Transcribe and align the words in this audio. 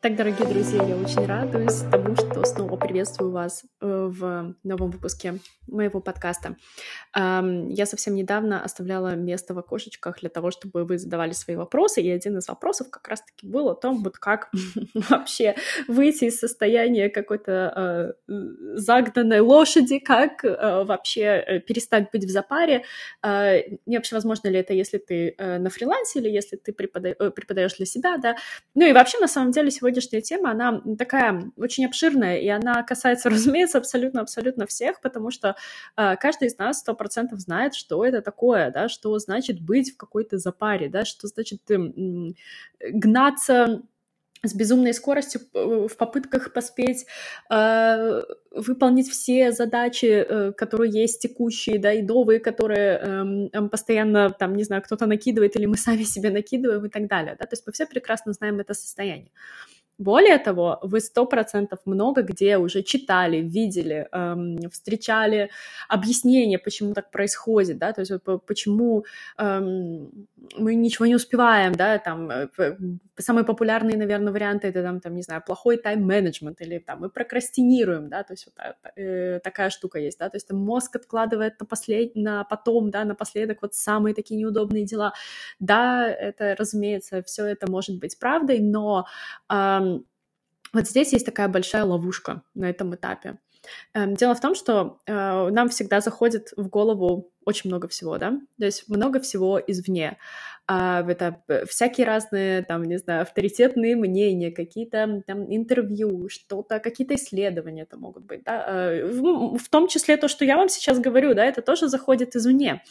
Так, 0.00 0.14
дорогие 0.14 0.46
друзья, 0.46 0.80
я 0.84 0.96
очень 0.96 1.26
радуюсь 1.26 1.80
тому, 1.90 2.14
что 2.14 2.44
снова 2.44 2.76
приветствую 2.76 3.32
вас 3.32 3.64
э, 3.80 4.08
в 4.08 4.54
новом 4.62 4.92
выпуске 4.92 5.40
моего 5.66 6.00
подкаста. 6.00 6.56
Я 7.14 7.84
совсем 7.84 8.14
недавно 8.14 8.62
оставляла 8.62 9.16
место 9.16 9.54
в 9.54 9.58
окошечках 9.58 10.20
для 10.20 10.30
того, 10.30 10.50
чтобы 10.50 10.84
вы 10.84 10.98
задавали 10.98 11.32
свои 11.32 11.56
вопросы, 11.56 12.00
и 12.00 12.08
один 12.08 12.38
из 12.38 12.48
вопросов 12.48 12.90
как 12.90 13.06
раз-таки 13.08 13.46
был 13.46 13.68
о 13.68 13.74
том, 13.74 14.02
вот 14.02 14.18
как 14.18 14.50
вообще 14.94 15.56
выйти 15.88 16.26
из 16.26 16.38
состояния 16.38 17.10
какой-то 17.10 18.14
э, 18.28 18.32
загнанной 18.76 19.40
лошади, 19.40 19.98
как 19.98 20.44
э, 20.44 20.84
вообще 20.84 21.62
перестать 21.66 22.10
быть 22.12 22.24
в 22.24 22.30
запаре. 22.30 22.84
Не 23.24 23.96
вообще 23.96 24.14
возможно 24.14 24.48
ли 24.48 24.60
это, 24.60 24.72
если 24.72 24.98
ты 24.98 25.34
на 25.38 25.70
фрилансе 25.70 26.20
или 26.20 26.30
если 26.30 26.56
ты 26.56 26.72
преподаешь 26.72 27.74
для 27.74 27.86
себя, 27.86 28.16
да. 28.16 28.36
Ну 28.74 28.86
и 28.86 28.92
вообще, 28.92 29.18
на 29.18 29.28
самом 29.28 29.50
деле, 29.50 29.70
сегодня 29.70 29.87
сегодняшняя 29.88 30.20
тема, 30.20 30.50
она 30.50 30.82
такая 30.98 31.50
очень 31.56 31.86
обширная, 31.86 32.38
и 32.38 32.48
она 32.48 32.82
касается, 32.82 33.30
разумеется, 33.30 33.78
абсолютно-абсолютно 33.78 34.66
всех, 34.66 35.00
потому 35.00 35.30
что 35.30 35.56
э, 35.96 36.16
каждый 36.16 36.48
из 36.48 36.58
нас 36.58 36.80
сто 36.80 36.94
процентов 36.94 37.40
знает, 37.40 37.74
что 37.74 38.04
это 38.04 38.20
такое, 38.22 38.70
да, 38.70 38.88
что 38.88 39.18
значит 39.18 39.60
быть 39.60 39.94
в 39.94 39.96
какой-то 39.96 40.38
запаре, 40.38 40.88
да, 40.88 41.04
что 41.04 41.26
значит 41.28 41.60
э, 41.70 41.76
гнаться 42.80 43.82
с 44.44 44.54
безумной 44.54 44.94
скоростью 44.94 45.40
в 45.52 45.96
попытках 45.96 46.52
поспеть 46.52 47.06
э, 47.50 48.22
выполнить 48.52 49.08
все 49.08 49.52
задачи, 49.52 50.06
э, 50.06 50.52
которые 50.52 50.92
есть 50.92 51.20
текущие, 51.20 51.78
да, 51.78 51.92
и 51.92 52.02
новые, 52.02 52.38
которые 52.38 53.50
э, 53.52 53.68
постоянно, 53.68 54.30
там, 54.30 54.54
не 54.54 54.64
знаю, 54.64 54.82
кто-то 54.82 55.06
накидывает 55.06 55.56
или 55.56 55.66
мы 55.66 55.76
сами 55.76 56.04
себе 56.04 56.30
накидываем 56.30 56.84
и 56.86 56.88
так 56.88 57.08
далее, 57.08 57.36
да, 57.38 57.46
то 57.46 57.54
есть 57.54 57.66
мы 57.66 57.72
все 57.72 57.86
прекрасно 57.86 58.32
знаем 58.32 58.60
это 58.60 58.74
состояние. 58.74 59.30
Более 59.98 60.38
того, 60.38 60.78
вы 60.82 61.00
сто 61.00 61.26
процентов 61.26 61.80
много 61.84 62.22
где 62.22 62.56
уже 62.56 62.82
читали, 62.84 63.38
видели, 63.38 64.06
эм, 64.12 64.70
встречали 64.70 65.50
объяснение, 65.88 66.58
почему 66.58 66.94
так 66.94 67.10
происходит, 67.10 67.78
да, 67.78 67.92
то 67.92 68.02
есть 68.02 68.12
почему 68.46 69.04
эм, 69.38 70.28
мы 70.56 70.74
ничего 70.74 71.06
не 71.06 71.14
успеваем, 71.14 71.74
да, 71.74 71.98
там 71.98 72.30
э, 72.30 72.48
самые 73.18 73.44
популярные, 73.44 73.96
наверное, 73.96 74.32
варианты 74.32 74.68
это 74.68 74.82
там, 74.82 75.00
там 75.00 75.14
не 75.14 75.22
знаю, 75.22 75.42
плохой 75.44 75.76
тайм-менеджмент 75.76 76.60
или 76.60 76.78
там 76.78 77.00
мы 77.00 77.10
прокрастинируем, 77.10 78.08
да, 78.08 78.22
то 78.22 78.32
есть 78.32 78.46
вот 78.46 78.54
э, 78.96 79.40
такая 79.40 79.70
штука 79.70 79.98
есть, 79.98 80.18
да, 80.18 80.28
то 80.28 80.36
есть 80.36 80.48
там 80.48 80.58
мозг 80.58 80.96
откладывает 80.96 81.60
на 81.60 81.66
послед... 81.66 82.14
на 82.16 82.44
потом, 82.44 82.90
да, 82.90 83.04
напоследок 83.04 83.62
вот 83.62 83.74
самые 83.74 84.14
такие 84.14 84.38
неудобные 84.38 84.84
дела. 84.84 85.12
Да, 85.58 86.08
это, 86.08 86.54
разумеется, 86.58 87.22
все 87.22 87.46
это 87.46 87.70
может 87.70 87.98
быть 87.98 88.18
правдой, 88.18 88.60
но 88.60 89.06
эм, 89.50 90.04
вот 90.72 90.86
здесь 90.86 91.12
есть 91.12 91.26
такая 91.26 91.48
большая 91.48 91.84
ловушка 91.84 92.42
на 92.54 92.68
этом 92.68 92.94
этапе. 92.94 93.38
Эм, 93.94 94.14
дело 94.14 94.34
в 94.34 94.40
том, 94.40 94.54
что 94.54 95.00
э, 95.06 95.48
нам 95.50 95.68
всегда 95.68 96.00
заходит 96.00 96.52
в 96.56 96.68
голову 96.68 97.30
очень 97.44 97.70
много 97.70 97.88
всего, 97.88 98.18
да, 98.18 98.38
то 98.58 98.64
есть 98.66 98.88
много 98.88 99.20
всего 99.20 99.58
извне. 99.58 100.18
А 100.70 101.02
это 101.08 101.42
всякие 101.66 102.06
разные, 102.06 102.62
там, 102.62 102.84
не 102.84 102.98
знаю, 102.98 103.22
авторитетные 103.22 103.96
мнения, 103.96 104.50
какие-то 104.50 105.22
там 105.26 105.54
интервью, 105.54 106.28
что-то, 106.28 106.78
какие-то 106.78 107.14
исследования 107.14 107.82
это 107.82 107.96
могут 107.96 108.24
быть, 108.24 108.44
да, 108.44 108.64
э, 108.68 109.06
в, 109.06 109.68
том 109.70 109.88
числе 109.88 110.18
то, 110.18 110.28
что 110.28 110.44
я 110.44 110.56
вам 110.56 110.68
сейчас 110.68 110.98
говорю, 110.98 111.34
да, 111.34 111.44
это 111.44 111.62
тоже 111.62 111.88
заходит 111.88 112.36
извне, 112.36 112.82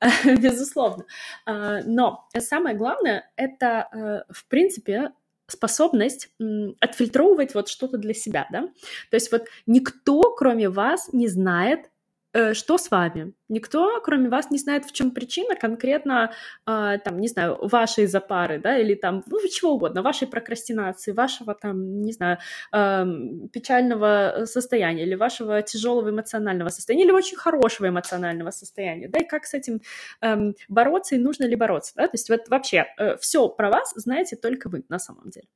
безусловно. 0.24 1.04
Но 1.46 2.26
самое 2.38 2.74
главное, 2.76 3.30
это, 3.36 3.88
э, 3.92 4.32
в 4.32 4.46
принципе, 4.48 5.12
способность 5.48 6.30
отфильтровывать 6.80 7.54
вот 7.54 7.68
что-то 7.68 7.98
для 7.98 8.14
себя, 8.14 8.46
да. 8.50 8.62
То 9.10 9.14
есть 9.14 9.30
вот 9.32 9.46
никто, 9.66 10.22
кроме 10.34 10.68
вас, 10.68 11.12
не 11.12 11.28
знает, 11.28 11.90
что 12.54 12.78
с 12.78 12.90
вами? 12.90 13.32
Никто, 13.48 14.00
кроме 14.00 14.28
вас, 14.28 14.50
не 14.50 14.58
знает, 14.58 14.84
в 14.84 14.92
чем 14.92 15.12
причина 15.12 15.54
конкретно, 15.54 16.32
э, 16.66 16.98
там, 17.04 17.20
не 17.20 17.28
знаю, 17.28 17.58
вашей 17.62 18.06
запары, 18.06 18.58
да, 18.58 18.76
или 18.76 18.94
там, 18.94 19.22
ну, 19.26 19.38
чего 19.48 19.72
угодно, 19.72 20.02
вашей 20.02 20.26
прокрастинации, 20.26 21.12
вашего 21.12 21.54
там, 21.54 22.02
не 22.02 22.12
знаю, 22.12 22.38
э, 22.72 23.06
печального 23.52 24.44
состояния, 24.46 25.04
или 25.04 25.14
вашего 25.14 25.62
тяжелого 25.62 26.10
эмоционального 26.10 26.70
состояния, 26.70 27.04
или 27.04 27.12
очень 27.12 27.36
хорошего 27.36 27.88
эмоционального 27.88 28.50
состояния, 28.50 29.08
да, 29.08 29.20
и 29.20 29.24
как 29.24 29.46
с 29.46 29.54
этим 29.54 29.80
э, 30.22 30.52
бороться, 30.68 31.14
и 31.14 31.18
нужно 31.18 31.44
ли 31.44 31.56
бороться, 31.56 31.92
да, 31.96 32.08
то 32.08 32.14
есть 32.14 32.28
вот 32.30 32.48
вообще 32.48 32.86
э, 32.98 33.16
все 33.18 33.48
про 33.48 33.70
вас 33.70 33.92
знаете 33.96 34.36
только 34.36 34.68
вы 34.68 34.84
на 34.88 34.98
самом 34.98 35.30
деле. 35.30 35.46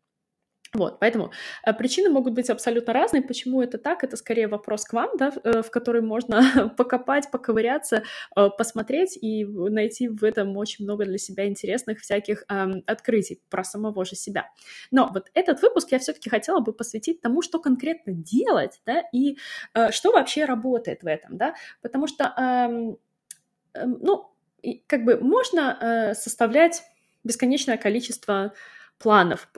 Вот, 0.72 1.00
поэтому 1.00 1.32
э, 1.64 1.72
причины 1.74 2.10
могут 2.10 2.34
быть 2.34 2.48
абсолютно 2.48 2.92
разные. 2.92 3.22
Почему 3.22 3.60
это 3.60 3.76
так? 3.76 4.04
Это 4.04 4.16
скорее 4.16 4.46
вопрос 4.46 4.84
к 4.84 4.92
вам, 4.92 5.10
да, 5.18 5.32
э, 5.42 5.62
в 5.62 5.70
который 5.70 6.00
можно 6.00 6.68
покопать, 6.76 7.28
поковыряться, 7.32 8.04
э, 8.36 8.50
посмотреть 8.56 9.18
и 9.20 9.44
найти 9.44 10.06
в 10.08 10.22
этом 10.22 10.56
очень 10.56 10.84
много 10.84 11.04
для 11.06 11.18
себя 11.18 11.48
интересных 11.48 11.98
всяких 12.00 12.44
э, 12.48 12.66
открытий 12.86 13.42
про 13.50 13.64
самого 13.64 14.04
же 14.04 14.14
себя. 14.14 14.48
Но 14.92 15.10
вот 15.12 15.28
этот 15.34 15.60
выпуск 15.60 15.90
я 15.90 15.98
все-таки 15.98 16.30
хотела 16.30 16.60
бы 16.60 16.72
посвятить 16.72 17.20
тому, 17.20 17.42
что 17.42 17.58
конкретно 17.58 18.12
делать, 18.12 18.80
да, 18.86 19.02
и 19.12 19.38
э, 19.74 19.90
что 19.90 20.12
вообще 20.12 20.44
работает 20.44 21.02
в 21.02 21.06
этом, 21.08 21.36
да, 21.36 21.54
потому 21.82 22.06
что, 22.06 22.32
э, 22.36 23.80
э, 23.80 23.86
ну, 23.86 24.30
как 24.86 25.04
бы 25.04 25.18
можно 25.20 25.76
э, 25.80 26.14
составлять 26.14 26.84
бесконечное 27.24 27.76
количество 27.76 28.52
планов, 28.98 29.48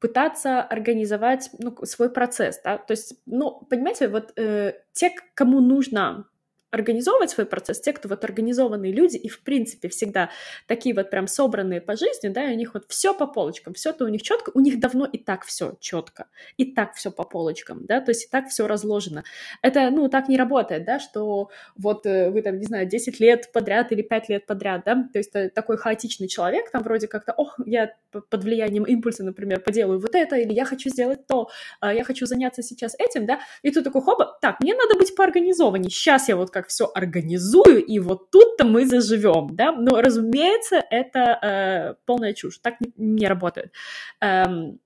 пытаться 0.00 0.62
организовать 0.62 1.50
ну, 1.58 1.74
свой 1.84 2.10
процесс, 2.10 2.60
да, 2.62 2.78
то 2.78 2.92
есть, 2.92 3.20
ну, 3.26 3.66
понимаете, 3.68 4.08
вот 4.08 4.32
э, 4.36 4.74
те, 4.92 5.12
кому 5.34 5.60
нужно 5.60 6.28
организовывать 6.70 7.30
свой 7.30 7.46
процесс, 7.46 7.80
те, 7.80 7.92
кто 7.92 8.08
вот 8.08 8.24
организованные 8.24 8.92
люди 8.92 9.16
и, 9.16 9.28
в 9.28 9.40
принципе, 9.42 9.88
всегда 9.88 10.30
такие 10.66 10.94
вот 10.94 11.10
прям 11.10 11.26
собранные 11.26 11.80
по 11.80 11.96
жизни, 11.96 12.28
да, 12.28 12.50
и 12.50 12.54
у 12.54 12.56
них 12.56 12.74
вот 12.74 12.84
все 12.88 13.14
по 13.14 13.26
полочкам, 13.26 13.74
все 13.74 13.92
то 13.92 14.04
у 14.04 14.08
них 14.08 14.22
четко, 14.22 14.50
у 14.54 14.60
них 14.60 14.78
давно 14.78 15.06
и 15.06 15.18
так 15.18 15.44
все 15.44 15.76
четко, 15.80 16.26
и 16.56 16.72
так 16.72 16.94
все 16.94 17.10
по 17.10 17.24
полочкам, 17.24 17.86
да, 17.86 18.00
то 18.00 18.10
есть 18.10 18.26
и 18.26 18.28
так 18.28 18.48
все 18.48 18.66
разложено. 18.66 19.24
Это, 19.62 19.90
ну, 19.90 20.08
так 20.08 20.28
не 20.28 20.36
работает, 20.36 20.84
да, 20.84 20.98
что 20.98 21.50
вот 21.76 22.04
э, 22.06 22.30
вы 22.30 22.42
там, 22.42 22.58
не 22.58 22.64
знаю, 22.64 22.86
10 22.86 23.20
лет 23.20 23.50
подряд 23.52 23.92
или 23.92 24.02
5 24.02 24.28
лет 24.28 24.46
подряд, 24.46 24.82
да, 24.84 24.94
то 25.10 25.18
есть 25.18 25.34
э, 25.34 25.48
такой 25.48 25.78
хаотичный 25.78 26.28
человек, 26.28 26.70
там 26.70 26.82
вроде 26.82 27.08
как-то, 27.08 27.32
ох, 27.32 27.58
я 27.64 27.94
под 28.10 28.44
влиянием 28.44 28.84
импульса, 28.84 29.24
например, 29.24 29.60
поделаю 29.60 30.00
вот 30.00 30.14
это, 30.14 30.36
или 30.36 30.52
я 30.52 30.64
хочу 30.64 30.90
сделать 30.90 31.26
то, 31.26 31.48
а, 31.80 31.94
я 31.94 32.04
хочу 32.04 32.26
заняться 32.26 32.62
сейчас 32.62 32.94
этим, 32.98 33.26
да, 33.26 33.40
и 33.62 33.70
тут 33.70 33.84
такой, 33.84 34.02
хоба, 34.02 34.38
так, 34.42 34.60
мне 34.60 34.74
надо 34.74 34.98
быть 34.98 35.14
поорганизованнее, 35.14 35.90
сейчас 35.90 36.28
я 36.28 36.36
вот 36.36 36.50
как 36.58 36.68
все 36.68 36.90
организую, 36.92 37.84
и 37.84 38.00
вот 38.00 38.30
тут-то 38.30 38.64
мы 38.64 38.84
заживем, 38.84 39.54
да, 39.54 39.70
но, 39.70 40.00
разумеется, 40.00 40.82
это 40.90 41.20
э, 41.20 41.94
полная 42.04 42.34
чушь, 42.34 42.58
так 42.58 42.80
не, 42.80 42.92
не 42.96 43.28
работает. 43.28 43.72
Эм, 44.20 44.80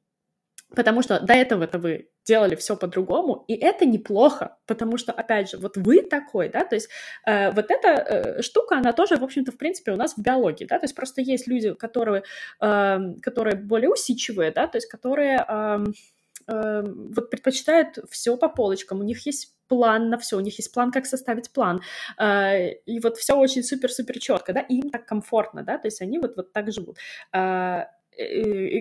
потому 0.76 1.00
что 1.00 1.18
до 1.20 1.32
этого-то 1.32 1.78
вы 1.78 2.10
делали 2.26 2.56
все 2.56 2.76
по-другому, 2.76 3.44
и 3.48 3.54
это 3.54 3.86
неплохо, 3.86 4.58
потому 4.66 4.98
что, 4.98 5.12
опять 5.12 5.50
же, 5.50 5.56
вот 5.56 5.78
вы 5.78 6.02
такой, 6.02 6.50
да, 6.50 6.64
то 6.64 6.74
есть 6.74 6.90
э, 7.26 7.50
вот 7.52 7.70
эта 7.70 7.88
э, 7.88 8.42
штука, 8.42 8.76
она 8.76 8.92
тоже, 8.92 9.16
в 9.16 9.24
общем-то, 9.24 9.50
в 9.50 9.56
принципе, 9.56 9.92
у 9.92 9.96
нас 9.96 10.14
в 10.14 10.22
биологии, 10.22 10.66
да, 10.66 10.78
то 10.78 10.84
есть 10.84 10.94
просто 10.94 11.22
есть 11.22 11.48
люди, 11.48 11.72
которые, 11.72 12.22
э, 12.60 12.98
которые 13.22 13.56
более 13.56 13.88
усидчивые, 13.88 14.50
да, 14.50 14.66
то 14.66 14.76
есть 14.76 14.88
которые... 14.88 15.44
Э, 15.48 15.84
вот 16.48 17.30
предпочитают 17.30 17.98
все 18.10 18.36
по 18.36 18.48
полочкам, 18.48 18.98
у 18.98 19.04
них 19.04 19.24
есть 19.26 19.54
план 19.72 20.10
на 20.10 20.18
все, 20.18 20.36
у 20.36 20.40
них 20.40 20.58
есть 20.58 20.74
план, 20.74 20.92
как 20.92 21.06
составить 21.06 21.50
план, 21.50 21.80
э, 22.18 22.72
и 22.86 23.00
вот 23.00 23.16
все 23.16 23.34
очень 23.34 23.62
супер-супер 23.62 24.18
четко, 24.18 24.52
да, 24.52 24.60
и 24.60 24.74
им 24.74 24.90
так 24.90 25.06
комфортно, 25.06 25.62
да, 25.62 25.78
то 25.78 25.88
есть 25.88 26.02
они 26.02 26.18
вот, 26.18 26.36
вот 26.36 26.52
так 26.52 26.70
живут. 26.70 26.98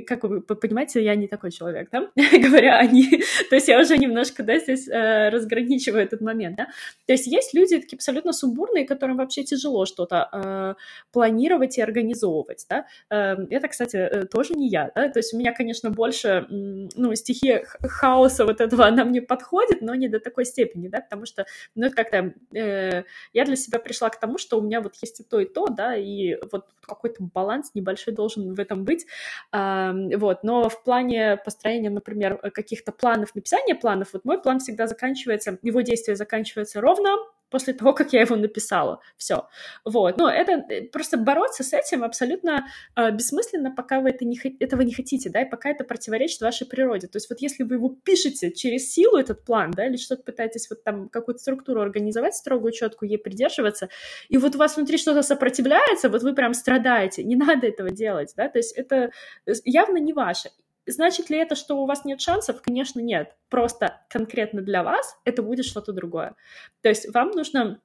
Как 0.07 0.23
вы 0.23 0.41
понимаете, 0.41 1.01
я 1.03 1.15
не 1.15 1.27
такой 1.27 1.51
человек, 1.51 1.89
да, 1.89 2.09
говоря 2.15 2.77
они, 2.79 3.07
то 3.49 3.55
есть 3.55 3.69
я 3.69 3.79
уже 3.79 3.97
немножко, 3.97 4.43
да, 4.43 4.59
здесь 4.59 4.89
э, 4.89 5.29
разграничиваю 5.29 6.03
этот 6.03 6.19
момент, 6.19 6.57
да, 6.57 6.67
то 7.05 7.13
есть 7.13 7.27
есть 7.27 7.53
люди 7.53 7.79
такие 7.79 7.95
абсолютно 7.95 8.33
сумбурные, 8.33 8.85
которым 8.85 9.17
вообще 9.17 9.43
тяжело 9.43 9.85
что-то 9.85 10.27
э, 10.33 10.73
планировать 11.13 11.77
и 11.77 11.81
организовывать, 11.81 12.65
да, 12.69 12.85
э, 13.09 13.37
это, 13.49 13.69
кстати, 13.69 13.95
э, 13.95 14.25
тоже 14.25 14.53
не 14.53 14.67
я, 14.67 14.91
да, 14.93 15.07
то 15.07 15.19
есть 15.19 15.33
у 15.33 15.37
меня, 15.37 15.53
конечно, 15.53 15.91
больше, 15.91 16.45
ну, 16.49 17.15
стихия 17.15 17.63
хаоса 17.81 18.45
вот 18.45 18.59
этого, 18.59 18.85
она 18.85 19.05
мне 19.05 19.21
подходит, 19.21 19.81
но 19.81 19.95
не 19.95 20.09
до 20.09 20.19
такой 20.19 20.43
степени, 20.43 20.89
да, 20.89 20.99
потому 20.99 21.25
что, 21.25 21.45
ну, 21.75 21.89
как-то 21.89 22.33
э, 22.53 23.03
я 23.31 23.45
для 23.45 23.55
себя 23.55 23.79
пришла 23.79 24.09
к 24.09 24.19
тому, 24.19 24.37
что 24.37 24.59
у 24.59 24.61
меня 24.61 24.81
вот 24.81 24.95
есть 25.01 25.21
и 25.21 25.23
то, 25.23 25.39
и 25.39 25.45
то, 25.45 25.67
да, 25.67 25.95
и 25.95 26.37
вот 26.51 26.65
какой-то 26.81 27.23
баланс 27.33 27.71
небольшой 27.73 28.13
должен 28.13 28.53
в 28.53 28.59
этом 28.59 28.83
быть, 28.83 29.05
вот, 29.51 30.43
но 30.43 30.69
в 30.69 30.83
плане 30.83 31.37
построения, 31.37 31.89
например, 31.89 32.37
каких-то 32.37 32.91
планов, 32.91 33.35
написания 33.35 33.75
планов, 33.75 34.13
вот 34.13 34.25
мой 34.25 34.41
план 34.41 34.59
всегда 34.59 34.87
заканчивается, 34.87 35.57
его 35.61 35.81
действие 35.81 36.15
заканчивается 36.15 36.81
ровно 36.81 37.17
после 37.51 37.73
того, 37.73 37.93
как 37.93 38.13
я 38.13 38.21
его 38.21 38.35
написала. 38.35 39.01
Все. 39.17 39.47
Вот. 39.85 40.17
Но 40.17 40.29
это 40.29 40.53
э, 40.53 40.83
просто 40.83 41.17
бороться 41.17 41.63
с 41.63 41.73
этим 41.73 42.03
абсолютно 42.03 42.65
э, 42.95 43.11
бессмысленно, 43.11 43.71
пока 43.71 43.99
вы 43.99 44.09
это 44.09 44.25
не, 44.25 44.39
этого 44.59 44.81
не 44.81 44.93
хотите, 44.93 45.29
да, 45.29 45.41
и 45.41 45.49
пока 45.49 45.69
это 45.69 45.83
противоречит 45.83 46.41
вашей 46.41 46.65
природе. 46.65 47.07
То 47.07 47.17
есть 47.17 47.29
вот 47.29 47.39
если 47.41 47.63
вы 47.63 47.75
его 47.75 47.89
пишете 47.89 48.51
через 48.51 48.91
силу, 48.91 49.17
этот 49.17 49.43
план, 49.45 49.71
да, 49.71 49.85
или 49.85 49.97
что-то 49.97 50.23
пытаетесь 50.23 50.69
вот 50.69 50.83
там 50.83 51.09
какую-то 51.09 51.41
структуру 51.41 51.81
организовать 51.81 52.35
строгую, 52.35 52.71
четкую, 52.71 53.09
ей 53.09 53.17
придерживаться, 53.17 53.89
и 54.29 54.37
вот 54.37 54.55
у 54.55 54.57
вас 54.57 54.77
внутри 54.77 54.97
что-то 54.97 55.21
сопротивляется, 55.21 56.09
вот 56.09 56.23
вы 56.23 56.33
прям 56.33 56.53
страдаете, 56.53 57.23
не 57.23 57.35
надо 57.35 57.67
этого 57.67 57.89
делать, 57.89 58.33
да, 58.37 58.47
то 58.47 58.59
есть 58.59 58.73
это 58.77 59.11
э, 59.45 59.51
явно 59.65 59.97
не 59.97 60.13
ваше. 60.13 60.49
Значит 60.85 61.29
ли 61.29 61.37
это, 61.37 61.55
что 61.55 61.77
у 61.77 61.85
вас 61.85 62.05
нет 62.05 62.21
шансов? 62.21 62.61
Конечно, 62.61 62.99
нет. 62.99 63.35
Просто 63.49 64.01
конкретно 64.09 64.61
для 64.61 64.83
вас 64.83 65.17
это 65.25 65.43
будет 65.43 65.65
что-то 65.65 65.93
другое. 65.93 66.35
То 66.81 66.89
есть 66.89 67.13
вам 67.13 67.31
нужно 67.31 67.79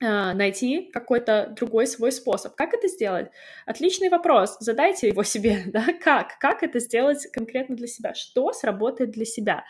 э, 0.00 0.32
найти 0.34 0.90
какой-то 0.92 1.52
другой 1.56 1.86
свой 1.86 2.12
способ. 2.12 2.54
Как 2.54 2.74
это 2.74 2.86
сделать? 2.88 3.30
Отличный 3.66 4.08
вопрос. 4.08 4.56
Задайте 4.60 5.08
его 5.08 5.24
себе, 5.24 5.62
да, 5.66 5.86
как? 6.00 6.38
Как 6.38 6.62
это 6.62 6.78
сделать 6.78 7.26
конкретно 7.32 7.74
для 7.74 7.88
себя? 7.88 8.14
Что 8.14 8.52
сработает 8.52 9.10
для 9.10 9.24
себя? 9.24 9.64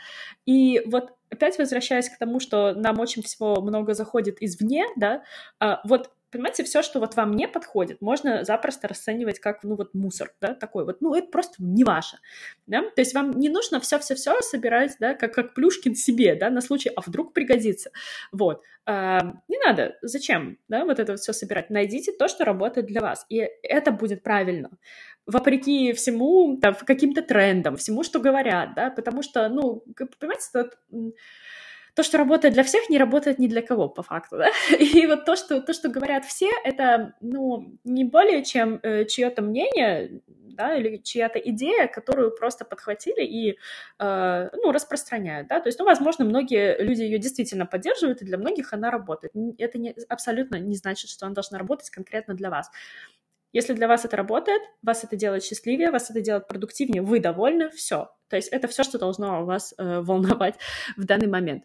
И 0.45 0.83
вот 0.87 1.13
опять 1.31 1.59
возвращаясь 1.59 2.09
к 2.09 2.19
тому, 2.19 2.41
что 2.41 2.75
нам 2.75 3.01
очень 3.01 3.23
всего 3.23 3.61
много 3.61 3.95
заходит 3.95 4.39
извне, 4.41 4.87
да, 4.97 5.23
э, 5.61 5.77
вот 5.85 6.11
Понимаете, 6.31 6.63
все, 6.63 6.83
что 6.83 7.01
вот 7.01 7.17
вам 7.17 7.33
не 7.33 7.49
подходит, 7.49 8.03
можно 8.03 8.45
запросто 8.45 8.87
расценивать 8.87 9.41
как, 9.41 9.65
ну, 9.65 9.77
вот 9.77 9.95
мусор, 9.95 10.35
да, 10.41 10.55
такой 10.55 10.85
вот, 10.85 11.01
ну, 11.01 11.15
это 11.15 11.29
просто 11.29 11.55
не 11.59 11.85
ваше, 11.85 12.19
да, 12.67 12.83
то 12.83 13.01
есть 13.01 13.15
вам 13.15 13.31
не 13.31 13.49
нужно 13.49 13.81
все-все-все 13.81 14.39
собирать, 14.43 14.97
да, 15.01 15.15
как, 15.15 15.33
как 15.33 15.55
Плюшкин 15.55 15.95
себе, 15.95 16.35
да, 16.35 16.51
на 16.51 16.61
случай, 16.61 16.91
а 16.95 17.01
вдруг 17.01 17.33
пригодится, 17.33 17.91
вот, 18.31 18.63
а, 18.85 19.21
не 19.49 19.59
надо, 19.59 19.97
зачем, 20.03 20.59
да, 20.69 20.85
вот 20.85 20.99
это 20.99 21.17
все 21.17 21.33
собирать, 21.33 21.71
найдите 21.71 22.13
то, 22.13 22.29
что 22.29 22.45
работает 22.45 22.87
для 22.87 23.01
вас, 23.01 23.25
и 23.31 23.49
это 23.63 23.91
будет 23.91 24.23
правильно, 24.23 24.71
вопреки 25.25 25.93
всему, 25.93 26.59
там, 26.61 26.75
каким-то 26.75 27.23
трендам, 27.23 27.77
всему, 27.77 28.03
что 28.03 28.19
говорят, 28.19 28.75
да, 28.75 28.91
потому 28.91 29.23
что, 29.23 29.49
ну, 29.49 29.83
понимаете, 30.19 30.45
это 30.55 30.71
то, 31.99 32.05
что 32.05 32.17
работает 32.17 32.55
для 32.55 32.63
всех, 32.63 32.89
не 32.89 32.97
работает 32.97 33.41
ни 33.41 33.49
для 33.49 33.61
кого, 33.61 33.89
по 33.89 34.05
факту, 34.05 34.37
да? 34.39 34.51
И 34.79 35.05
вот 35.09 35.25
то, 35.25 35.35
что, 35.35 35.61
то, 35.61 35.73
что 35.73 35.89
говорят 35.89 36.25
все, 36.25 36.49
это, 36.63 37.17
ну, 37.21 37.77
не 37.83 38.05
более 38.05 38.45
чем 38.45 38.79
э, 38.85 39.05
чье-то 39.05 39.43
мнение, 39.43 40.21
да, 40.29 40.77
или 40.77 40.99
чья-то 40.99 41.41
идея, 41.41 41.89
которую 41.89 42.31
просто 42.37 42.65
подхватили 42.65 43.25
и, 43.25 43.59
э, 43.99 44.49
ну, 44.53 44.71
распространяют, 44.71 45.49
да, 45.49 45.59
то 45.59 45.69
есть, 45.69 45.81
ну, 45.81 45.85
возможно, 45.87 46.25
многие 46.25 46.81
люди 46.81 47.03
ее 47.03 47.19
действительно 47.19 47.67
поддерживают, 47.67 48.23
и 48.23 48.25
для 48.25 48.39
многих 48.39 48.73
она 48.73 48.93
работает. 48.93 49.33
Это 49.59 49.79
не, 49.79 49.97
абсолютно 50.09 50.55
не 50.55 50.77
значит, 50.77 51.11
что 51.11 51.27
она 51.27 51.35
должна 51.35 51.59
работать 51.59 51.91
конкретно 51.91 52.35
для 52.35 52.49
вас. 52.49 52.71
Если 53.53 53.73
для 53.73 53.89
вас 53.89 54.05
это 54.05 54.17
работает, 54.17 54.63
вас 54.83 55.03
это 55.03 55.17
делает 55.17 55.43
счастливее, 55.43 55.91
вас 55.91 56.11
это 56.11 56.21
делает 56.21 56.47
продуктивнее, 56.47 57.03
вы 57.03 57.19
довольны, 57.19 57.71
все. 57.71 58.13
То 58.29 58.37
есть 58.37 58.49
это 58.49 58.69
все, 58.69 58.83
что 58.83 58.99
должно 58.99 59.45
вас 59.45 59.75
э, 59.79 60.01
волновать 60.01 60.57
в 60.97 61.05
данный 61.05 61.29
момент. 61.29 61.65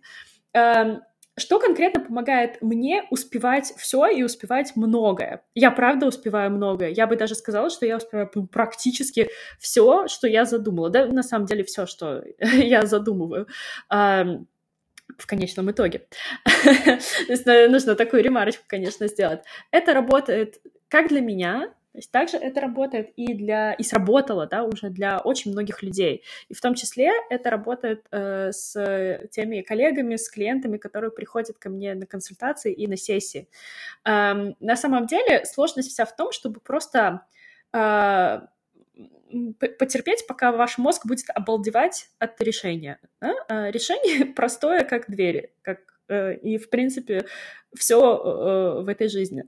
Эм, 0.54 1.02
что 1.36 1.60
конкретно 1.60 2.02
помогает 2.02 2.62
мне 2.62 3.06
успевать 3.10 3.74
все 3.78 4.06
и 4.08 4.22
успевать 4.22 4.74
многое? 4.76 5.44
Я 5.56 5.72
правда 5.72 6.06
успеваю 6.06 6.52
многое. 6.52 6.90
Я 6.90 7.08
бы 7.08 7.16
даже 7.16 7.34
сказала, 7.34 7.72
что 7.72 7.88
я 7.88 7.98
успеваю 7.98 8.30
практически 8.52 9.30
все, 9.60 10.08
что 10.08 10.28
я 10.28 10.46
задумала. 10.46 10.90
Да, 10.92 11.08
на 11.08 11.24
самом 11.24 11.48
деле 11.48 11.64
все, 11.64 11.88
что 11.88 12.24
я 12.40 12.86
задумываю. 12.86 13.48
Эм, 13.90 14.48
в 15.18 15.28
конечном 15.28 15.72
итоге. 15.72 16.08
Нужно 17.70 17.96
такую 17.96 18.24
ремарочку, 18.24 18.64
конечно, 18.68 19.08
сделать. 19.08 19.42
Это 19.72 19.94
работает 19.94 20.62
как 20.88 21.10
для 21.10 21.22
меня, 21.22 21.74
то 21.94 22.00
есть 22.00 22.10
также 22.10 22.38
это 22.38 22.60
работает 22.60 23.12
и 23.18 23.36
для 23.36 23.74
и 23.74 23.84
сработало, 23.84 24.48
да, 24.48 24.64
уже 24.64 24.90
для 24.90 25.20
очень 25.20 25.52
многих 25.52 25.84
людей. 25.84 26.24
И 26.50 26.56
в 26.56 26.60
том 26.60 26.74
числе 26.74 27.12
это 27.30 27.52
работает 27.52 28.08
э, 28.10 28.52
с 28.52 28.74
теми 29.30 29.62
коллегами, 29.62 30.16
с 30.16 30.28
клиентами, 30.28 30.78
которые 30.78 31.12
приходят 31.12 31.60
ко 31.60 31.70
мне 31.70 31.94
на 31.94 32.08
консультации 32.08 32.74
и 32.74 32.88
на 32.88 32.98
сессии. 32.98 33.48
Эм, 34.06 34.56
на 34.60 34.76
самом 34.76 35.06
деле 35.06 35.46
сложность 35.46 35.92
вся 35.92 36.06
в 36.06 36.16
том, 36.16 36.32
чтобы 36.32 36.60
просто 36.62 37.28
э, 37.72 38.42
потерпеть, 39.78 40.26
пока 40.28 40.52
ваш 40.52 40.80
мозг 40.80 41.06
будет 41.06 41.26
обалдевать 41.30 42.10
от 42.18 42.42
решения. 42.42 43.00
Да? 43.22 43.36
А 43.50 43.70
решение 43.70 44.26
простое, 44.36 44.84
как 44.84 45.12
двери, 45.12 45.54
как 45.62 45.80
э, 46.08 46.38
и 46.38 46.58
в 46.58 46.72
принципе 46.72 47.26
все 47.76 48.00
э, 48.00 48.82
в 48.82 48.88
этой 48.90 49.10
жизни. 49.10 49.44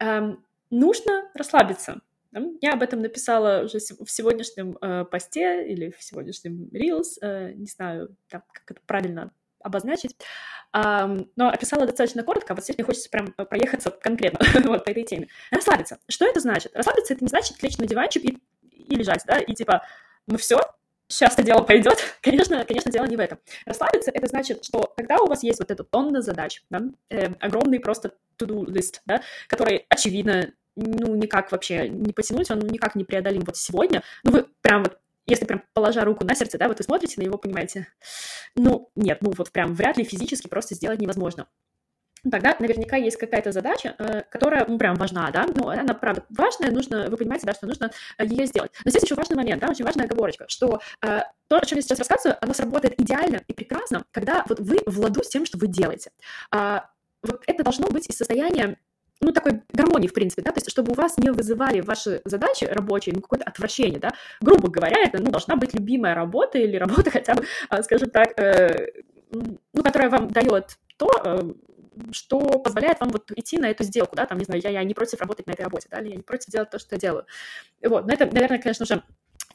Эм, 0.00 0.44
нужно 0.70 1.30
расслабиться. 1.34 2.00
Я 2.60 2.72
об 2.72 2.82
этом 2.82 3.00
написала 3.00 3.64
уже 3.64 3.78
в 3.78 4.10
сегодняшнем 4.10 4.76
э, 4.80 5.04
посте 5.04 5.66
или 5.66 5.90
в 5.90 6.02
сегодняшнем 6.02 6.68
Reels, 6.72 7.18
э, 7.22 7.52
не 7.52 7.66
знаю, 7.66 8.14
там, 8.28 8.42
как 8.52 8.70
это 8.70 8.80
правильно 8.86 9.32
обозначить, 9.60 10.14
um, 10.74 11.28
но 11.34 11.48
описала 11.48 11.86
достаточно 11.86 12.22
коротко, 12.22 12.54
вот 12.54 12.62
здесь 12.62 12.76
мне 12.76 12.84
хочется 12.84 13.10
прям 13.10 13.32
проехаться 13.32 13.90
конкретно 13.90 14.38
вот 14.70 14.84
по 14.84 14.90
этой 14.90 15.02
теме. 15.02 15.28
Расслабиться. 15.50 15.98
Что 16.08 16.26
это 16.26 16.40
значит? 16.40 16.72
Расслабиться— 16.74 17.14
это 17.14 17.24
не 17.24 17.28
значит 17.28 17.60
лечь 17.62 17.78
на 17.78 17.86
диванчик 17.86 18.24
и, 18.24 18.38
и 18.70 18.94
лежать, 18.94 19.24
да, 19.26 19.38
и 19.38 19.54
типа, 19.54 19.82
ну 20.26 20.36
все, 20.36 20.60
сейчас 21.08 21.34
это 21.34 21.42
дело 21.42 21.62
пойдет. 21.62 21.98
конечно, 22.20 22.64
конечно, 22.64 22.90
дело 22.90 23.06
не 23.06 23.16
в 23.16 23.20
этом. 23.20 23.38
Расслабиться— 23.64 24.10
это 24.14 24.26
значит, 24.26 24.64
что 24.64 24.92
когда 24.96 25.18
у 25.18 25.26
вас 25.26 25.42
есть 25.42 25.58
вот 25.58 25.70
эта 25.70 25.84
тонна 25.84 26.22
задач, 26.22 26.62
да, 26.70 26.82
э, 27.10 27.32
огромный 27.40 27.80
просто 27.80 28.12
to-do 28.38 28.64
list, 28.66 29.00
да, 29.06 29.22
который, 29.48 29.86
очевидно, 29.88 30.52
ну, 30.76 31.14
никак 31.14 31.52
вообще 31.52 31.88
не 31.88 32.12
потянуть, 32.12 32.50
он 32.50 32.60
никак 32.60 32.94
не 32.94 33.04
преодолим 33.04 33.42
вот 33.44 33.56
сегодня. 33.56 34.02
Ну, 34.24 34.32
вы 34.32 34.46
прям 34.60 34.82
вот 34.82 34.98
если 35.26 35.44
прям 35.44 35.64
положа 35.74 36.04
руку 36.04 36.24
на 36.24 36.34
сердце, 36.34 36.56
да, 36.56 36.68
вот 36.68 36.78
вы 36.78 36.84
смотрите 36.84 37.20
на 37.20 37.24
него, 37.24 37.36
понимаете, 37.36 37.88
ну, 38.54 38.90
нет, 38.94 39.18
ну, 39.22 39.32
вот 39.36 39.50
прям 39.50 39.74
вряд 39.74 39.96
ли 39.96 40.04
физически 40.04 40.46
просто 40.46 40.76
сделать 40.76 41.00
невозможно. 41.00 41.48
Тогда 42.30 42.56
наверняка 42.58 42.96
есть 42.96 43.16
какая-то 43.16 43.52
задача, 43.52 43.94
э, 43.98 44.22
которая, 44.30 44.66
ну, 44.66 44.78
прям 44.78 44.96
важна, 44.96 45.30
да, 45.30 45.46
ну, 45.54 45.68
она, 45.68 45.94
правда, 45.94 46.24
важная, 46.30 46.70
нужно, 46.70 47.08
вы 47.08 47.16
понимаете, 47.16 47.46
да, 47.46 47.54
что 47.54 47.66
нужно 47.66 47.90
э, 48.18 48.26
ее 48.26 48.46
сделать. 48.46 48.72
Но 48.84 48.90
здесь 48.90 49.02
еще 49.02 49.14
важный 49.14 49.36
момент, 49.36 49.60
да, 49.60 49.68
очень 49.68 49.84
важная 49.84 50.06
оговорочка, 50.06 50.46
что 50.48 50.80
э, 51.02 51.20
то, 51.48 51.56
о 51.56 51.64
чем 51.64 51.76
я 51.76 51.82
сейчас 51.82 51.98
рассказываю, 51.98 52.36
оно 52.40 52.54
сработает 52.54 53.00
идеально 53.00 53.40
и 53.46 53.52
прекрасно, 53.52 54.04
когда 54.10 54.44
вот 54.48 54.60
вы 54.60 54.78
в 54.86 54.98
ладу 55.00 55.22
с 55.22 55.28
тем, 55.28 55.46
что 55.46 55.58
вы 55.58 55.68
делаете. 55.68 56.10
А, 56.50 56.90
вот 57.22 57.42
это 57.46 57.62
должно 57.62 57.88
быть 57.88 58.08
из 58.08 58.16
состояния 58.16 58.76
ну, 59.20 59.32
такой 59.32 59.62
гармонии, 59.72 60.08
в 60.08 60.12
принципе, 60.12 60.42
да, 60.42 60.52
то 60.52 60.58
есть, 60.58 60.70
чтобы 60.70 60.92
у 60.92 60.94
вас 60.94 61.16
не 61.16 61.30
вызывали 61.30 61.80
ваши 61.80 62.20
задачи 62.24 62.64
рабочие, 62.64 63.14
ну, 63.14 63.22
какое-то 63.22 63.46
отвращение, 63.46 63.98
да, 63.98 64.10
грубо 64.40 64.68
говоря, 64.68 64.96
это, 65.02 65.22
ну, 65.22 65.30
должна 65.30 65.56
быть 65.56 65.72
любимая 65.74 66.14
работа 66.14 66.58
или 66.58 66.76
работа 66.76 67.10
хотя 67.10 67.34
бы, 67.34 67.44
а, 67.68 67.82
скажем 67.82 68.10
так, 68.10 68.38
э, 68.38 68.90
ну, 69.30 69.82
которая 69.82 70.10
вам 70.10 70.28
дает 70.28 70.76
то, 70.98 71.08
что 72.12 72.40
позволяет 72.40 73.00
вам 73.00 73.10
вот 73.10 73.30
идти 73.34 73.58
на 73.58 73.70
эту 73.70 73.84
сделку, 73.84 74.16
да, 74.16 74.26
там, 74.26 74.38
не 74.38 74.44
знаю, 74.44 74.60
я, 74.62 74.70
я 74.70 74.84
не 74.84 74.94
против 74.94 75.20
работать 75.20 75.46
на 75.46 75.52
этой 75.52 75.62
работе, 75.62 75.88
да, 75.90 76.00
или 76.00 76.10
я 76.10 76.16
не 76.16 76.22
против 76.22 76.50
делать 76.50 76.70
то, 76.70 76.78
что 76.78 76.94
я 76.94 77.00
делаю. 77.00 77.26
Вот, 77.82 78.06
но 78.06 78.12
это, 78.12 78.26
наверное, 78.26 78.58
конечно 78.58 78.86
же, 78.86 79.02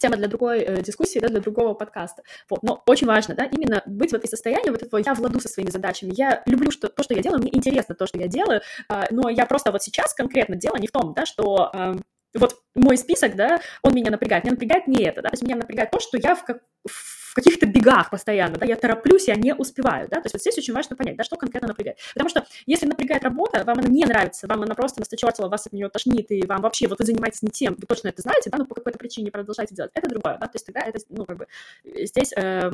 тема 0.02 0.18
для 0.18 0.28
другой 0.28 0.60
э, 0.60 0.82
дискуссии, 0.82 1.20
да, 1.20 1.28
для 1.28 1.40
другого 1.40 1.74
подкаста. 1.74 2.24
Вот. 2.50 2.64
Но 2.64 2.82
очень 2.88 3.08
важно, 3.08 3.36
да, 3.36 3.46
именно 3.46 3.84
быть 3.86 4.12
в 4.12 4.16
этой 4.16 4.28
состоянии 4.28 4.70
вот 4.70 4.82
этого 4.82 5.00
я 5.00 5.14
владу 5.14 5.40
со 5.40 5.48
своими 5.48 5.70
задачами. 5.70 6.12
Я 6.16 6.42
люблю 6.46 6.72
что, 6.72 6.90
то, 6.90 7.04
что 7.04 7.14
я 7.14 7.22
делаю, 7.22 7.42
мне 7.42 7.56
интересно 7.56 7.96
то, 7.96 8.08
что 8.08 8.18
я 8.18 8.28
делаю, 8.28 8.62
э, 8.90 9.04
но 9.12 9.30
я 9.30 9.46
просто 9.46 9.72
вот 9.72 9.84
сейчас 9.84 10.14
конкретно 10.14 10.56
дело 10.56 10.76
не 10.78 10.88
в 10.88 10.92
том, 10.92 11.14
да, 11.14 11.26
что 11.26 11.70
э, 11.74 11.96
вот 12.34 12.62
мой 12.76 12.98
список, 12.98 13.36
да, 13.36 13.60
он 13.82 13.94
меня 13.94 14.12
напрягает. 14.12 14.44
Меня 14.44 14.54
напрягает 14.54 14.88
не 14.88 15.04
это, 15.04 15.22
да, 15.22 15.30
то 15.30 15.34
есть 15.34 15.44
меня 15.44 15.56
напрягает 15.56 15.92
то, 15.92 16.00
что 16.00 16.18
я 16.18 16.36
в, 16.36 16.44
как, 16.46 16.60
в 16.88 17.34
каких-то 17.34 17.66
бегах 17.66 18.10
постоянно, 18.10 18.58
да, 18.58 18.66
я 18.66 18.76
тороплюсь, 18.76 19.28
я 19.28 19.36
не 19.36 19.54
успеваю, 19.54 20.08
да, 20.10 20.18
то 20.18 20.26
есть 20.26 20.34
вот 20.34 20.42
здесь 20.42 20.58
очень 20.58 20.74
важно 20.74 20.96
понять, 20.96 21.16
да, 21.16 21.24
что 21.24 21.38
конкретно 21.38 21.70
напрягает. 21.70 21.98
Потому 22.14 22.30
что 22.30 22.46
если 22.66 22.86
напрягает 22.86 23.24
работа, 23.24 23.64
вам 23.64 23.80
она 23.80 23.88
не 23.88 24.06
нравится, 24.06 24.48
вам 24.48 24.64
она 24.64 24.76
просто 24.76 25.00
насточертила, 25.00 25.48
вас 25.48 25.68
от 25.68 25.74
нее 25.74 25.90
тошнит, 25.90 26.30
и 26.32 26.46
вам 26.46 26.62
вообще, 26.62 26.88
вот 26.88 27.00
вы 27.00 27.06
занимаетесь 27.06 27.42
не 27.42 27.50
тем, 27.50 27.76
вы 27.76 27.88
точно 27.88 28.10
это 28.10 28.22
знаете, 28.22 28.50
да, 28.50 28.58
но 28.58 28.66
по 28.66 28.76
какой-то 28.76 28.98
причине 28.98 29.32
продолжаете 29.32 29.76
делать, 29.76 29.92
это 29.94 30.10
другое, 30.10 30.38
да, 30.38 30.48
то 30.48 30.56
есть 30.56 30.66
тогда 30.66 30.82
это, 30.82 31.00
ну, 31.10 31.26
как 31.26 31.38
бы, 31.38 31.48
здесь, 31.84 32.34
э, 32.36 32.70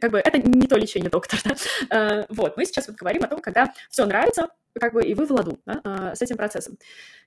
как 0.00 0.10
бы, 0.10 0.18
это 0.18 0.38
не 0.38 0.66
то 0.66 0.76
лечение 0.76 1.10
доктор, 1.10 1.40
да, 1.44 1.54
э, 1.96 2.24
вот, 2.28 2.56
мы 2.56 2.64
сейчас 2.64 2.88
вот 2.88 2.96
говорим 2.96 3.24
о 3.24 3.28
том, 3.28 3.40
когда 3.40 3.72
все 3.90 4.06
нравится, 4.06 4.48
как 4.80 4.94
бы, 4.94 5.02
и 5.04 5.14
вы 5.14 5.26
в 5.26 5.30
ладу, 5.30 5.58
да, 5.66 5.80
э, 5.84 6.14
с 6.16 6.22
этим 6.22 6.36
процессом. 6.36 6.78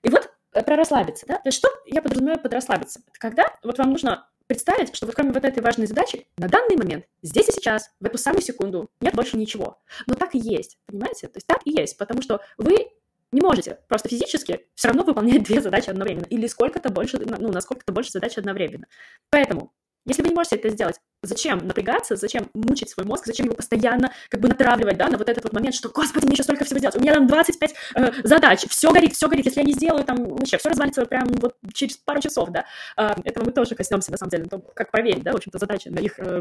И 0.02 0.08
вот 0.08 0.24
э, 0.24 0.28
про 0.62 0.76
расслабиться, 0.76 1.26
да, 1.26 1.34
то 1.34 1.48
есть 1.48 1.58
что 1.58 1.68
я 1.86 2.02
подразумеваю 2.02 2.40
под 2.40 2.52
расслабиться? 2.52 3.00
когда 3.18 3.44
вот 3.62 3.78
вам 3.78 3.90
нужно 3.90 4.28
представить, 4.46 4.94
что 4.94 5.06
вот 5.06 5.14
кроме 5.14 5.32
вот 5.32 5.44
этой 5.44 5.62
важной 5.62 5.86
задачи, 5.86 6.26
на 6.36 6.48
данный 6.48 6.76
момент, 6.76 7.04
здесь 7.22 7.48
и 7.48 7.52
сейчас, 7.52 7.90
в 8.00 8.04
эту 8.04 8.18
самую 8.18 8.42
секунду, 8.42 8.90
нет 9.00 9.14
больше 9.14 9.36
ничего. 9.36 9.80
Но 10.06 10.14
так 10.14 10.34
и 10.34 10.38
есть, 10.38 10.78
понимаете? 10.86 11.28
То 11.28 11.38
есть 11.38 11.46
так 11.46 11.60
и 11.64 11.70
есть, 11.70 11.98
потому 11.98 12.22
что 12.22 12.40
вы 12.56 12.92
не 13.32 13.40
можете 13.40 13.78
просто 13.88 14.08
физически 14.08 14.66
все 14.74 14.88
равно 14.88 15.02
выполнять 15.02 15.42
две 15.42 15.60
задачи 15.60 15.90
одновременно 15.90 16.26
или 16.26 16.46
сколько-то 16.46 16.90
больше, 16.90 17.18
ну, 17.18 17.52
на 17.52 17.60
сколько-то 17.60 17.92
больше 17.92 18.12
задач 18.12 18.38
одновременно. 18.38 18.86
Поэтому, 19.30 19.72
если 20.04 20.22
вы 20.22 20.28
не 20.28 20.34
можете 20.34 20.56
это 20.56 20.68
сделать, 20.68 21.00
зачем 21.26 21.58
напрягаться, 21.58 22.16
зачем 22.16 22.48
мучить 22.54 22.90
свой 22.90 23.06
мозг, 23.06 23.26
зачем 23.26 23.46
его 23.46 23.56
постоянно 23.56 24.12
как 24.28 24.40
бы 24.40 24.48
натравливать, 24.48 24.96
да, 24.96 25.08
на 25.08 25.18
вот 25.18 25.28
этот 25.28 25.44
вот 25.44 25.52
момент, 25.52 25.74
что, 25.74 25.88
господи, 25.88 26.26
мне 26.26 26.34
еще 26.34 26.42
столько 26.42 26.64
всего 26.64 26.80
делать, 26.80 26.96
у 26.96 27.00
меня 27.00 27.14
там 27.14 27.26
25 27.26 27.74
э, 27.94 28.12
задач, 28.24 28.64
все 28.68 28.92
горит, 28.92 29.14
все 29.14 29.28
горит, 29.28 29.46
если 29.46 29.60
я 29.60 29.66
не 29.66 29.72
сделаю, 29.72 30.04
там, 30.04 30.16
вообще, 30.36 30.58
все 30.58 30.68
развалится 30.68 31.04
прям 31.06 31.26
вот 31.40 31.56
через 31.72 31.96
пару 31.96 32.20
часов, 32.20 32.50
да, 32.50 32.64
э, 32.96 33.14
этого 33.24 33.44
мы 33.44 33.52
тоже 33.52 33.74
коснемся, 33.74 34.10
на 34.10 34.18
самом 34.18 34.30
деле, 34.30 34.44
том, 34.44 34.62
как 34.74 34.90
проверить, 34.90 35.22
да, 35.22 35.32
в 35.32 35.36
общем-то, 35.36 35.58
задачи 35.58 35.88
на 35.88 35.98
их 35.98 36.18
э, 36.18 36.40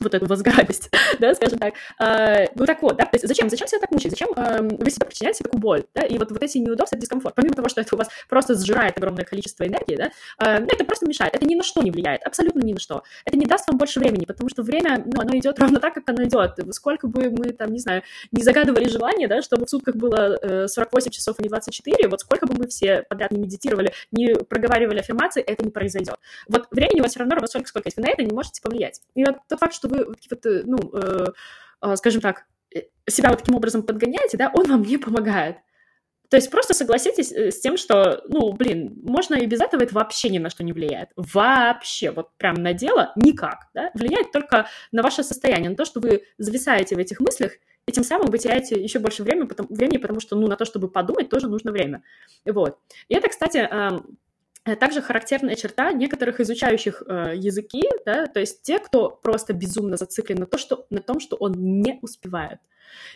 вот 0.00 0.14
эту 0.14 0.26
возграбость, 0.26 0.90
да, 1.18 1.34
скажем 1.34 1.58
так. 1.58 1.74
А, 1.98 2.46
ну 2.54 2.66
так 2.66 2.82
вот, 2.82 2.96
да, 2.96 3.04
то 3.04 3.14
есть 3.14 3.26
зачем, 3.26 3.48
зачем 3.50 3.68
себя 3.68 3.80
так 3.80 3.90
мучить, 3.90 4.10
зачем 4.10 4.30
а, 4.36 4.62
вы 4.62 4.90
себя 4.90 5.06
причиняете 5.06 5.44
такую 5.44 5.60
боль, 5.60 5.84
да, 5.94 6.02
и 6.02 6.18
вот, 6.18 6.30
вот 6.30 6.42
эти 6.42 6.58
неудобства, 6.58 6.98
дискомфорт, 6.98 7.34
помимо 7.34 7.54
того, 7.54 7.68
что 7.68 7.80
это 7.80 7.94
у 7.94 7.98
вас 7.98 8.08
просто 8.28 8.54
сжирает 8.54 8.96
огромное 8.96 9.24
количество 9.24 9.66
энергии, 9.66 9.96
да, 9.96 10.10
ну, 10.60 10.66
это 10.66 10.84
просто 10.84 11.06
мешает, 11.06 11.34
это 11.34 11.46
ни 11.46 11.54
на 11.54 11.62
что 11.62 11.82
не 11.82 11.90
влияет, 11.90 12.22
абсолютно 12.24 12.60
ни 12.60 12.72
на 12.72 12.80
что. 12.80 13.02
Это 13.24 13.36
не 13.36 13.46
даст 13.46 13.68
вам 13.68 13.78
больше 13.78 14.00
времени, 14.00 14.24
потому 14.24 14.48
что 14.48 14.62
время, 14.62 15.02
ну, 15.04 15.20
оно 15.20 15.36
идет 15.36 15.58
ровно 15.60 15.80
так, 15.80 15.94
как 15.94 16.08
оно 16.10 16.24
идет. 16.24 16.58
Сколько 16.74 17.06
бы 17.06 17.30
мы 17.30 17.52
там, 17.52 17.72
не 17.72 17.78
знаю, 17.78 18.02
не 18.32 18.42
загадывали 18.42 18.88
желание, 18.88 19.28
да, 19.28 19.42
чтобы 19.42 19.66
в 19.66 19.70
сутках 19.70 19.96
было 19.96 20.38
э, 20.40 20.68
48 20.68 21.10
часов, 21.10 21.36
а 21.38 21.42
не 21.42 21.48
24, 21.48 22.08
вот 22.08 22.20
сколько 22.20 22.46
бы 22.46 22.54
мы 22.54 22.66
все 22.66 23.02
подряд 23.08 23.30
не 23.30 23.38
медитировали, 23.38 23.92
не 24.12 24.34
проговаривали 24.34 25.00
аффирмации, 25.00 25.42
это 25.42 25.64
не 25.64 25.70
произойдет. 25.70 26.16
Вот 26.48 26.66
времени 26.70 27.00
у 27.00 27.02
вас 27.02 27.12
все 27.12 27.20
равно 27.20 27.34
ровно 27.34 27.48
столько, 27.48 27.68
сколько 27.68 27.88
есть. 27.88 27.96
Вы 27.96 28.04
на 28.04 28.10
это 28.10 28.22
не 28.22 28.32
можете 28.32 28.60
повлиять. 28.62 29.00
И 29.14 29.24
вот 29.24 29.36
тот 29.48 29.58
факт, 29.58 29.74
что 29.74 29.87
вы 29.88 30.06
вот, 30.06 30.46
э, 30.46 30.62
ну, 30.64 30.78
э, 30.94 31.26
э, 31.82 31.96
скажем 31.96 32.20
так, 32.20 32.46
э, 32.74 32.82
себя 33.08 33.30
вот 33.30 33.40
таким 33.40 33.56
образом 33.56 33.82
подгоняете, 33.82 34.36
да, 34.36 34.50
он 34.54 34.66
вам 34.68 34.82
не 34.82 34.98
помогает. 34.98 35.56
То 36.30 36.36
есть 36.36 36.50
просто 36.50 36.74
согласитесь 36.74 37.32
с 37.32 37.60
тем, 37.60 37.78
что, 37.78 38.22
ну, 38.28 38.52
блин, 38.52 38.98
можно 39.02 39.36
и 39.36 39.46
без 39.46 39.60
этого 39.60 39.82
это 39.82 39.94
вообще 39.94 40.28
ни 40.28 40.38
на 40.38 40.50
что 40.50 40.62
не 40.62 40.74
влияет. 40.74 41.08
Вообще, 41.16 42.10
вот 42.10 42.36
прям 42.36 42.54
на 42.54 42.74
дело 42.74 43.12
никак, 43.16 43.68
да? 43.72 43.90
Влияет 43.94 44.30
только 44.30 44.66
на 44.92 45.02
ваше 45.02 45.22
состояние, 45.22 45.70
на 45.70 45.76
то, 45.76 45.86
что 45.86 46.00
вы 46.00 46.24
зависаете 46.36 46.96
в 46.96 46.98
этих 46.98 47.20
мыслях, 47.20 47.52
и 47.86 47.92
тем 47.92 48.04
самым 48.04 48.30
вы 48.30 48.36
теряете 48.36 48.78
еще 48.78 48.98
больше 48.98 49.22
времени, 49.22 49.46
потому, 49.46 49.74
времени, 49.74 49.96
потому 49.96 50.20
что, 50.20 50.36
ну, 50.36 50.46
на 50.46 50.56
то, 50.56 50.66
чтобы 50.66 50.90
подумать, 50.90 51.30
тоже 51.30 51.48
нужно 51.48 51.72
время. 51.72 52.02
Вот. 52.44 52.78
И 53.08 53.14
это, 53.14 53.28
кстати, 53.30 53.66
также 54.76 55.02
характерная 55.02 55.54
черта 55.54 55.92
некоторых 55.92 56.40
изучающих 56.40 57.02
э, 57.06 57.32
языки, 57.36 57.82
да, 58.04 58.26
то 58.26 58.40
есть 58.40 58.62
те, 58.62 58.78
кто 58.78 59.10
просто 59.10 59.52
безумно 59.52 59.96
зациклен 59.96 60.38
на, 60.38 60.46
то, 60.46 60.58
что, 60.58 60.86
на 60.90 61.00
том, 61.00 61.20
что 61.20 61.36
он 61.36 61.52
не 61.52 61.98
успевает. 62.02 62.58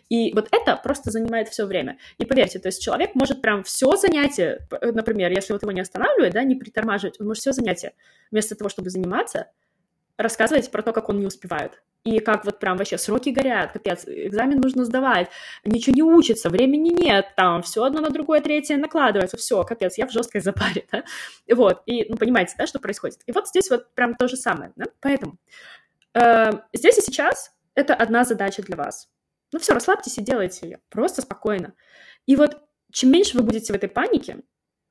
И 0.08 0.32
вот 0.34 0.48
это 0.52 0.76
просто 0.76 1.10
занимает 1.10 1.48
все 1.48 1.64
время. 1.64 1.98
И 2.18 2.24
поверьте, 2.24 2.58
то 2.58 2.68
есть 2.68 2.82
человек 2.82 3.14
может 3.14 3.40
прям 3.40 3.62
все 3.64 3.96
занятие, 3.96 4.66
э, 4.70 4.92
например, 4.92 5.30
если 5.30 5.52
вот 5.52 5.62
его 5.62 5.72
не 5.72 5.80
останавливать, 5.80 6.32
да, 6.32 6.44
не 6.44 6.54
притормаживать, 6.54 7.20
он 7.20 7.26
может 7.28 7.40
все 7.40 7.52
занятие 7.52 7.92
вместо 8.30 8.54
того, 8.54 8.68
чтобы 8.68 8.90
заниматься, 8.90 9.50
рассказывать 10.18 10.70
про 10.70 10.82
то, 10.82 10.92
как 10.92 11.08
он 11.08 11.20
не 11.20 11.26
успевает. 11.26 11.82
И 12.04 12.18
как 12.18 12.44
вот 12.44 12.58
прям 12.58 12.76
вообще 12.76 12.98
сроки 12.98 13.30
горят, 13.30 13.72
капец, 13.72 14.04
экзамен 14.06 14.60
нужно 14.60 14.84
сдавать, 14.84 15.28
ничего 15.64 15.94
не 15.94 16.02
учится, 16.02 16.50
времени 16.50 16.88
нет, 16.88 17.28
там 17.36 17.62
все 17.62 17.84
одно 17.84 18.00
на 18.00 18.10
другое, 18.10 18.40
третье 18.40 18.76
накладывается, 18.76 19.36
все, 19.36 19.62
капец, 19.62 19.98
я 19.98 20.08
в 20.08 20.12
жесткой 20.12 20.40
запаре, 20.40 20.84
да? 20.92 21.04
Вот, 21.48 21.82
и, 21.86 22.06
ну, 22.08 22.16
понимаете, 22.16 22.54
да, 22.58 22.66
что 22.66 22.80
происходит? 22.80 23.20
И 23.26 23.32
вот 23.32 23.46
здесь 23.46 23.70
вот 23.70 23.94
прям 23.94 24.16
то 24.16 24.26
же 24.26 24.36
самое, 24.36 24.72
да? 24.74 24.86
Поэтому 25.00 25.38
э, 26.14 26.50
здесь 26.72 26.98
и 26.98 27.02
сейчас 27.02 27.54
это 27.76 27.94
одна 27.94 28.24
задача 28.24 28.62
для 28.62 28.76
вас. 28.76 29.08
Ну 29.52 29.60
все, 29.60 29.72
расслабьтесь 29.72 30.18
и 30.18 30.22
делайте 30.22 30.66
ее, 30.66 30.80
просто 30.88 31.22
спокойно. 31.22 31.74
И 32.26 32.34
вот 32.34 32.58
чем 32.90 33.12
меньше 33.12 33.36
вы 33.38 33.44
будете 33.44 33.72
в 33.72 33.76
этой 33.76 33.88
панике, 33.88 34.34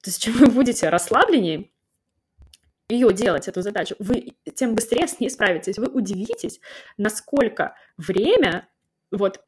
то 0.01 0.09
есть 0.09 0.21
чем 0.21 0.33
вы 0.33 0.47
будете 0.47 0.87
расслабленнее, 0.87 1.71
ее 2.91 3.13
делать, 3.13 3.47
эту 3.47 3.61
задачу, 3.61 3.95
вы 3.99 4.35
тем 4.55 4.75
быстрее 4.75 5.07
с 5.07 5.19
ней 5.19 5.29
справитесь. 5.29 5.77
Вы 5.77 5.87
удивитесь, 5.87 6.59
насколько 6.97 7.75
время 7.97 8.67
вот 9.11 9.41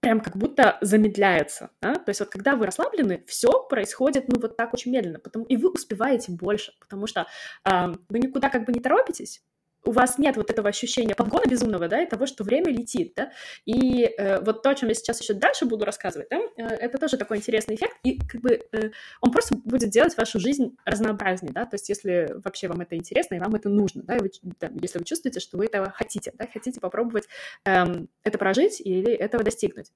прям 0.00 0.20
как 0.20 0.36
будто 0.36 0.76
замедляется. 0.80 1.70
Да? 1.80 1.94
То 1.94 2.10
есть 2.10 2.20
вот 2.20 2.28
когда 2.28 2.56
вы 2.56 2.66
расслаблены, 2.66 3.24
все 3.26 3.50
происходит 3.68 4.28
ну 4.28 4.38
вот 4.38 4.56
так 4.56 4.74
очень 4.74 4.92
медленно, 4.92 5.18
потому, 5.18 5.46
и 5.46 5.56
вы 5.56 5.70
успеваете 5.70 6.32
больше, 6.32 6.72
потому 6.78 7.06
что 7.06 7.26
э, 7.64 7.94
вы 8.08 8.18
никуда 8.18 8.50
как 8.50 8.66
бы 8.66 8.72
не 8.72 8.80
торопитесь, 8.80 9.42
у 9.84 9.92
вас 9.92 10.18
нет 10.18 10.36
вот 10.36 10.50
этого 10.50 10.68
ощущения 10.68 11.14
подгона 11.14 11.44
безумного, 11.48 11.88
да, 11.88 12.02
и 12.02 12.06
того, 12.06 12.26
что 12.26 12.44
время 12.44 12.72
летит, 12.72 13.14
да, 13.16 13.32
и 13.64 14.04
э, 14.04 14.40
вот 14.40 14.62
то, 14.62 14.70
о 14.70 14.74
чем 14.74 14.88
я 14.88 14.94
сейчас 14.94 15.20
еще 15.20 15.34
дальше 15.34 15.64
буду 15.64 15.84
рассказывать, 15.84 16.28
да, 16.30 16.38
э, 16.56 16.62
это 16.62 16.98
тоже 16.98 17.16
такой 17.16 17.38
интересный 17.38 17.76
эффект, 17.76 17.96
и 18.02 18.18
как 18.18 18.40
бы 18.40 18.60
э, 18.72 18.90
он 19.20 19.30
просто 19.30 19.56
будет 19.56 19.90
делать 19.90 20.16
вашу 20.16 20.40
жизнь 20.40 20.76
разнообразнее, 20.84 21.52
да, 21.52 21.66
то 21.66 21.74
есть 21.74 21.88
если 21.88 22.34
вообще 22.44 22.68
вам 22.68 22.80
это 22.80 22.96
интересно 22.96 23.34
и 23.34 23.40
вам 23.40 23.54
это 23.54 23.68
нужно, 23.68 24.02
да, 24.02 24.18
вы, 24.18 24.30
да 24.60 24.70
если 24.80 24.98
вы 24.98 25.04
чувствуете, 25.04 25.40
что 25.40 25.56
вы 25.56 25.66
этого 25.66 25.90
хотите, 25.90 26.32
да, 26.34 26.46
хотите 26.52 26.80
попробовать 26.80 27.28
э, 27.64 27.84
это 28.22 28.38
прожить 28.38 28.80
или 28.80 29.12
этого 29.12 29.44
достигнуть. 29.44 29.92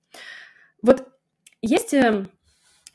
Вот 0.82 1.08
есть... 1.62 1.94
Э, 1.94 2.26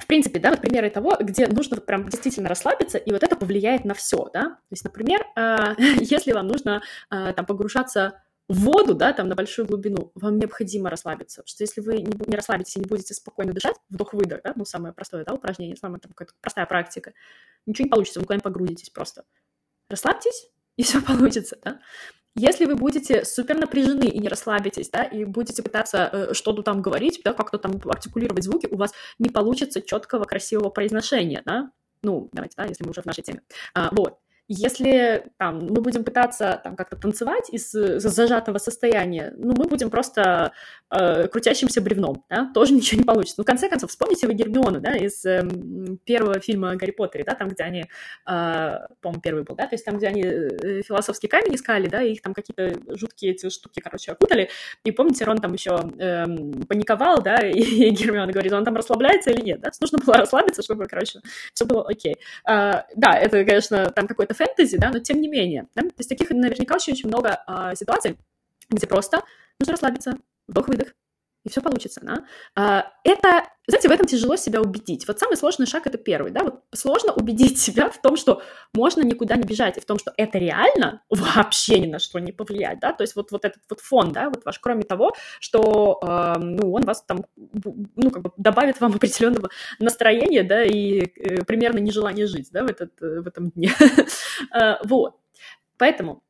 в 0.03 0.07
принципе, 0.07 0.39
да, 0.39 0.51
вот 0.51 0.61
примеры 0.61 0.89
того, 0.89 1.17
где 1.19 1.47
нужно 1.47 1.77
прям 1.77 2.09
действительно 2.09 2.49
расслабиться, 2.49 2.97
и 2.97 3.11
вот 3.11 3.23
это 3.23 3.35
повлияет 3.35 3.85
на 3.85 3.93
все, 3.93 4.29
да. 4.33 4.41
То 4.41 4.71
есть, 4.71 4.83
например, 4.83 5.25
э, 5.35 5.75
если 6.01 6.33
вам 6.33 6.47
нужно 6.47 6.81
э, 7.09 7.33
там 7.33 7.45
погружаться 7.45 8.21
в 8.49 8.59
воду, 8.59 8.93
да, 8.93 9.13
там 9.13 9.29
на 9.29 9.35
большую 9.35 9.65
глубину, 9.65 10.11
вам 10.15 10.37
необходимо 10.37 10.89
расслабиться, 10.89 11.41
потому 11.41 11.47
что 11.47 11.63
если 11.63 11.81
вы 11.81 12.01
не, 12.01 12.11
не 12.27 12.35
расслабитесь 12.35 12.75
и 12.75 12.79
не 12.79 12.85
будете 12.85 13.13
спокойно 13.13 13.53
дышать, 13.53 13.75
вдох-выдох, 13.89 14.41
да, 14.43 14.53
ну, 14.55 14.65
самое 14.65 14.93
простое, 14.93 15.23
да, 15.23 15.33
упражнение, 15.33 15.77
самая 15.77 15.99
там, 15.99 16.11
простая 16.41 16.65
практика, 16.65 17.13
ничего 17.65 17.85
не 17.85 17.89
получится, 17.89 18.19
вы 18.19 18.25
куда-нибудь 18.25 18.43
погрузитесь 18.43 18.89
просто. 18.89 19.23
Расслабьтесь, 19.89 20.49
и 20.77 20.83
все 20.83 21.01
получится, 21.01 21.57
да. 21.63 21.79
Если 22.35 22.65
вы 22.65 22.75
будете 22.75 23.25
супер 23.25 23.57
напряжены 23.57 24.05
и 24.05 24.19
не 24.19 24.27
расслабитесь, 24.27 24.89
да, 24.89 25.03
и 25.03 25.23
будете 25.23 25.61
пытаться 25.61 26.09
э, 26.11 26.33
что-то 26.33 26.63
там 26.63 26.81
говорить, 26.81 27.21
да, 27.23 27.33
как-то 27.33 27.59
там 27.59 27.79
артикулировать 27.85 28.43
звуки, 28.43 28.67
у 28.71 28.77
вас 28.77 28.91
не 29.19 29.29
получится 29.29 29.81
четкого, 29.81 30.23
красивого 30.23 30.69
произношения, 30.69 31.43
да, 31.45 31.69
ну, 32.01 32.29
давайте, 32.33 32.55
да, 32.57 32.65
если 32.65 32.83
мы 32.83 32.91
уже 32.91 33.01
в 33.01 33.05
нашей 33.05 33.23
теме. 33.23 33.41
А, 33.73 33.89
вот. 33.91 34.17
Если 34.47 35.31
там, 35.37 35.67
мы 35.67 35.81
будем 35.81 36.03
пытаться 36.03 36.59
там, 36.63 36.75
как-то 36.75 36.97
танцевать 36.97 37.49
из 37.49 37.71
зажатого 37.71 38.57
состояния, 38.57 39.33
ну, 39.37 39.53
мы 39.57 39.65
будем 39.65 39.89
просто 39.89 40.51
э, 40.91 41.27
крутящимся 41.27 41.81
бревном, 41.81 42.25
да, 42.29 42.51
тоже 42.53 42.73
ничего 42.73 42.99
не 42.99 43.05
получится. 43.05 43.35
Ну, 43.37 43.43
в 43.43 43.47
конце 43.47 43.69
концов, 43.69 43.89
вспомните 43.89 44.27
вы 44.27 44.33
Гермиону, 44.33 44.81
да, 44.81 44.95
из 44.95 45.25
э, 45.25 45.47
первого 46.05 46.39
фильма 46.39 46.75
«Гарри 46.75 46.91
Поттере», 46.91 47.23
да, 47.23 47.35
там, 47.35 47.49
где 47.49 47.63
они, 47.63 47.81
э, 47.81 47.85
по-моему, 49.01 49.21
первый 49.21 49.43
был, 49.43 49.55
да, 49.55 49.65
то 49.67 49.75
есть 49.75 49.85
там, 49.85 49.97
где 49.97 50.07
они 50.07 50.23
э, 50.23 50.81
философский 50.81 51.27
камень 51.27 51.55
искали, 51.55 51.87
да, 51.87 52.01
и 52.01 52.11
их 52.11 52.21
там 52.21 52.33
какие-то 52.33 52.97
жуткие 52.97 53.31
эти 53.31 53.49
штуки, 53.49 53.79
короче, 53.79 54.11
окутали, 54.11 54.49
и 54.83 54.91
помните, 54.91 55.23
Рон 55.23 55.37
там 55.37 55.53
еще 55.53 55.79
э, 55.97 56.25
паниковал, 56.67 57.21
да, 57.21 57.35
и, 57.47 57.59
и 57.59 57.89
Гермиона 57.91 58.31
говорит, 58.31 58.51
он 58.51 58.65
там 58.65 58.75
расслабляется 58.75 59.31
или 59.31 59.41
нет, 59.41 59.61
да, 59.61 59.69
нужно 59.79 59.99
было 59.99 60.17
расслабиться, 60.17 60.61
чтобы, 60.61 60.85
короче, 60.85 61.21
все 61.53 61.65
было 61.65 61.87
окей. 61.87 62.15
А, 62.45 62.85
да, 62.95 63.13
это, 63.17 63.43
конечно, 63.45 63.89
там 63.91 64.07
какой-то 64.07 64.33
фэнтези, 64.43 64.77
да, 64.77 64.91
но 64.91 64.99
тем 64.99 65.21
не 65.21 65.27
менее. 65.27 65.67
Да? 65.75 65.83
То 65.83 65.95
есть 65.97 66.09
таких 66.09 66.29
наверняка 66.29 66.75
очень-очень 66.75 67.07
много 67.07 67.43
а, 67.47 67.75
ситуаций, 67.75 68.17
где 68.69 68.87
просто 68.87 69.23
нужно 69.59 69.73
расслабиться, 69.73 70.17
вдох-выдох, 70.47 70.93
и 71.43 71.49
все 71.49 71.61
получится, 71.61 71.99
да. 72.01 72.25
А, 72.55 72.91
это, 73.03 73.45
знаете, 73.67 73.89
в 73.89 73.91
этом 73.91 74.07
тяжело 74.07 74.37
себя 74.37 74.61
убедить. 74.61 75.07
Вот 75.07 75.19
самый 75.19 75.35
сложный 75.35 75.65
шаг— 75.65 75.85
это 75.87 75.97
первый, 75.97 76.31
да, 76.31 76.43
вот 76.43 76.63
сложно 76.73 77.11
убедить 77.13 77.59
себя 77.61 77.89
в 77.89 78.01
том, 78.01 78.15
что 78.15 78.41
можно 78.73 79.01
никуда 79.01 79.35
не 79.35 79.43
бежать, 79.43 79.77
и 79.77 79.81
в 79.81 79.85
том, 79.85 79.99
что 79.99 80.13
это 80.15 80.37
реально 80.37 81.01
вообще 81.09 81.79
ни 81.79 81.87
на 81.87 81.99
что 81.99 82.19
не 82.19 82.31
повлияет, 82.31 82.79
да, 82.79 82.93
то 82.93 83.03
есть 83.03 83.15
вот, 83.15 83.31
вот 83.31 83.43
этот 83.45 83.61
вот 83.69 83.81
фон, 83.81 84.13
да, 84.13 84.29
вот 84.29 84.45
ваш, 84.45 84.59
кроме 84.59 84.83
того, 84.83 85.13
что, 85.39 85.99
э, 86.01 86.39
ну, 86.39 86.71
он 86.73 86.83
вас 86.83 87.03
там, 87.03 87.25
ну, 87.35 88.09
как 88.09 88.23
бы 88.23 88.31
добавит 88.37 88.79
вам 88.79 88.93
определенного 88.95 89.49
настроения, 89.79 90.43
да, 90.43 90.63
и 90.63 91.01
э, 91.01 91.43
примерно 91.43 91.79
нежелание 91.79 92.25
жить, 92.25 92.49
да, 92.51 92.63
в, 92.63 92.67
этот, 92.69 93.01
э, 93.01 93.21
в 93.21 93.27
этом 93.27 93.49
дне. 93.51 93.73
Э, 94.53 94.75
вот, 94.83 95.15
поэтому 95.77 96.23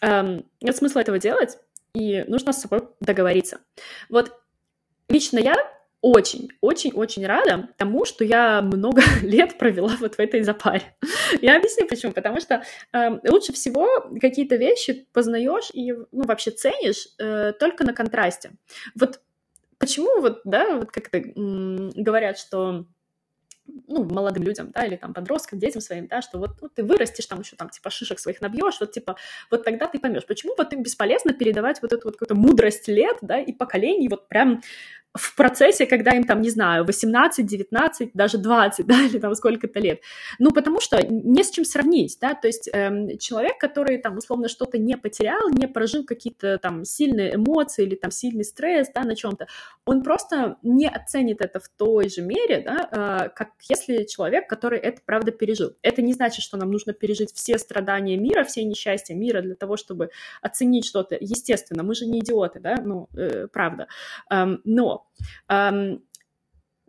эм, 0.00 0.44
нет 0.60 0.76
смысла 0.76 1.00
этого 1.00 1.18
делать, 1.18 1.58
и 1.96 2.24
нужно 2.28 2.52
с 2.52 2.60
собой 2.60 2.88
договориться. 3.00 3.60
Вот 4.10 4.38
лично 5.08 5.38
я 5.38 5.54
очень-очень-очень 6.02 7.26
рада 7.26 7.70
тому, 7.78 8.04
что 8.04 8.22
я 8.22 8.60
много 8.60 9.02
лет 9.22 9.56
провела 9.58 9.96
вот 9.98 10.16
в 10.16 10.20
этой 10.20 10.42
запаре. 10.42 10.94
Я 11.40 11.56
объясню 11.56 11.88
почему. 11.88 12.12
Потому 12.12 12.40
что 12.40 12.62
э, 12.92 13.08
лучше 13.28 13.52
всего 13.54 13.88
какие-то 14.20 14.56
вещи 14.56 15.06
познаешь 15.12 15.70
и 15.72 15.92
ну, 15.92 16.24
вообще 16.24 16.50
ценишь 16.50 17.08
э, 17.18 17.52
только 17.58 17.84
на 17.84 17.94
контрасте. 17.94 18.50
Вот 18.94 19.20
почему 19.78 20.20
вот, 20.20 20.42
да, 20.44 20.76
вот 20.76 20.90
как-то 20.90 21.18
м- 21.18 21.90
говорят, 21.96 22.38
что 22.38 22.84
ну, 23.88 24.04
молодым 24.04 24.42
людям, 24.42 24.70
да, 24.74 24.84
или 24.84 24.96
там 24.96 25.14
подросткам, 25.14 25.58
детям 25.58 25.80
своим, 25.80 26.06
да, 26.06 26.22
что 26.22 26.38
вот 26.38 26.50
ну, 26.60 26.68
ты 26.68 26.82
вырастешь, 26.82 27.26
там 27.26 27.40
еще 27.40 27.56
там 27.56 27.68
типа 27.68 27.90
шишек 27.90 28.18
своих 28.18 28.40
набьешь, 28.40 28.76
вот 28.80 28.92
типа, 28.92 29.16
вот 29.50 29.64
тогда 29.64 29.86
ты 29.86 29.98
поймешь, 29.98 30.26
почему 30.26 30.54
вот 30.56 30.72
им 30.72 30.82
бесполезно 30.82 31.32
передавать 31.32 31.82
вот 31.82 31.92
эту 31.92 32.08
вот 32.08 32.16
какую-то 32.16 32.34
мудрость 32.34 32.88
лет, 32.88 33.18
да, 33.22 33.38
и 33.38 33.52
поколений 33.52 34.08
вот 34.08 34.28
прям 34.28 34.60
в 35.16 35.34
процессе, 35.34 35.86
когда 35.86 36.12
им 36.12 36.24
там, 36.24 36.40
не 36.40 36.50
знаю, 36.50 36.84
18, 36.84 37.46
19, 37.46 38.10
даже 38.14 38.38
20, 38.38 38.86
да, 38.86 39.02
или 39.02 39.18
там 39.18 39.34
сколько-то 39.34 39.80
лет. 39.80 40.00
Ну, 40.38 40.50
потому 40.52 40.80
что 40.80 41.04
не 41.06 41.42
с 41.42 41.50
чем 41.50 41.64
сравнить, 41.64 42.18
да, 42.20 42.34
то 42.34 42.46
есть 42.46 42.68
эм, 42.72 43.18
человек, 43.18 43.58
который 43.58 43.98
там 43.98 44.18
условно 44.18 44.48
что-то 44.48 44.78
не 44.78 44.96
потерял, 44.96 45.48
не 45.50 45.66
прожил 45.66 46.04
какие-то 46.04 46.58
там 46.58 46.84
сильные 46.84 47.34
эмоции 47.34 47.84
или 47.84 47.94
там 47.94 48.10
сильный 48.10 48.44
стресс, 48.44 48.88
да, 48.94 49.02
на 49.02 49.16
чем-то, 49.16 49.46
он 49.84 50.02
просто 50.02 50.56
не 50.62 50.88
оценит 50.88 51.40
это 51.40 51.60
в 51.60 51.68
той 51.68 52.08
же 52.08 52.22
мере, 52.22 52.60
да, 52.60 52.88
э, 52.90 53.28
как 53.34 53.55
если 53.68 54.04
человек, 54.04 54.48
который 54.48 54.78
это 54.78 55.00
правда 55.04 55.32
пережил. 55.32 55.76
Это 55.82 56.02
не 56.02 56.12
значит, 56.12 56.42
что 56.42 56.56
нам 56.56 56.70
нужно 56.70 56.92
пережить 56.92 57.32
все 57.32 57.58
страдания 57.58 58.16
мира, 58.16 58.44
все 58.44 58.64
несчастья 58.64 59.14
мира 59.14 59.42
для 59.42 59.54
того, 59.54 59.76
чтобы 59.76 60.10
оценить 60.42 60.86
что-то. 60.86 61.16
Естественно, 61.20 61.82
мы 61.82 61.94
же 61.94 62.06
не 62.06 62.20
идиоты, 62.20 62.60
да, 62.60 62.76
ну, 62.82 63.08
э, 63.14 63.48
правда. 63.48 63.88
Эм, 64.30 64.60
но 64.64 65.06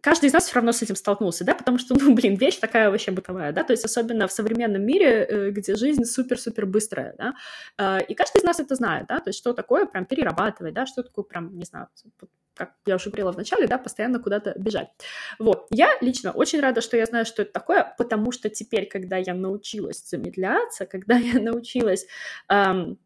каждый 0.02 0.28
из 0.28 0.34
нас 0.34 0.46
все 0.46 0.56
равно 0.56 0.72
с 0.72 0.82
этим 0.82 0.96
столкнулся, 0.96 1.44
да, 1.44 1.56
потому 1.56 1.78
что, 1.78 1.96
ну, 2.00 2.14
блин, 2.14 2.36
вещь 2.36 2.58
такая 2.58 2.90
вообще 2.90 3.12
бытовая, 3.12 3.52
да, 3.52 3.64
то 3.64 3.74
есть 3.74 3.86
особенно 3.86 4.28
в 4.28 4.32
современном 4.32 4.84
мире, 4.84 5.26
э, 5.26 5.50
где 5.52 5.76
жизнь 5.76 6.06
супер-супер 6.06 6.66
быстрая, 6.66 7.16
да, 7.18 7.34
а, 7.78 8.00
и 8.00 8.14
каждый 8.14 8.40
из 8.40 8.44
нас 8.44 8.60
это 8.60 8.76
знает, 8.76 9.08
да, 9.08 9.20
то 9.20 9.30
есть 9.30 9.40
что 9.40 9.54
такое 9.54 9.86
прям 9.86 10.06
перерабатывать, 10.06 10.74
да, 10.74 10.86
что 10.86 11.04
такое 11.04 11.24
прям, 11.24 11.58
не 11.58 11.66
знаю, 11.66 11.88
как 12.58 12.74
я 12.86 12.96
уже 12.96 13.10
говорила 13.10 13.32
в 13.32 13.38
начале, 13.38 13.68
да, 13.68 13.78
постоянно 13.78 14.20
куда-то 14.20 14.54
бежать. 14.58 14.90
Вот, 15.40 15.68
я 15.70 15.90
лично 16.02 16.32
очень 16.32 16.60
рада, 16.60 16.82
что 16.82 16.98
я 16.98 17.06
знаю, 17.06 17.26
что 17.26 17.44
это 17.44 17.52
такое, 17.52 17.94
потому 17.98 18.32
что 18.32 18.50
теперь, 18.50 18.88
когда 18.88 19.18
я 19.18 19.34
научилась 19.34 20.04
замедляться, 20.10 20.86
когда 20.92 21.18
я 21.18 21.40
научилась, 21.40 22.08
эм, 22.50 22.98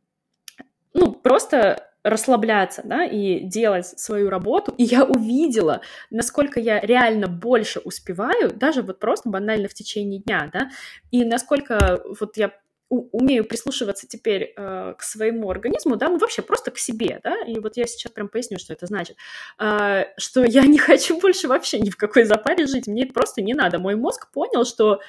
ну, 0.94 1.12
просто 1.14 1.91
расслабляться, 2.04 2.82
да, 2.84 3.06
и 3.06 3.42
делать 3.42 3.88
свою 3.88 4.30
работу, 4.30 4.74
и 4.78 4.84
я 4.84 5.04
увидела, 5.06 5.82
насколько 6.10 6.60
я 6.60 6.80
реально 6.80 7.28
больше 7.28 7.80
успеваю, 7.80 8.52
даже 8.54 8.82
вот 8.82 9.00
просто 9.00 9.30
банально 9.30 9.68
в 9.68 9.74
течение 9.74 10.20
дня, 10.20 10.50
да, 10.52 10.70
и 11.12 11.24
насколько 11.24 12.02
вот 12.20 12.38
я 12.38 12.52
умею 12.90 13.46
прислушиваться 13.46 14.06
теперь 14.06 14.54
э, 14.58 14.96
к 14.98 15.02
своему 15.02 15.50
организму, 15.50 15.96
да, 15.96 16.10
ну 16.10 16.18
вообще 16.18 16.42
просто 16.42 16.72
к 16.72 16.78
себе, 16.78 17.22
да, 17.24 17.36
и 17.48 17.58
вот 17.60 17.78
я 17.78 17.88
сейчас 17.88 18.12
прям 18.12 18.28
поясню, 18.28 18.60
что 18.60 18.74
это 18.74 18.86
значит, 18.86 19.16
э, 19.60 20.06
что 20.18 20.44
я 20.44 20.64
не 20.64 20.78
хочу 20.80 21.20
больше 21.20 21.48
вообще 21.48 21.80
ни 21.80 21.90
в 21.90 21.96
какой 21.96 22.26
запаре 22.26 22.66
жить, 22.66 22.88
мне 22.88 23.04
это 23.04 23.14
просто 23.14 23.42
не 23.42 23.54
надо, 23.54 23.80
мой 23.80 23.96
мозг 23.96 24.30
понял, 24.32 24.66
что 24.66 25.00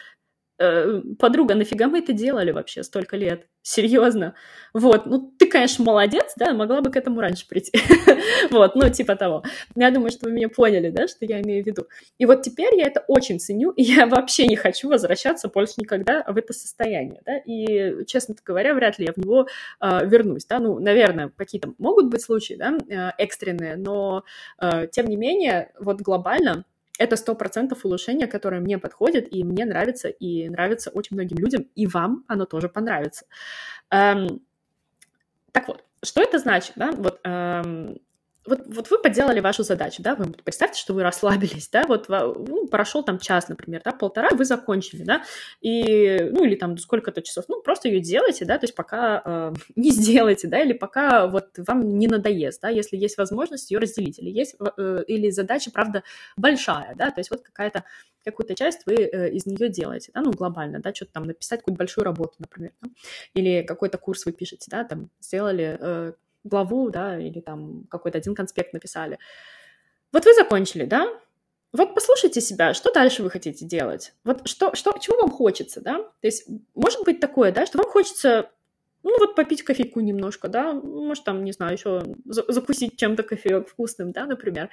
подруга, 1.19 1.55
нафига 1.55 1.89
мы 1.89 1.99
это 1.99 2.13
делали 2.13 2.51
вообще 2.51 2.83
столько 2.83 3.17
лет? 3.17 3.47
Серьезно? 3.63 4.35
Вот, 4.75 5.07
ну 5.07 5.33
ты, 5.39 5.47
конечно, 5.47 5.85
молодец, 5.85 6.33
да, 6.37 6.53
могла 6.53 6.81
бы 6.81 6.91
к 6.91 6.97
этому 6.97 7.21
раньше 7.21 7.47
прийти. 7.47 7.73
вот, 8.51 8.75
ну 8.75 8.89
типа 8.91 9.17
того. 9.17 9.45
Я 9.77 9.91
думаю, 9.91 10.11
что 10.11 10.27
вы 10.27 10.33
меня 10.33 10.49
поняли, 10.49 10.91
да, 10.91 11.07
что 11.07 11.25
я 11.25 11.41
имею 11.41 11.63
в 11.63 11.67
виду. 11.67 11.87
И 12.19 12.27
вот 12.27 12.43
теперь 12.43 12.75
я 12.77 12.87
это 12.87 13.05
очень 13.07 13.39
ценю, 13.39 13.71
и 13.71 13.83
я 13.83 14.07
вообще 14.07 14.47
не 14.47 14.57
хочу 14.57 14.89
возвращаться 14.89 15.49
больше 15.49 15.75
никогда 15.77 16.25
в 16.27 16.37
это 16.37 16.53
состояние, 16.53 17.21
да, 17.25 17.39
и, 17.39 18.05
честно 18.07 18.35
говоря, 18.45 18.75
вряд 18.75 18.99
ли 18.99 19.07
я 19.07 19.13
в 19.13 19.17
него 19.17 19.47
э, 19.81 20.07
вернусь, 20.07 20.47
да, 20.47 20.59
ну, 20.59 20.79
наверное, 20.79 21.31
какие-то 21.37 21.73
могут 21.79 22.11
быть 22.11 22.23
случаи, 22.23 22.55
да, 22.55 22.79
э, 22.89 23.13
экстренные, 23.19 23.77
но, 23.77 24.25
э, 24.61 24.89
тем 24.91 25.07
не 25.07 25.17
менее, 25.17 25.73
вот 25.79 26.01
глобально 26.01 26.65
это 27.03 27.17
сто 27.17 27.35
процентов 27.35 27.85
улучшение, 27.85 28.27
которое 28.29 28.61
мне 28.61 28.79
подходит, 28.79 29.33
и 29.35 29.45
мне 29.45 29.65
нравится, 29.65 30.09
и 30.09 30.49
нравится 30.49 30.91
очень 30.91 31.17
многим 31.17 31.39
людям, 31.39 31.69
и 31.75 31.87
вам 31.87 32.25
оно 32.29 32.45
тоже 32.47 32.69
понравится. 32.69 33.27
Эм, 33.91 34.41
так 35.53 35.69
вот, 35.69 35.85
что 36.05 36.23
это 36.23 36.39
значит, 36.39 36.73
да? 36.77 36.93
Вот 36.93 37.21
эм, 37.25 37.99
вот, 38.45 38.63
вот 38.67 38.91
вы 38.91 38.99
поделали 38.99 39.41
вашу 39.41 39.63
задачу, 39.63 40.03
да, 40.03 40.15
вы 40.15 40.27
представьте, 40.27 40.81
что 40.81 40.95
вы 40.95 41.03
расслабились, 41.03 41.69
да, 41.69 41.85
вот 41.87 42.09
ну, 42.09 42.67
прошел 42.67 43.05
там 43.05 43.19
час, 43.19 43.49
например, 43.49 43.83
да, 43.85 43.93
полтора, 43.93 44.31
вы 44.33 44.45
закончили, 44.45 45.05
да, 45.05 45.23
и, 45.61 46.19
ну, 46.33 46.45
или 46.45 46.57
там 46.57 46.77
сколько-то 46.79 47.23
часов, 47.23 47.45
ну, 47.49 47.63
просто 47.63 47.89
ее 47.89 48.01
делайте, 48.01 48.45
да, 48.45 48.59
то 48.59 48.65
есть 48.65 48.75
пока 48.75 49.23
э, 49.25 49.53
не 49.77 49.91
сделайте, 49.91 50.49
да, 50.49 50.61
или 50.61 50.73
пока 50.73 51.27
вот 51.27 51.51
вам 51.57 51.99
не 51.99 52.09
надоест, 52.09 52.61
да, 52.61 52.69
если 52.69 52.97
есть 52.97 53.17
возможность 53.19 53.71
ее 53.71 53.79
разделить, 53.79 54.19
или 54.19 54.31
есть, 54.31 54.57
э, 54.77 55.05
или 55.07 55.31
задача, 55.31 55.71
правда, 55.71 56.03
большая, 56.37 56.95
да, 56.97 57.11
то 57.11 57.21
есть 57.21 57.31
вот 57.31 57.43
какая-то 57.43 57.85
какую-то 58.25 58.55
часть 58.55 58.87
вы 58.87 58.95
э, 58.95 59.31
из 59.31 59.47
нее 59.47 59.69
делаете, 59.69 60.11
да, 60.15 60.21
ну, 60.21 60.33
глобально, 60.33 60.81
да, 60.81 60.95
что-то 60.95 61.13
там 61.13 61.25
написать, 61.25 61.61
какую-то 61.61 61.79
большую 61.79 62.05
работу, 62.05 62.35
например, 62.39 62.73
да? 62.81 62.89
или 63.35 63.63
какой-то 63.63 63.99
курс 63.99 64.27
вы 64.27 64.33
пишете, 64.33 64.67
да, 64.69 64.85
там, 64.85 65.11
сделали 65.21 65.77
э, 65.81 66.13
главу, 66.45 66.91
да, 66.91 67.19
или 67.19 67.41
там 67.41 67.85
какой-то 67.91 68.19
один 68.19 68.35
конспект 68.35 68.73
написали. 68.73 69.19
Вот 70.13 70.25
вы 70.25 70.35
закончили, 70.35 70.85
да? 70.85 71.09
Вот 71.73 71.95
послушайте 71.95 72.41
себя, 72.41 72.75
что 72.75 72.93
дальше 72.93 73.23
вы 73.23 73.31
хотите 73.31 73.65
делать? 73.65 74.13
Вот 74.25 74.47
что, 74.47 74.75
что, 74.75 74.97
чего 74.99 75.17
вам 75.19 75.31
хочется, 75.31 75.81
да? 75.81 75.99
То 75.99 76.27
есть 76.27 76.47
может 76.75 77.05
быть 77.05 77.21
такое, 77.21 77.51
да, 77.51 77.65
что 77.65 77.79
вам 77.79 77.89
хочется 77.91 78.51
ну, 79.03 79.19
вот 79.19 79.35
попить 79.35 79.63
кофейку 79.63 80.01
немножко, 80.01 80.49
да, 80.49 80.73
может, 80.73 81.25
там, 81.25 81.45
не 81.45 81.53
знаю, 81.53 81.73
еще 81.73 82.05
закусить 82.25 82.97
чем-то 82.97 83.23
кофеек 83.23 83.69
вкусным, 83.69 84.13
да, 84.13 84.27
например. 84.27 84.71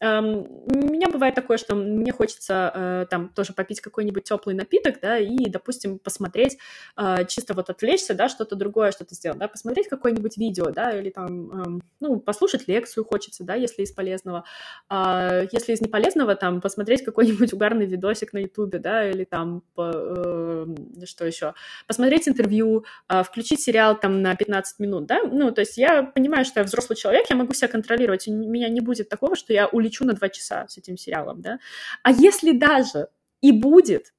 У 0.00 0.04
меня 0.04 1.10
бывает 1.10 1.34
такое, 1.34 1.58
что 1.58 1.74
мне 1.74 2.10
хочется 2.10 2.72
uh, 2.74 3.06
там 3.06 3.28
тоже 3.28 3.52
попить 3.52 3.82
какой-нибудь 3.82 4.24
теплый 4.24 4.54
напиток, 4.54 4.98
да, 5.02 5.18
и, 5.18 5.36
допустим, 5.50 5.98
посмотреть, 5.98 6.56
uh, 6.96 7.26
чисто 7.26 7.52
вот 7.52 7.68
отвлечься, 7.68 8.14
да, 8.14 8.30
что-то 8.30 8.56
другое, 8.56 8.92
что-то 8.92 9.14
сделать, 9.14 9.38
да, 9.38 9.46
посмотреть 9.46 9.88
какое-нибудь 9.88 10.38
видео, 10.38 10.70
да, 10.70 10.98
или 10.98 11.10
там, 11.10 11.50
um, 11.50 11.82
ну, 12.00 12.18
послушать 12.18 12.66
лекцию 12.66 13.04
хочется, 13.04 13.44
да, 13.44 13.54
если 13.56 13.82
из 13.82 13.92
полезного. 13.92 14.44
Uh, 14.90 15.46
если 15.52 15.74
из 15.74 15.82
неполезного, 15.82 16.34
там, 16.34 16.62
посмотреть 16.62 17.04
какой-нибудь 17.04 17.52
угарный 17.52 17.84
видосик 17.84 18.32
на 18.32 18.38
ютубе, 18.38 18.78
да, 18.78 19.06
или 19.06 19.24
там, 19.24 19.62
по, 19.74 20.66
что 21.04 21.26
еще, 21.26 21.52
посмотреть 21.86 22.26
интервью, 22.26 22.86
включить 23.24 23.60
сериал 23.60 24.00
там 24.00 24.22
на 24.22 24.34
15 24.34 24.78
минут, 24.78 25.04
да, 25.06 25.24
ну, 25.24 25.50
то 25.50 25.60
есть 25.60 25.76
я 25.76 26.04
понимаю, 26.04 26.46
что 26.46 26.60
я 26.60 26.64
взрослый 26.64 26.96
человек, 26.96 27.26
я 27.28 27.36
могу 27.36 27.52
себя 27.52 27.68
контролировать, 27.68 28.26
у 28.28 28.32
меня 28.32 28.70
не 28.70 28.80
будет 28.80 29.10
такого, 29.10 29.36
что 29.36 29.52
я 29.52 29.66
улечу 29.66 29.89
улечу 29.90 30.04
на 30.04 30.12
два 30.12 30.28
часа 30.28 30.66
с 30.68 30.78
этим 30.78 30.96
сериалом, 30.96 31.42
да. 31.42 31.58
А 32.02 32.12
если 32.12 32.52
даже 32.52 33.08
и 33.40 33.52
будет, 33.52 34.14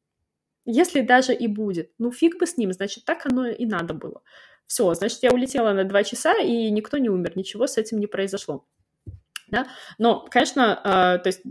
если 0.65 1.01
даже 1.01 1.33
и 1.33 1.47
будет, 1.47 1.91
ну 1.99 2.11
фиг 2.11 2.37
бы 2.39 2.45
с 2.45 2.57
ним, 2.57 2.73
значит, 2.73 3.05
так 3.05 3.25
оно 3.25 3.47
и 3.47 3.65
надо 3.65 3.93
было. 3.93 4.21
Все, 4.67 4.93
значит, 4.93 5.19
я 5.23 5.31
улетела 5.31 5.73
на 5.73 5.83
два 5.83 6.03
часа, 6.03 6.37
и 6.39 6.71
никто 6.71 6.97
не 6.97 7.09
умер, 7.09 7.33
ничего 7.35 7.67
с 7.67 7.77
этим 7.77 7.99
не 7.99 8.07
произошло 8.07 8.65
да, 9.51 9.67
но, 9.97 10.25
конечно, 10.31 10.79
э, 10.83 11.21
то 11.21 11.27
есть, 11.27 11.41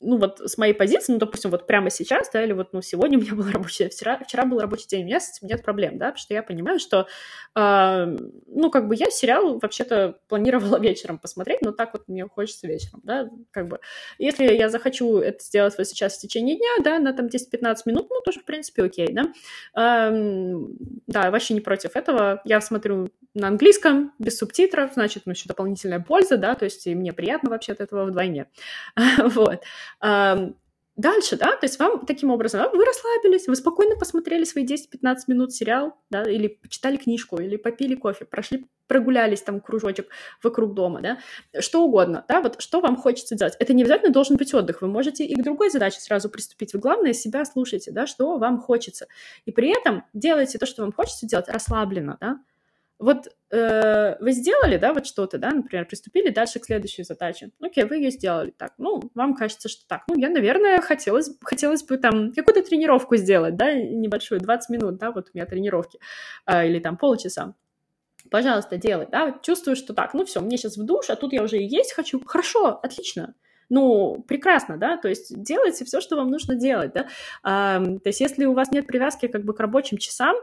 ну, 0.00 0.18
вот 0.18 0.40
с 0.40 0.56
моей 0.56 0.72
позиции, 0.72 1.12
ну, 1.12 1.18
допустим, 1.18 1.50
вот 1.50 1.66
прямо 1.66 1.90
сейчас, 1.90 2.30
да, 2.32 2.42
или 2.42 2.52
вот, 2.52 2.72
ну, 2.72 2.80
сегодня 2.80 3.18
у 3.18 3.20
меня 3.20 3.34
был 3.34 3.50
рабочий, 3.50 3.88
вчера, 3.88 4.18
вчера 4.18 4.44
был 4.46 4.60
рабочий 4.60 4.86
день, 4.86 5.02
у 5.02 5.06
меня 5.06 5.18
с 5.18 5.36
этим 5.36 5.48
нет 5.48 5.64
проблем, 5.64 5.98
да, 5.98 6.06
потому 6.06 6.18
что 6.18 6.34
я 6.34 6.44
понимаю, 6.44 6.78
что, 6.78 7.08
э, 7.56 8.16
ну, 8.46 8.70
как 8.70 8.86
бы 8.86 8.94
я 8.94 9.10
сериал 9.10 9.58
вообще-то 9.58 10.18
планировала 10.28 10.78
вечером 10.80 11.18
посмотреть, 11.18 11.60
но 11.62 11.72
так 11.72 11.92
вот 11.92 12.06
мне 12.06 12.24
хочется 12.26 12.68
вечером, 12.68 13.00
да, 13.02 13.28
как 13.50 13.66
бы, 13.66 13.80
если 14.18 14.44
я 14.44 14.68
захочу 14.68 15.18
это 15.18 15.42
сделать 15.44 15.76
вот 15.76 15.88
сейчас 15.88 16.16
в 16.16 16.20
течение 16.20 16.56
дня, 16.56 16.84
да, 16.84 16.98
на 17.00 17.12
там 17.12 17.26
10-15 17.26 17.76
минут, 17.86 18.06
ну, 18.10 18.20
тоже, 18.20 18.40
в 18.40 18.44
принципе, 18.44 18.84
окей, 18.84 19.08
да, 19.12 19.32
э, 19.76 20.54
да, 21.08 21.30
вообще 21.32 21.54
не 21.54 21.60
против 21.60 21.96
этого, 21.96 22.40
я 22.44 22.60
смотрю 22.60 23.10
на 23.34 23.48
английском, 23.48 24.12
без 24.18 24.38
субтитров, 24.38 24.94
значит, 24.94 25.24
ну, 25.26 25.32
еще 25.32 25.48
дополнительная 25.48 26.00
польза, 26.00 26.36
да, 26.36 26.54
то 26.54 26.64
есть 26.64 26.86
и 26.86 26.94
мне 26.94 27.12
приятно 27.12 27.50
вообще 27.50 27.72
от 27.72 27.80
этого 27.80 28.04
вдвойне. 28.06 28.46
вот. 29.18 29.62
Дальше, 31.00 31.36
да, 31.36 31.56
то 31.56 31.64
есть 31.64 31.78
вам 31.78 32.04
таким 32.04 32.30
образом, 32.30 32.60
вы 32.74 32.84
расслабились, 32.84 33.46
вы 33.48 33.56
спокойно 33.56 33.96
посмотрели 33.96 34.44
свои 34.44 34.66
10-15 34.66 35.16
минут 35.28 35.50
сериал, 35.50 35.96
да, 36.10 36.24
или 36.30 36.48
почитали 36.48 36.98
книжку, 36.98 37.40
или 37.40 37.56
попили 37.56 37.94
кофе, 37.94 38.26
прошли, 38.26 38.66
прогулялись 38.86 39.40
там 39.40 39.62
кружочек 39.62 40.08
вокруг 40.42 40.74
дома, 40.74 41.00
да, 41.00 41.18
что 41.60 41.84
угодно, 41.84 42.26
да, 42.28 42.42
вот 42.42 42.60
что 42.60 42.82
вам 42.82 42.96
хочется 42.96 43.34
делать. 43.34 43.56
Это 43.58 43.72
не 43.72 43.82
обязательно 43.82 44.12
должен 44.12 44.36
быть 44.36 44.52
отдых, 44.52 44.82
вы 44.82 44.88
можете 44.88 45.24
и 45.24 45.34
к 45.34 45.42
другой 45.42 45.70
задаче 45.70 46.00
сразу 46.00 46.28
приступить. 46.28 46.74
Вы, 46.74 46.80
главное, 46.80 47.14
себя 47.14 47.46
слушайте, 47.46 47.92
да, 47.92 48.06
что 48.06 48.36
вам 48.36 48.60
хочется. 48.60 49.06
И 49.46 49.52
при 49.52 49.70
этом 49.70 50.04
делайте 50.12 50.58
то, 50.58 50.66
что 50.66 50.82
вам 50.82 50.92
хочется 50.92 51.26
делать 51.26 51.48
расслабленно, 51.48 52.18
да, 52.20 52.40
вот 53.00 53.28
э, 53.50 54.16
вы 54.20 54.32
сделали, 54.32 54.76
да, 54.76 54.92
вот 54.92 55.06
что-то, 55.06 55.38
да, 55.38 55.50
например, 55.50 55.86
приступили 55.86 56.28
дальше 56.28 56.60
к 56.60 56.66
следующей 56.66 57.02
задаче. 57.02 57.50
Окей, 57.60 57.84
вы 57.84 57.96
ее 57.96 58.10
сделали 58.10 58.50
так. 58.50 58.74
Ну, 58.76 59.00
вам 59.14 59.34
кажется, 59.34 59.68
что 59.68 59.86
так. 59.88 60.02
Ну, 60.08 60.18
я, 60.18 60.28
наверное, 60.28 60.80
хотелось, 60.82 61.30
хотелось 61.42 61.82
бы 61.82 61.96
там 61.96 62.32
какую-то 62.32 62.62
тренировку 62.62 63.16
сделать, 63.16 63.56
да, 63.56 63.72
небольшую, 63.72 64.40
20 64.40 64.70
минут, 64.70 64.98
да, 64.98 65.12
вот 65.12 65.28
у 65.28 65.30
меня 65.34 65.46
тренировки, 65.46 65.98
э, 66.46 66.68
или 66.68 66.78
там 66.78 66.98
полчаса. 66.98 67.54
Пожалуйста, 68.30 68.76
делай, 68.76 69.08
да, 69.10 69.40
чувствую, 69.42 69.76
что 69.76 69.94
так, 69.94 70.12
ну 70.12 70.26
все, 70.26 70.40
мне 70.40 70.58
сейчас 70.58 70.76
в 70.76 70.84
душ, 70.84 71.08
а 71.08 71.16
тут 71.16 71.32
я 71.32 71.42
уже 71.42 71.56
и 71.58 71.66
есть 71.66 71.94
хочу. 71.94 72.22
Хорошо, 72.24 72.78
отлично 72.82 73.34
ну, 73.70 74.24
прекрасно, 74.26 74.76
да, 74.76 74.96
то 74.96 75.08
есть 75.08 75.40
делайте 75.42 75.84
все, 75.84 76.00
что 76.00 76.16
вам 76.16 76.28
нужно 76.28 76.56
делать, 76.56 76.92
да, 76.92 77.06
а, 77.42 77.78
то 77.78 78.08
есть 78.08 78.20
если 78.20 78.44
у 78.44 78.52
вас 78.52 78.72
нет 78.72 78.86
привязки 78.86 79.28
как 79.28 79.44
бы 79.44 79.54
к 79.54 79.60
рабочим 79.60 79.96
часам, 79.96 80.36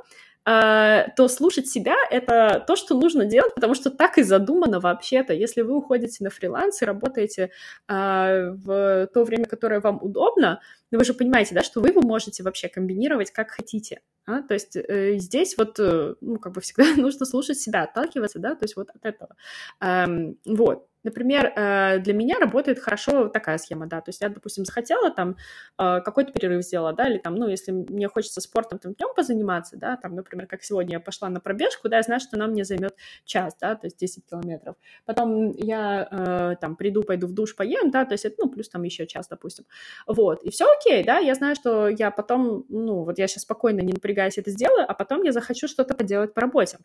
то 0.48 1.28
слушать 1.28 1.68
себя— 1.68 1.96
это 2.10 2.64
то, 2.66 2.78
что 2.78 2.98
нужно 2.98 3.26
делать, 3.26 3.54
потому 3.54 3.76
что 3.76 3.90
так 3.92 4.18
и 4.18 4.24
задумано 4.24 4.80
вообще-то. 4.80 5.34
Если 5.34 5.62
вы 5.62 5.76
уходите 5.76 6.24
на 6.24 6.30
фриланс 6.30 6.82
и 6.82 6.86
работаете 6.86 7.52
э, 7.90 8.52
в 8.52 9.08
то 9.08 9.24
время, 9.26 9.44
которое 9.44 9.82
вам 9.82 10.00
удобно, 10.02 10.62
но 10.90 11.00
вы 11.00 11.04
же 11.04 11.14
понимаете, 11.14 11.54
да, 11.54 11.64
что 11.64 11.82
вы 11.82 11.90
его 11.90 12.02
можете 12.02 12.44
вообще 12.44 12.70
комбинировать 12.70 13.32
как 13.32 13.52
хотите. 13.52 14.00
А? 14.28 14.42
То 14.42 14.54
есть 14.54 14.76
э, 14.76 15.18
здесь 15.18 15.58
вот, 15.58 15.80
э, 15.80 16.16
ну, 16.20 16.38
как 16.38 16.54
бы 16.54 16.62
всегда 16.62 16.84
нужно 17.02 17.26
слушать 17.26 17.60
себя, 17.60 17.84
отталкиваться, 17.84 18.40
да, 18.40 18.56
то 18.56 18.66
есть 18.66 18.76
вот 18.76 18.90
от 18.90 19.06
этого. 19.06 19.36
Эм, 19.80 20.38
вот. 20.46 20.88
Например, 21.08 21.54
э, 21.56 22.00
для 22.00 22.14
меня 22.14 22.38
работает 22.38 22.80
хорошо 22.80 23.30
такая 23.30 23.58
схема, 23.60 23.88
да, 23.88 24.02
то 24.02 24.10
есть 24.10 24.20
я, 24.20 24.28
допустим, 24.28 24.66
захотела 24.66 25.10
там 25.10 25.38
э, 25.78 26.02
какой-то 26.02 26.34
перерыв 26.34 26.66
сделала, 26.66 26.92
да, 26.92 27.08
или 27.08 27.18
там, 27.18 27.36
ну, 27.36 27.48
если 27.48 27.72
мне 27.72 28.10
хочется 28.10 28.42
спортом 28.42 28.78
там 28.78 28.94
днем 28.94 29.14
позаниматься, 29.16 29.78
да, 29.78 29.96
там, 29.96 30.16
например, 30.16 30.48
как 30.48 30.64
сегодня 30.64 30.94
я 30.94 31.00
пошла 31.00 31.30
на 31.30 31.40
пробежку, 31.40 31.88
да, 31.88 31.98
я 31.98 32.04
знаю, 32.04 32.20
что 32.20 32.36
она 32.36 32.48
мне 32.48 32.66
займет 32.66 32.94
час, 33.24 33.56
да, 33.62 33.76
то 33.76 33.88
есть 33.88 33.98
10 33.98 34.26
километров. 34.26 34.76
Потом 35.06 35.52
я 35.52 36.08
э, 36.12 36.56
там 36.60 36.76
приду, 36.76 37.04
пойду 37.04 37.28
в 37.28 37.34
душ, 37.34 37.56
поем, 37.56 37.90
да, 37.90 38.04
то 38.04 38.14
есть 38.14 38.26
это, 38.26 38.36
ну, 38.40 38.50
плюс 38.50 38.68
там 38.68 38.84
еще 38.84 39.08
час, 39.08 39.30
допустим. 39.30 39.66
Вот, 40.08 40.44
и 40.44 40.50
все 40.50 40.66
окей, 40.66 41.06
да, 41.06 41.20
я 41.20 41.36
знаю, 41.36 41.56
что 41.56 41.88
я 41.88 42.12
потом, 42.12 42.66
ну, 42.68 43.06
вот 43.06 43.18
я 43.18 43.28
сейчас 43.28 43.44
спокойно, 43.44 43.80
не 43.80 43.94
напрягаясь, 44.18 44.38
это 44.38 44.52
сделаю, 44.52 44.86
а 44.88 44.94
потом 44.94 45.24
я 45.24 45.32
захочу 45.32 45.68
что-то 45.68 45.94
поделать 45.94 46.34
по 46.34 46.42
работе. 46.42 46.78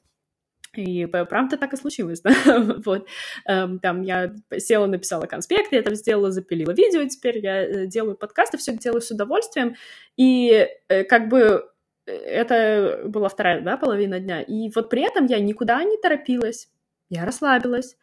И 0.74 1.06
правда 1.06 1.58
так 1.58 1.74
и 1.74 1.76
случилось, 1.76 2.22
да, 2.22 2.32
вот. 2.84 3.06
Эм, 3.46 3.78
там 3.78 4.02
я 4.02 4.32
села, 4.58 4.86
написала 4.86 5.26
конспект, 5.26 5.72
я 5.72 5.82
там 5.82 5.94
сделала, 5.94 6.30
запилила 6.30 6.72
видео, 6.72 7.06
теперь 7.06 7.38
я 7.38 7.62
э, 7.62 7.86
делаю 7.86 8.16
подкасты, 8.16 8.56
все 8.56 8.76
делаю 8.78 9.02
с 9.02 9.10
удовольствием, 9.10 9.74
и 10.16 10.66
э, 10.88 11.04
как 11.04 11.28
бы 11.28 11.68
э, 12.06 12.12
это 12.12 13.02
была 13.04 13.28
вторая, 13.28 13.60
да, 13.60 13.76
половина 13.76 14.18
дня, 14.18 14.40
и 14.40 14.70
вот 14.74 14.88
при 14.88 15.02
этом 15.02 15.26
я 15.26 15.40
никуда 15.40 15.84
не 15.84 15.98
торопилась, 15.98 16.70
я 17.10 17.26
расслабилась, 17.26 17.96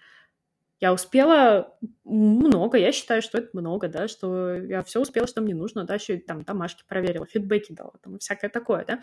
я 0.79 0.93
успела 0.93 1.77
много, 2.05 2.77
я 2.77 2.91
считаю, 2.91 3.21
что 3.21 3.37
это 3.37 3.49
много, 3.53 3.87
да, 3.89 4.07
что 4.07 4.53
я 4.55 4.81
все 4.83 5.01
успела, 5.01 5.27
что 5.27 5.41
мне 5.41 5.53
нужно, 5.53 5.83
да, 5.83 5.95
еще 5.95 6.17
там 6.17 6.43
домашки 6.43 6.83
проверила, 6.87 7.25
фидбэки 7.25 7.73
дала, 7.73 7.93
там 8.01 8.19
всякое 8.19 8.49
такое, 8.49 8.85
да. 8.85 8.99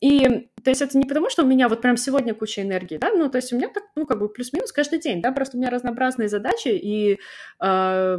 И, 0.00 0.50
то 0.62 0.70
есть 0.70 0.82
это 0.82 0.98
не 0.98 1.06
потому, 1.06 1.30
что 1.30 1.44
у 1.44 1.46
меня 1.46 1.68
вот 1.68 1.82
прям 1.82 1.96
сегодня 1.96 2.34
куча 2.34 2.62
энергии, 2.62 2.98
да, 2.98 3.10
ну, 3.10 3.30
то 3.30 3.36
есть 3.36 3.52
у 3.52 3.56
меня 3.56 3.68
так, 3.68 3.84
ну, 3.94 4.06
как 4.06 4.18
бы 4.18 4.28
плюс-минус 4.28 4.72
каждый 4.72 4.98
день, 4.98 5.22
да, 5.22 5.30
просто 5.32 5.56
у 5.56 5.60
меня 5.60 5.70
разнообразные 5.70 6.28
задачи, 6.28 6.68
и 6.68 7.18
э, 7.62 8.18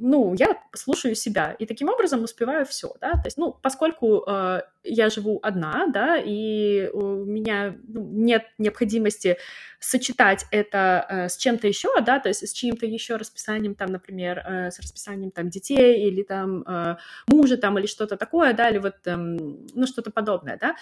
ну, 0.00 0.34
я 0.34 0.58
слушаю 0.74 1.14
себя, 1.14 1.52
и 1.52 1.66
таким 1.66 1.88
образом 1.88 2.24
успеваю 2.24 2.64
все, 2.64 2.94
да, 3.00 3.12
то 3.12 3.26
есть, 3.26 3.36
ну, 3.36 3.52
поскольку 3.52 4.24
э, 4.26 4.62
я 4.82 5.10
живу 5.10 5.38
одна, 5.42 5.86
да, 5.86 6.16
и 6.16 6.88
у 6.92 7.24
меня 7.24 7.76
ну, 7.86 8.02
нет 8.02 8.46
необходимости 8.58 9.36
сочетать 9.78 10.46
это 10.50 11.06
э, 11.08 11.28
с 11.28 11.36
чем-то 11.36 11.66
еще, 11.66 11.88
да, 12.00 12.18
то 12.18 12.28
есть 12.28 12.46
с 12.48 12.52
чьим-то 12.52 12.86
еще 12.86 13.16
расписанием, 13.16 13.74
там, 13.74 13.92
например, 13.92 14.38
э, 14.38 14.70
с 14.70 14.80
расписанием 14.80 15.30
там 15.30 15.50
детей 15.50 16.08
или 16.08 16.22
там 16.22 16.62
э, 16.62 16.96
мужа 17.28 17.56
там 17.56 17.78
или 17.78 17.86
что-то 17.86 18.16
такое, 18.16 18.54
да, 18.54 18.70
или 18.70 18.78
вот, 18.78 18.96
э, 19.04 19.16
ну, 19.16 19.86
что-то 19.86 20.10
подобное, 20.10 20.58
да, 20.58 20.76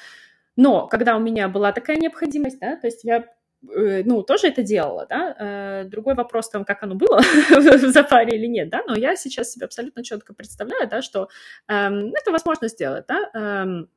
но 0.56 0.86
когда 0.86 1.16
у 1.16 1.20
меня 1.20 1.48
была 1.48 1.72
такая 1.72 1.96
необходимость, 1.98 2.58
да, 2.60 2.76
то 2.76 2.86
есть 2.86 3.04
я 3.04 3.26
ну, 3.62 4.22
тоже 4.22 4.48
это 4.48 4.62
делала, 4.62 5.06
да, 5.08 5.36
э, 5.38 5.84
другой 5.84 6.14
вопрос 6.14 6.48
там, 6.48 6.64
как 6.64 6.82
оно 6.82 6.94
было 6.94 7.18
в 7.50 7.88
запаре 7.92 8.38
или 8.38 8.46
нет, 8.46 8.70
да, 8.70 8.82
но 8.86 8.96
я 8.96 9.16
сейчас 9.16 9.50
себе 9.50 9.66
абсолютно 9.66 10.04
четко 10.04 10.32
представляю, 10.32 10.88
да, 10.88 11.02
что 11.02 11.28
эм, 11.68 12.12
это 12.14 12.30
возможно 12.30 12.68
сделать, 12.68 13.04
да, 13.08 13.30
эм, 13.34 13.88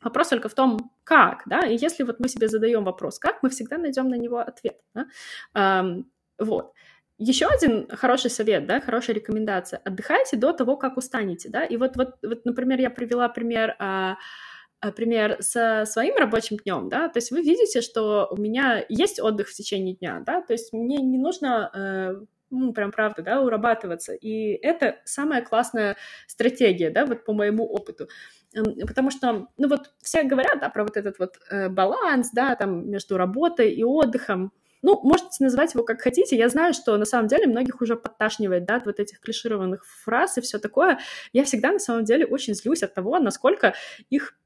вопрос 0.00 0.28
только 0.28 0.48
в 0.48 0.54
том, 0.54 0.92
как, 1.04 1.42
да, 1.46 1.66
и 1.66 1.76
если 1.76 2.04
вот 2.04 2.20
мы 2.20 2.28
себе 2.28 2.48
задаем 2.48 2.84
вопрос, 2.84 3.18
как, 3.18 3.42
мы 3.42 3.50
всегда 3.50 3.78
найдем 3.78 4.08
на 4.08 4.16
него 4.16 4.38
ответ, 4.38 4.78
да, 4.94 5.06
эм, 5.54 6.10
вот. 6.38 6.72
Еще 7.22 7.44
один 7.44 7.86
хороший 7.90 8.30
совет, 8.30 8.66
да, 8.66 8.80
хорошая 8.80 9.14
рекомендация. 9.14 9.82
Отдыхайте 9.84 10.38
до 10.38 10.54
того, 10.54 10.78
как 10.78 10.96
устанете, 10.96 11.50
да. 11.50 11.66
И 11.66 11.76
вот, 11.76 11.94
вот, 11.96 12.14
вот 12.22 12.46
например, 12.46 12.80
я 12.80 12.88
привела 12.88 13.28
пример 13.28 13.76
а, 13.78 14.16
пример 14.96 15.36
со 15.40 15.84
своим 15.86 16.16
рабочим 16.16 16.56
днем, 16.56 16.88
да, 16.88 17.08
то 17.08 17.18
есть 17.18 17.30
вы 17.30 17.42
видите, 17.42 17.80
что 17.80 18.28
у 18.30 18.36
меня 18.36 18.84
есть 18.88 19.20
отдых 19.20 19.48
в 19.48 19.54
течение 19.54 19.94
дня, 19.94 20.22
да, 20.24 20.40
то 20.40 20.52
есть 20.52 20.72
мне 20.72 20.96
не 20.96 21.18
нужно 21.18 21.70
э, 21.74 22.24
ну, 22.50 22.72
прям 22.72 22.90
правда, 22.90 23.22
да, 23.22 23.40
урабатываться. 23.40 24.12
И 24.12 24.52
это 24.62 24.96
самая 25.04 25.42
классная 25.42 25.96
стратегия, 26.26 26.90
да, 26.90 27.06
вот 27.06 27.24
по 27.24 27.32
моему 27.32 27.64
опыту. 27.64 28.08
Потому 28.86 29.10
что, 29.10 29.48
ну 29.56 29.68
вот 29.68 29.92
все 30.02 30.24
говорят, 30.24 30.58
да, 30.60 30.68
про 30.68 30.82
вот 30.82 30.96
этот 30.96 31.18
вот 31.18 31.38
э, 31.50 31.68
баланс, 31.68 32.30
да, 32.32 32.56
там 32.56 32.90
между 32.90 33.16
работой 33.16 33.70
и 33.72 33.84
отдыхом. 33.84 34.52
Ну, 34.82 34.98
можете 35.02 35.44
назвать 35.44 35.74
его 35.74 35.84
как 35.84 36.00
хотите. 36.00 36.36
Я 36.36 36.48
знаю, 36.48 36.72
что 36.72 36.96
на 36.96 37.04
самом 37.04 37.28
деле 37.28 37.46
многих 37.46 37.80
уже 37.80 37.96
подташнивает, 37.96 38.64
да, 38.64 38.76
от 38.76 38.86
вот 38.86 38.98
этих 38.98 39.20
клишированных 39.20 39.86
фраз 39.86 40.38
и 40.38 40.40
все 40.40 40.58
такое. 40.58 40.98
Я 41.32 41.44
всегда 41.44 41.70
на 41.70 41.78
самом 41.78 42.04
деле 42.04 42.26
очень 42.26 42.54
злюсь 42.54 42.82
от 42.82 42.94
того, 42.94 43.18
насколько 43.18 43.74
их 44.08 44.39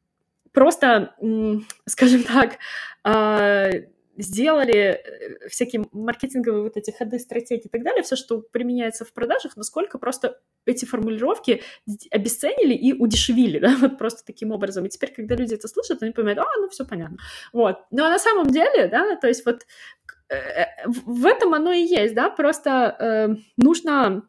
просто, 0.54 1.14
скажем 1.86 2.22
так, 2.22 2.58
а, 3.02 3.70
сделали 4.16 4.74
э, 4.74 5.48
всякие 5.48 5.84
маркетинговые 5.92 6.62
вот 6.62 6.76
эти 6.76 6.90
ходы, 6.90 7.18
стратегии 7.18 7.64
и 7.64 7.68
так 7.68 7.82
далее, 7.82 8.02
все, 8.02 8.16
что 8.16 8.40
применяется 8.40 9.04
в 9.04 9.12
продажах, 9.12 9.56
насколько 9.56 9.98
просто 9.98 10.40
эти 10.66 10.84
формулировки 10.84 11.62
обесценили 12.10 12.74
и 12.74 12.92
удешевили, 12.92 13.58
да, 13.60 13.76
вот 13.80 13.98
просто 13.98 14.24
таким 14.24 14.52
образом. 14.52 14.86
И 14.86 14.88
теперь, 14.88 15.12
когда 15.12 15.34
люди 15.34 15.54
это 15.54 15.68
слышат, 15.68 16.02
они 16.02 16.12
понимают, 16.12 16.38
а, 16.38 16.46
ну, 16.60 16.68
все 16.68 16.84
понятно. 16.84 17.18
Вот. 17.52 17.78
Но 17.90 18.08
на 18.08 18.18
самом 18.18 18.50
деле, 18.50 18.88
да, 18.88 19.16
то 19.16 19.26
есть 19.26 19.44
вот 19.44 19.66
э, 20.28 20.36
э, 20.36 20.66
в 20.86 21.26
этом 21.26 21.54
оно 21.54 21.72
и 21.72 21.82
есть, 21.82 22.14
да, 22.14 22.30
просто 22.30 22.96
э, 22.98 23.28
нужно 23.56 24.28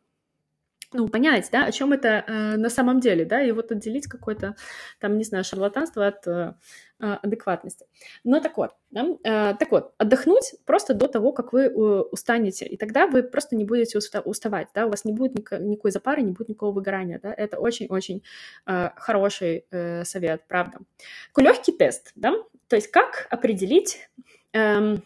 ну, 0.96 1.08
понять, 1.08 1.50
да, 1.52 1.66
о 1.66 1.72
чем 1.72 1.94
это 1.94 2.24
э, 2.28 2.58
на 2.58 2.70
самом 2.70 3.00
деле, 3.00 3.26
да, 3.26 3.42
и 3.42 3.52
вот 3.52 3.72
отделить 3.72 4.08
какое-то, 4.08 4.56
там, 5.00 5.18
не 5.18 5.24
знаю, 5.24 5.44
шарлатанство 5.44 6.08
от 6.08 6.26
э, 6.28 6.54
э 7.00 7.18
адекватности. 7.24 7.86
Но 8.24 8.40
так 8.40 8.58
вот, 8.58 8.72
да, 8.92 9.06
э, 9.24 9.56
так 9.60 9.72
вот, 9.72 9.94
отдохнуть 9.98 10.56
просто 10.66 10.94
до 10.94 11.08
того, 11.08 11.32
как 11.34 11.54
вы 11.54 11.64
э, 11.64 11.72
устанете, 11.72 12.66
и 12.66 12.78
тогда 12.78 13.08
вы 13.08 13.24
просто 13.24 13.56
не 13.56 13.66
будете 13.66 13.98
уста- 13.98 14.22
уставать, 14.22 14.70
да, 14.74 14.86
у 14.86 14.90
вас 14.90 15.06
не 15.06 15.14
будет 15.14 15.36
ник- 15.36 15.60
никакой 15.60 15.92
запары, 15.92 16.22
не 16.22 16.32
будет 16.32 16.50
никакого 16.50 16.72
выгорания, 16.72 17.20
да, 17.22 17.34
это 17.34 17.60
очень-очень 17.60 18.24
э, 18.66 18.90
хороший 18.96 19.66
э, 19.72 20.06
совет, 20.06 20.44
правда. 20.48 20.80
Такой 21.28 21.44
легкий 21.44 21.72
тест, 21.72 22.12
да, 22.16 22.34
то 22.68 22.76
есть 22.76 22.88
как 22.88 23.28
определить 23.30 24.10
э, 24.54 24.98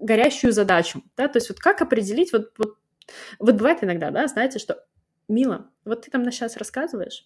горящую 0.00 0.52
задачу, 0.52 1.02
да, 1.16 1.28
то 1.28 1.38
есть 1.38 1.48
вот 1.48 1.58
как 1.58 1.82
определить 1.82 2.32
вот, 2.32 2.52
вот 2.58 2.76
вот 3.38 3.54
бывает 3.54 3.82
иногда, 3.82 4.10
да, 4.10 4.26
знаете, 4.26 4.58
что 4.58 4.84
Мила, 5.28 5.70
вот 5.84 6.02
ты 6.02 6.10
там 6.10 6.22
на 6.22 6.30
сейчас 6.30 6.56
рассказываешь, 6.56 7.24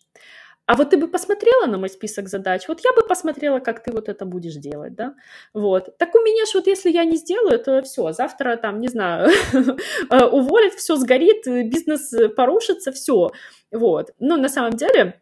а 0.67 0.77
вот 0.77 0.91
ты 0.91 0.97
бы 0.97 1.09
посмотрела 1.09 1.67
на 1.67 1.77
мой 1.77 1.89
список 1.89 2.29
задач, 2.29 2.69
вот 2.69 2.81
я 2.85 2.93
бы 2.93 3.07
посмотрела, 3.07 3.59
как 3.59 3.83
ты 3.83 3.91
вот 3.91 4.09
это 4.09 4.25
будешь 4.25 4.55
делать, 4.55 4.95
да, 4.95 5.15
вот. 5.53 5.97
Так 5.99 6.15
у 6.15 6.19
меня 6.21 6.47
ж 6.47 6.55
вот 6.55 6.67
если 6.67 6.91
я 6.91 7.05
не 7.05 7.17
сделаю, 7.17 7.59
то 7.59 7.83
все, 7.83 8.13
завтра 8.13 8.57
там, 8.57 8.79
не 8.79 8.89
знаю, 8.89 9.31
э, 10.11 10.25
уволят, 10.25 10.75
все 10.75 10.97
сгорит, 10.97 11.47
бизнес 11.47 12.15
порушится, 12.37 12.93
все, 12.93 13.33
вот. 13.73 14.13
Ну, 14.21 14.37
на 14.37 14.49
самом 14.49 14.73
деле, 14.75 15.21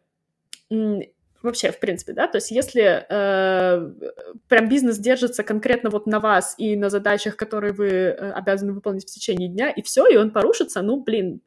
вообще, 1.43 1.73
в 1.73 1.81
принципе, 1.81 2.12
да, 2.12 2.27
то 2.27 2.37
есть 2.37 2.51
если 2.51 3.07
э, 3.09 3.90
прям 4.49 4.69
бизнес 4.69 4.99
держится 4.99 5.43
конкретно 5.43 5.90
вот 5.90 6.07
на 6.07 6.21
вас 6.21 6.55
и 6.59 6.77
на 6.77 6.90
задачах, 6.90 7.37
которые 7.37 7.73
вы 7.73 7.88
э, 7.88 8.33
обязаны 8.33 8.73
выполнить 8.73 9.05
в 9.05 9.12
течение 9.12 9.49
дня, 9.49 9.71
и 9.71 9.83
все, 9.83 10.07
и 10.07 10.16
он 10.16 10.31
порушится, 10.33 10.83
ну, 10.83 11.03
блин, 11.03 11.40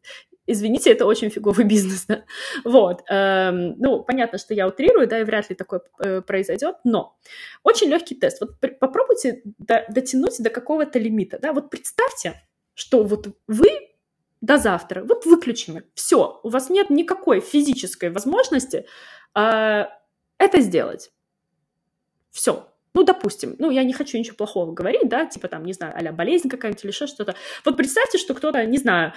извините, 0.48 0.92
это 0.92 1.06
очень 1.06 1.30
фиговый 1.30 1.66
бизнес, 1.66 2.06
да? 2.06 2.24
Вот, 2.64 3.04
эм, 3.10 3.76
ну, 3.80 4.04
понятно, 4.04 4.38
что 4.38 4.54
я 4.54 4.68
утрирую, 4.68 5.08
да, 5.08 5.20
и 5.20 5.24
вряд 5.24 5.50
ли 5.50 5.56
такое 5.56 5.82
э, 6.00 6.22
произойдет, 6.22 6.76
но 6.84 7.18
очень 7.64 7.90
легкий 7.90 8.16
тест. 8.16 8.42
Вот 8.42 8.60
при, 8.60 8.72
попробуйте 8.72 9.42
до, 9.58 9.86
дотянуть 9.90 10.42
до 10.42 10.50
какого-то 10.50 11.00
лимита, 11.00 11.40
да, 11.40 11.54
вот 11.54 11.70
представьте, 11.70 12.42
что 12.74 13.04
вот 13.04 13.28
вы 13.48 13.70
до 14.42 14.58
завтра, 14.58 15.04
вот 15.04 15.26
выключены, 15.26 15.84
все, 15.94 16.40
у 16.44 16.50
вас 16.50 16.70
нет 16.70 16.90
никакой 16.90 17.40
физической 17.40 18.10
возможности 18.10 18.86
э, 19.36 19.86
это 20.38 20.60
сделать. 20.60 21.12
Все, 22.32 22.68
ну, 22.94 23.04
допустим, 23.04 23.56
ну, 23.58 23.72
я 23.72 23.84
не 23.84 23.94
хочу 23.94 24.18
ничего 24.18 24.36
плохого 24.36 24.72
говорить, 24.72 25.10
да, 25.10 25.26
типа 25.26 25.48
там, 25.48 25.66
не 25.66 25.74
знаю, 25.74 25.94
а 25.98 26.12
болезнь 26.12 26.50
какая-нибудь 26.50 26.84
или 26.84 26.92
еще 26.92 27.08
что-то. 27.08 27.36
Вот 27.66 27.78
представьте, 27.78 28.18
что 28.18 28.34
кто-то, 28.34 28.66
не 28.66 28.78
знаю, 28.78 29.14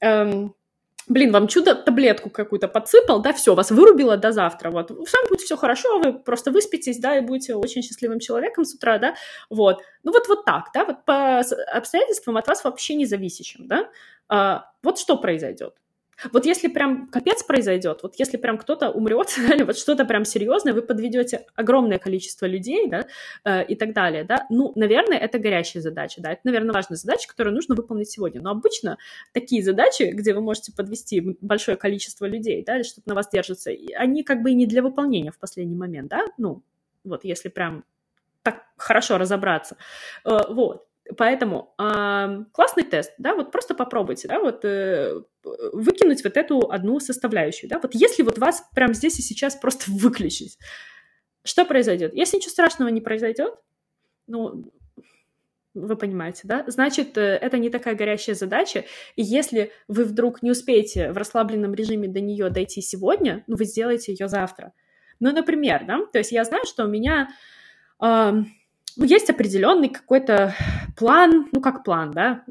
эм, 0.00 0.54
блин, 1.08 1.32
вам 1.32 1.48
чудо 1.48 1.74
таблетку 1.74 2.30
какую-то 2.30 2.68
подсыпал, 2.68 3.20
да, 3.20 3.32
все, 3.32 3.54
вас 3.54 3.70
вырубило 3.70 4.16
до 4.16 4.32
завтра, 4.32 4.70
вот, 4.70 4.90
с 4.90 5.12
вами 5.12 5.28
будет 5.28 5.40
все 5.40 5.56
хорошо, 5.56 5.98
вы 5.98 6.12
просто 6.12 6.50
выспитесь, 6.50 6.98
да, 6.98 7.16
и 7.16 7.20
будете 7.20 7.54
очень 7.54 7.82
счастливым 7.82 8.20
человеком 8.20 8.64
с 8.64 8.74
утра, 8.74 8.98
да, 8.98 9.14
вот, 9.50 9.82
ну 10.02 10.12
вот, 10.12 10.28
вот 10.28 10.44
так, 10.44 10.70
да, 10.74 10.84
вот 10.84 11.04
по 11.04 11.40
обстоятельствам 11.72 12.36
от 12.36 12.46
вас 12.46 12.64
вообще 12.64 12.94
не 12.94 13.06
зависящим, 13.06 13.66
да, 13.66 13.88
а, 14.28 14.70
вот 14.82 14.98
что 14.98 15.16
произойдет. 15.16 15.74
Вот 16.32 16.46
если 16.46 16.68
прям 16.68 17.08
капец 17.08 17.42
произойдет, 17.42 18.00
вот 18.02 18.16
если 18.18 18.36
прям 18.36 18.58
кто-то 18.58 18.90
умрет, 18.90 19.36
вот 19.66 19.78
что-то 19.78 20.04
прям 20.04 20.24
серьезное, 20.24 20.72
вы 20.72 20.82
подведете 20.82 21.46
огромное 21.54 21.98
количество 21.98 22.46
людей, 22.46 22.88
да, 22.88 23.06
э, 23.44 23.64
и 23.64 23.74
так 23.76 23.92
далее, 23.92 24.24
да, 24.24 24.46
ну, 24.50 24.72
наверное, 24.74 25.18
это 25.18 25.38
горящая 25.38 25.82
задача, 25.82 26.20
да, 26.20 26.32
это, 26.32 26.40
наверное, 26.44 26.72
важная 26.72 26.96
задача, 26.96 27.28
которую 27.28 27.54
нужно 27.54 27.74
выполнить 27.74 28.10
сегодня. 28.10 28.40
Но 28.40 28.50
обычно 28.50 28.98
такие 29.32 29.62
задачи, 29.62 30.10
где 30.12 30.34
вы 30.34 30.40
можете 30.40 30.72
подвести 30.72 31.36
большое 31.40 31.76
количество 31.76 32.26
людей, 32.26 32.64
да, 32.64 32.82
что-то 32.82 33.08
на 33.08 33.14
вас 33.14 33.28
держится, 33.30 33.70
они 33.96 34.22
как 34.24 34.42
бы 34.42 34.50
и 34.50 34.54
не 34.54 34.66
для 34.66 34.82
выполнения 34.82 35.30
в 35.30 35.38
последний 35.38 35.76
момент, 35.76 36.08
да, 36.08 36.24
ну, 36.36 36.62
вот 37.04 37.24
если 37.24 37.48
прям 37.48 37.84
так 38.42 38.64
хорошо 38.76 39.18
разобраться, 39.18 39.76
э, 40.24 40.30
вот. 40.48 40.87
Поэтому 41.16 41.74
э, 41.78 42.44
классный 42.52 42.84
тест, 42.84 43.14
да, 43.18 43.34
вот 43.34 43.50
просто 43.50 43.74
попробуйте, 43.74 44.28
да, 44.28 44.40
вот 44.40 44.64
э, 44.64 45.22
выкинуть 45.72 46.22
вот 46.22 46.36
эту 46.36 46.70
одну 46.70 47.00
составляющую, 47.00 47.70
да, 47.70 47.78
вот 47.78 47.94
если 47.94 48.22
вот 48.22 48.38
вас 48.38 48.64
прямо 48.74 48.92
здесь 48.92 49.18
и 49.18 49.22
сейчас 49.22 49.56
просто 49.56 49.84
выключить, 49.90 50.58
что 51.44 51.64
произойдет? 51.64 52.14
Если 52.14 52.36
ничего 52.36 52.50
страшного 52.50 52.90
не 52.90 53.00
произойдет, 53.00 53.54
ну, 54.26 54.70
вы 55.74 55.96
понимаете, 55.96 56.42
да? 56.44 56.64
Значит, 56.66 57.16
э, 57.16 57.38
это 57.40 57.58
не 57.58 57.70
такая 57.70 57.94
горящая 57.94 58.34
задача, 58.34 58.84
и 59.16 59.22
если 59.22 59.72
вы 59.86 60.04
вдруг 60.04 60.42
не 60.42 60.50
успеете 60.50 61.12
в 61.12 61.16
расслабленном 61.16 61.74
режиме 61.74 62.08
до 62.08 62.20
нее 62.20 62.50
дойти 62.50 62.82
сегодня, 62.82 63.44
ну, 63.46 63.56
вы 63.56 63.64
сделаете 63.64 64.12
ее 64.12 64.28
завтра. 64.28 64.72
Ну, 65.20 65.32
например, 65.32 65.84
да, 65.86 66.04
то 66.12 66.18
есть 66.18 66.32
я 66.32 66.44
знаю, 66.44 66.64
что 66.66 66.84
у 66.84 66.88
меня 66.88 67.30
э, 68.02 68.32
ну, 68.98 69.04
есть 69.04 69.30
определенный 69.30 69.88
какой-то 69.88 70.54
план, 70.96 71.48
ну, 71.52 71.60
как 71.60 71.84
план, 71.84 72.10
да, 72.10 72.44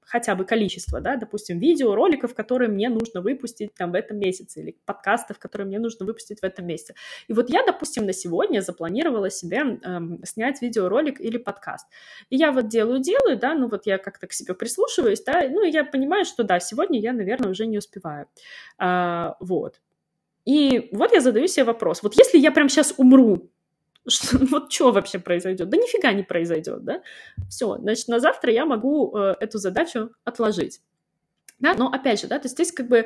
хотя 0.00 0.34
бы 0.34 0.44
количество, 0.44 1.00
да, 1.00 1.16
допустим, 1.16 1.58
видео, 1.58 1.94
роликов, 1.94 2.34
которые 2.34 2.70
мне 2.70 2.88
нужно 2.88 3.20
выпустить 3.20 3.74
там 3.74 3.92
в 3.92 3.94
этом 3.94 4.18
месяце, 4.18 4.60
или 4.60 4.76
подкастов, 4.86 5.38
которые 5.38 5.66
мне 5.66 5.78
нужно 5.78 6.06
выпустить 6.06 6.40
в 6.40 6.44
этом 6.44 6.66
месяце. 6.66 6.94
И 7.28 7.32
вот 7.32 7.50
я, 7.50 7.66
допустим, 7.66 8.06
на 8.06 8.12
сегодня 8.12 8.60
запланировала 8.60 9.28
себе 9.28 9.78
эм, 9.82 10.20
снять 10.24 10.62
видеоролик 10.62 11.20
или 11.20 11.36
подкаст. 11.36 11.86
И 12.30 12.36
я 12.36 12.50
вот 12.50 12.68
делаю-делаю, 12.68 13.38
да, 13.38 13.54
ну 13.54 13.68
вот 13.68 13.86
я 13.86 13.98
как-то 13.98 14.26
к 14.26 14.32
себе 14.32 14.54
прислушиваюсь, 14.54 15.22
да, 15.22 15.42
ну 15.50 15.66
и 15.66 15.70
я 15.70 15.84
понимаю, 15.84 16.24
что 16.24 16.44
да, 16.44 16.60
сегодня 16.60 16.98
я, 16.98 17.12
наверное, 17.12 17.50
уже 17.50 17.66
не 17.66 17.78
успеваю. 17.78 18.26
А, 18.78 19.36
вот. 19.40 19.80
И 20.46 20.90
вот 20.92 21.12
я 21.12 21.20
задаю 21.20 21.46
себе 21.46 21.64
вопрос, 21.64 22.02
вот 22.02 22.14
если 22.16 22.38
я 22.38 22.52
прям 22.52 22.68
сейчас 22.68 22.94
умру, 22.96 23.50
что, 24.08 24.38
вот 24.38 24.72
что 24.72 24.92
вообще 24.92 25.18
произойдет? 25.18 25.68
Да 25.68 25.76
нифига 25.76 26.12
не 26.12 26.22
произойдет, 26.22 26.84
да? 26.84 27.02
Все, 27.48 27.76
значит, 27.78 28.08
на 28.08 28.20
завтра 28.20 28.52
я 28.52 28.66
могу 28.66 29.16
э, 29.16 29.36
эту 29.40 29.58
задачу 29.58 30.10
отложить. 30.24 30.80
Да, 31.60 31.74
но 31.74 31.88
опять 31.88 32.20
же, 32.20 32.26
да, 32.26 32.38
то 32.40 32.46
есть 32.46 32.56
здесь 32.56 32.72
как 32.72 32.88
бы 32.88 32.96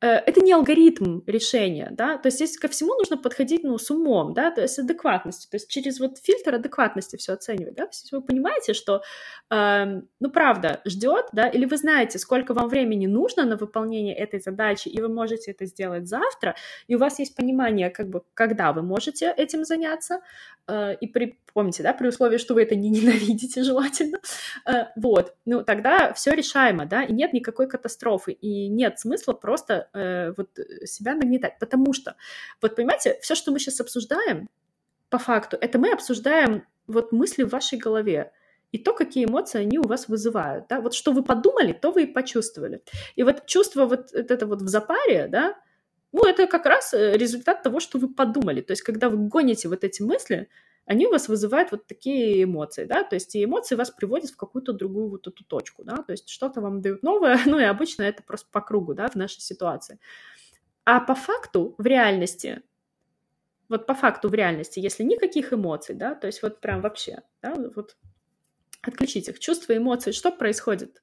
э, 0.00 0.06
это 0.06 0.40
не 0.40 0.52
алгоритм 0.52 1.22
решения, 1.26 1.88
да, 1.90 2.18
то 2.18 2.28
есть 2.28 2.36
здесь 2.36 2.56
ко 2.56 2.68
всему 2.68 2.94
нужно 2.94 3.16
подходить, 3.18 3.64
ну, 3.64 3.76
с 3.78 3.90
умом, 3.90 4.32
да, 4.32 4.52
то 4.52 4.62
есть 4.62 4.78
адекватностью, 4.78 5.50
то 5.50 5.56
есть 5.56 5.68
через 5.68 5.98
вот 5.98 6.18
фильтр 6.18 6.54
адекватности 6.54 7.16
все 7.16 7.32
оценивать, 7.32 7.74
да, 7.74 7.86
то 7.86 7.90
есть 7.92 8.12
вы 8.12 8.22
понимаете, 8.22 8.74
что, 8.74 9.02
э, 9.50 10.00
ну, 10.20 10.30
правда, 10.30 10.80
ждет, 10.84 11.26
да, 11.32 11.48
или 11.48 11.64
вы 11.64 11.76
знаете, 11.76 12.20
сколько 12.20 12.54
вам 12.54 12.68
времени 12.68 13.06
нужно 13.06 13.44
на 13.44 13.56
выполнение 13.56 14.14
этой 14.14 14.38
задачи, 14.38 14.88
и 14.88 15.00
вы 15.00 15.08
можете 15.08 15.50
это 15.50 15.66
сделать 15.66 16.06
завтра, 16.06 16.54
и 16.86 16.94
у 16.94 16.98
вас 16.98 17.18
есть 17.18 17.34
понимание, 17.34 17.90
как 17.90 18.08
бы, 18.08 18.22
когда 18.34 18.72
вы 18.72 18.82
можете 18.82 19.34
этим 19.36 19.64
заняться, 19.64 20.20
э, 20.68 20.94
и 21.00 21.08
при, 21.08 21.40
помните, 21.52 21.82
да, 21.82 21.92
при 21.92 22.06
условии, 22.06 22.38
что 22.38 22.54
вы 22.54 22.62
это 22.62 22.76
не 22.76 22.88
ненавидите 22.96 23.64
желательно, 23.64 24.20
э, 24.64 24.84
вот, 24.94 25.34
ну, 25.44 25.64
тогда 25.64 26.12
все 26.12 26.30
решаемо, 26.32 26.86
да, 26.86 27.02
и 27.02 27.12
нет 27.12 27.32
никакой 27.32 27.68
катастрофы 27.68 27.95
катастрофы, 27.96 28.32
и 28.32 28.68
нет 28.68 28.98
смысла 28.98 29.32
просто 29.32 29.88
э, 29.92 30.32
вот 30.36 30.50
себя 30.84 31.14
нагнетать, 31.14 31.58
потому 31.58 31.92
что, 31.92 32.16
вот 32.62 32.76
понимаете, 32.76 33.18
все, 33.22 33.34
что 33.34 33.52
мы 33.52 33.58
сейчас 33.58 33.80
обсуждаем, 33.80 34.48
по 35.08 35.18
факту, 35.18 35.56
это 35.60 35.78
мы 35.78 35.92
обсуждаем 35.92 36.64
вот 36.86 37.12
мысли 37.12 37.44
в 37.44 37.50
вашей 37.50 37.78
голове, 37.78 38.32
и 38.72 38.78
то, 38.78 38.92
какие 38.92 39.24
эмоции 39.24 39.60
они 39.60 39.78
у 39.78 39.86
вас 39.86 40.08
вызывают, 40.08 40.66
да, 40.68 40.80
вот 40.80 40.94
что 40.94 41.12
вы 41.12 41.22
подумали, 41.22 41.72
то 41.72 41.92
вы 41.92 42.02
и 42.02 42.06
почувствовали. 42.06 42.82
И 43.16 43.22
вот 43.22 43.46
чувство 43.46 43.86
вот 43.86 44.12
это 44.12 44.46
вот 44.46 44.62
в 44.62 44.68
запаре, 44.68 45.28
да, 45.28 45.54
ну, 46.12 46.24
это 46.24 46.46
как 46.46 46.66
раз 46.66 46.94
э, 46.94 47.16
результат 47.16 47.62
того, 47.62 47.80
что 47.80 47.98
вы 47.98 48.08
подумали. 48.08 48.62
То 48.62 48.72
есть, 48.72 48.82
когда 48.82 49.08
вы 49.08 49.28
гоните 49.28 49.68
вот 49.68 49.84
эти 49.84 50.02
мысли, 50.02 50.48
они 50.86 51.06
у 51.06 51.10
вас 51.10 51.28
вызывают 51.28 51.72
вот 51.72 51.86
такие 51.86 52.44
эмоции, 52.44 52.84
да, 52.84 53.02
то 53.02 53.14
есть 53.14 53.34
и 53.34 53.44
эмоции 53.44 53.74
вас 53.74 53.90
приводят 53.90 54.30
в 54.30 54.36
какую-то 54.36 54.72
другую 54.72 55.10
вот 55.10 55.26
эту 55.26 55.44
точку, 55.44 55.84
да, 55.84 55.96
то 55.98 56.12
есть 56.12 56.28
что-то 56.28 56.60
вам 56.60 56.80
дают 56.80 57.02
новое, 57.02 57.38
ну 57.46 57.58
и 57.58 57.64
обычно 57.64 58.04
это 58.04 58.22
просто 58.22 58.48
по 58.50 58.60
кругу, 58.60 58.94
да, 58.94 59.08
в 59.08 59.16
нашей 59.16 59.40
ситуации. 59.40 59.98
А 60.84 61.00
по 61.00 61.16
факту, 61.16 61.74
в 61.78 61.84
реальности, 61.84 62.62
вот 63.68 63.86
по 63.86 63.94
факту 63.94 64.28
в 64.28 64.34
реальности, 64.34 64.78
если 64.78 65.02
никаких 65.02 65.52
эмоций, 65.52 65.96
да, 65.96 66.14
то 66.14 66.28
есть 66.28 66.40
вот 66.42 66.60
прям 66.60 66.80
вообще, 66.80 67.22
да, 67.42 67.54
вот 67.74 67.96
отключить 68.80 69.28
их, 69.28 69.40
чувства, 69.40 69.76
эмоции, 69.76 70.12
что 70.12 70.30
происходит? 70.30 71.02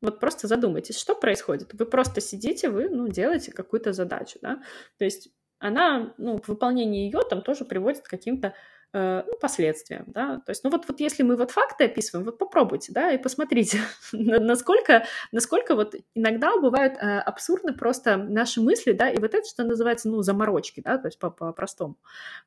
Вот 0.00 0.20
просто 0.20 0.46
задумайтесь, 0.46 0.96
что 0.96 1.16
происходит. 1.16 1.74
Вы 1.74 1.84
просто 1.84 2.20
сидите, 2.20 2.70
вы, 2.70 2.88
ну, 2.88 3.08
делаете 3.08 3.52
какую-то 3.52 3.92
задачу, 3.92 4.38
да, 4.42 4.62
то 4.96 5.04
есть 5.04 5.30
она, 5.58 6.14
ну, 6.18 6.40
выполнение 6.46 7.06
ее 7.06 7.20
там 7.28 7.42
тоже 7.42 7.64
приводит 7.64 8.02
к 8.02 8.08
каким-то 8.08 8.54
э, 8.92 9.22
ну, 9.26 9.36
последствиям, 9.38 10.04
да, 10.06 10.40
то 10.46 10.50
есть, 10.50 10.64
ну, 10.64 10.70
вот, 10.70 10.86
вот 10.88 11.00
если 11.00 11.22
мы 11.22 11.36
вот 11.36 11.50
факты 11.50 11.84
описываем, 11.84 12.24
вот 12.24 12.38
попробуйте, 12.38 12.92
да, 12.92 13.12
и 13.12 13.18
посмотрите, 13.18 13.80
насколько, 14.12 15.04
насколько 15.32 15.74
вот 15.74 15.94
иногда 16.14 16.56
бывают 16.56 16.94
э, 16.94 17.18
абсурдны 17.20 17.74
просто 17.74 18.16
наши 18.16 18.60
мысли, 18.60 18.92
да, 18.92 19.10
и 19.10 19.18
вот 19.18 19.34
это, 19.34 19.46
что 19.46 19.64
называется, 19.64 20.08
ну, 20.08 20.22
заморочки, 20.22 20.80
да, 20.80 20.96
то 20.96 21.08
есть 21.08 21.18
по-простому, 21.18 21.96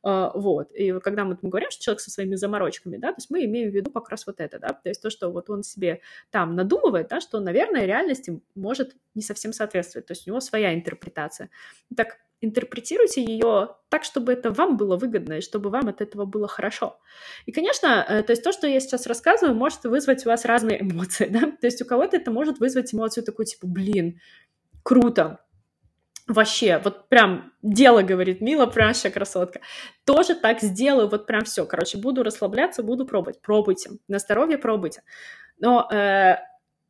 э, 0.03 0.31
вот, 0.33 0.71
и 0.71 0.99
когда 0.99 1.25
мы 1.25 1.37
говорим, 1.41 1.69
что 1.69 1.83
человек 1.83 2.01
со 2.01 2.09
своими 2.09 2.35
заморочками, 2.35 2.97
да, 2.97 3.09
то 3.09 3.17
есть 3.17 3.29
мы 3.29 3.45
имеем 3.45 3.69
в 3.69 3.75
виду 3.75 3.91
как 3.91 4.09
раз 4.09 4.25
вот 4.25 4.39
это, 4.39 4.57
да, 4.57 4.69
то 4.69 4.89
есть 4.89 5.01
то, 5.01 5.09
что 5.09 5.29
вот 5.29 5.49
он 5.49 5.63
себе 5.63 6.01
там 6.31 6.55
надумывает, 6.55 7.09
да, 7.09 7.21
что, 7.21 7.39
наверное, 7.39 7.85
реальности 7.85 8.41
может 8.55 8.95
не 9.13 9.21
совсем 9.21 9.53
соответствовать, 9.53 10.07
то 10.07 10.13
есть 10.13 10.27
у 10.27 10.31
него 10.31 10.39
своя 10.39 10.73
интерпретация. 10.73 11.49
Так, 11.95 12.17
интерпретируйте 12.41 13.23
ее 13.23 13.75
так, 13.89 14.03
чтобы 14.03 14.33
это 14.33 14.51
вам 14.51 14.77
было 14.77 14.97
выгодно 14.97 15.33
и 15.33 15.41
чтобы 15.41 15.69
вам 15.69 15.87
от 15.87 16.01
этого 16.01 16.25
было 16.25 16.47
хорошо. 16.47 16.99
И, 17.45 17.51
конечно, 17.51 18.05
э, 18.07 18.23
то 18.23 18.31
есть 18.31 18.43
то, 18.43 18.51
что 18.51 18.67
я 18.67 18.79
сейчас 18.79 19.07
рассказываю, 19.07 19.55
может 19.55 19.83
вызвать 19.83 20.25
у 20.25 20.29
вас 20.29 20.45
разные 20.45 20.81
эмоции, 20.81 21.27
да? 21.27 21.39
То 21.61 21.67
есть 21.67 21.81
у 21.81 21.85
кого-то 21.85 22.17
это 22.17 22.31
может 22.31 22.59
вызвать 22.59 22.93
эмоцию 22.93 23.23
такую, 23.23 23.45
типа, 23.45 23.67
блин, 23.67 24.19
круто, 24.83 25.39
вообще, 26.27 26.79
вот 26.83 27.09
прям 27.09 27.53
дело, 27.61 28.01
говорит 28.01 28.41
Мила, 28.41 28.65
прям 28.65 28.87
вообще 28.87 29.09
красотка. 29.09 29.61
Тоже 30.05 30.35
так 30.35 30.61
сделаю, 30.61 31.07
вот 31.09 31.27
прям 31.27 31.43
все. 31.43 31.65
Короче, 31.65 31.97
буду 31.97 32.23
расслабляться, 32.23 32.83
буду 32.83 33.05
пробовать. 33.05 33.41
Пробуйте. 33.41 33.91
На 34.07 34.19
здоровье 34.19 34.57
пробуйте. 34.57 35.03
Но 35.59 35.87
э, 35.91 36.37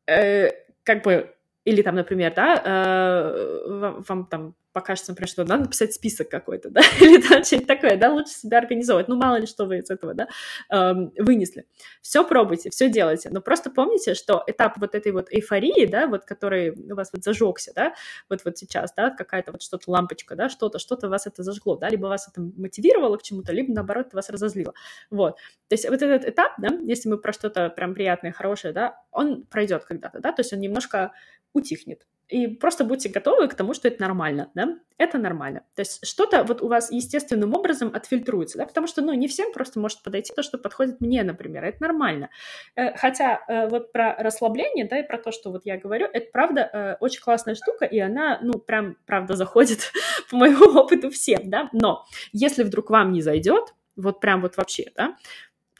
э, 0.07 0.51
как 0.83 1.03
бы 1.03 1.35
или 1.63 1.81
там, 1.81 1.95
например, 1.95 2.33
да, 2.35 2.61
э, 2.63 3.69
вам, 3.69 4.01
вам 4.07 4.25
там 4.25 4.55
покажется, 4.73 5.11
например, 5.11 5.29
что 5.29 5.43
надо 5.43 5.63
написать 5.63 5.93
список 5.93 6.29
какой-то, 6.29 6.69
да, 6.69 6.81
или 6.99 7.21
там 7.21 7.43
что-нибудь 7.43 7.67
такое, 7.67 7.97
да, 7.97 8.11
лучше 8.11 8.33
себя 8.33 8.59
организовать, 8.59 9.07
ну, 9.07 9.15
мало 9.15 9.37
ли 9.37 9.45
что 9.45 9.65
вы 9.65 9.79
из 9.79 9.89
этого, 9.89 10.13
да, 10.13 10.27
эм, 10.69 11.11
вынесли. 11.17 11.65
Все 12.01 12.25
пробуйте, 12.25 12.69
все 12.69 12.89
делайте, 12.89 13.29
но 13.29 13.41
просто 13.41 13.69
помните, 13.69 14.13
что 14.13 14.43
этап 14.47 14.77
вот 14.77 14.95
этой 14.95 15.11
вот 15.11 15.31
эйфории, 15.31 15.85
да, 15.85 16.07
вот 16.07 16.25
который 16.25 16.71
у 16.71 16.95
вас 16.95 17.11
вот 17.13 17.23
зажегся, 17.23 17.71
да, 17.75 17.93
вот 18.29 18.41
вот 18.45 18.57
сейчас, 18.57 18.93
да, 18.95 19.09
какая-то 19.09 19.51
вот 19.51 19.61
что-то 19.61 19.91
лампочка, 19.91 20.35
да, 20.35 20.49
что-то, 20.49 20.79
что-то 20.79 21.09
вас 21.09 21.27
это 21.27 21.43
зажгло, 21.43 21.75
да, 21.75 21.89
либо 21.89 22.07
вас 22.07 22.27
это 22.27 22.41
мотивировало 22.41 23.17
к 23.17 23.23
чему-то, 23.23 23.53
либо, 23.53 23.73
наоборот, 23.73 24.07
это 24.07 24.15
вас 24.15 24.29
разозлило, 24.29 24.73
вот. 25.09 25.35
То 25.67 25.75
есть 25.75 25.87
вот 25.87 26.01
этот 26.01 26.29
этап, 26.29 26.53
да, 26.57 26.69
если 26.83 27.09
мы 27.09 27.17
про 27.17 27.33
что-то 27.33 27.69
прям 27.69 27.93
приятное, 27.93 28.31
хорошее, 28.31 28.73
да, 28.73 29.01
он 29.11 29.43
пройдет 29.43 29.85
когда-то, 29.85 30.19
да, 30.19 30.31
то 30.31 30.41
есть 30.41 30.53
он 30.53 30.59
немножко 30.59 31.13
утихнет, 31.53 32.07
и 32.31 32.47
просто 32.47 32.85
будьте 32.85 33.09
готовы 33.09 33.49
к 33.49 33.55
тому, 33.55 33.73
что 33.73 33.89
это 33.89 34.01
нормально, 34.01 34.49
да, 34.55 34.77
это 34.97 35.17
нормально. 35.17 35.63
То 35.75 35.81
есть 35.81 36.05
что-то 36.07 36.45
вот 36.45 36.61
у 36.61 36.67
вас 36.69 36.89
естественным 36.89 37.53
образом 37.53 37.91
отфильтруется, 37.93 38.57
да, 38.57 38.65
потому 38.65 38.87
что, 38.87 39.01
ну, 39.01 39.13
не 39.13 39.27
всем 39.27 39.51
просто 39.51 39.81
может 39.81 40.01
подойти 40.01 40.33
то, 40.33 40.41
что 40.41 40.57
подходит 40.57 41.01
мне, 41.01 41.23
например, 41.23 41.65
это 41.65 41.81
нормально. 41.81 42.29
Э, 42.75 42.95
хотя 42.95 43.41
э, 43.47 43.67
вот 43.67 43.91
про 43.91 44.15
расслабление, 44.15 44.87
да, 44.87 44.99
и 44.99 45.07
про 45.07 45.17
то, 45.17 45.31
что 45.33 45.51
вот 45.51 45.65
я 45.65 45.77
говорю, 45.77 46.07
это 46.11 46.27
правда 46.31 46.69
э, 46.71 46.95
очень 47.01 47.21
классная 47.21 47.55
штука, 47.55 47.83
и 47.83 47.99
она, 47.99 48.39
ну, 48.41 48.53
прям, 48.53 48.95
правда, 49.05 49.35
заходит 49.35 49.91
по 50.29 50.37
моему 50.37 50.79
опыту 50.79 51.09
всем, 51.09 51.49
да, 51.49 51.69
но 51.73 52.05
если 52.31 52.63
вдруг 52.63 52.89
вам 52.89 53.11
не 53.11 53.21
зайдет, 53.21 53.73
вот 53.97 54.21
прям 54.21 54.41
вот 54.41 54.55
вообще, 54.55 54.85
да, 54.95 55.17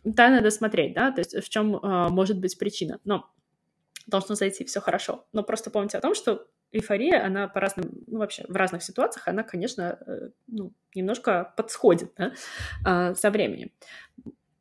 да, 0.03 0.29
надо 0.29 0.51
смотреть, 0.51 0.95
да, 0.95 1.11
то 1.11 1.19
есть 1.19 1.33
в 1.41 1.47
чем 1.47 1.79
может 1.81 2.39
быть 2.39 2.57
причина. 2.57 2.99
Но 3.05 3.29
должно 4.11 4.35
зайти, 4.35 4.63
все 4.65 4.79
хорошо. 4.81 5.25
Но 5.33 5.43
просто 5.43 5.71
помните 5.71 5.97
о 5.97 6.01
том, 6.01 6.13
что 6.13 6.45
эйфория, 6.71 7.25
она 7.25 7.47
по 7.47 7.59
разным, 7.59 7.91
ну, 8.07 8.19
вообще, 8.19 8.45
в 8.47 8.55
разных 8.55 8.83
ситуациях, 8.83 9.27
она, 9.27 9.43
конечно, 9.43 9.97
э, 10.05 10.29
ну, 10.47 10.71
немножко 10.95 11.53
подсходит 11.57 12.11
да, 12.17 12.33
а, 12.85 13.15
со 13.15 13.29
временем. 13.31 13.71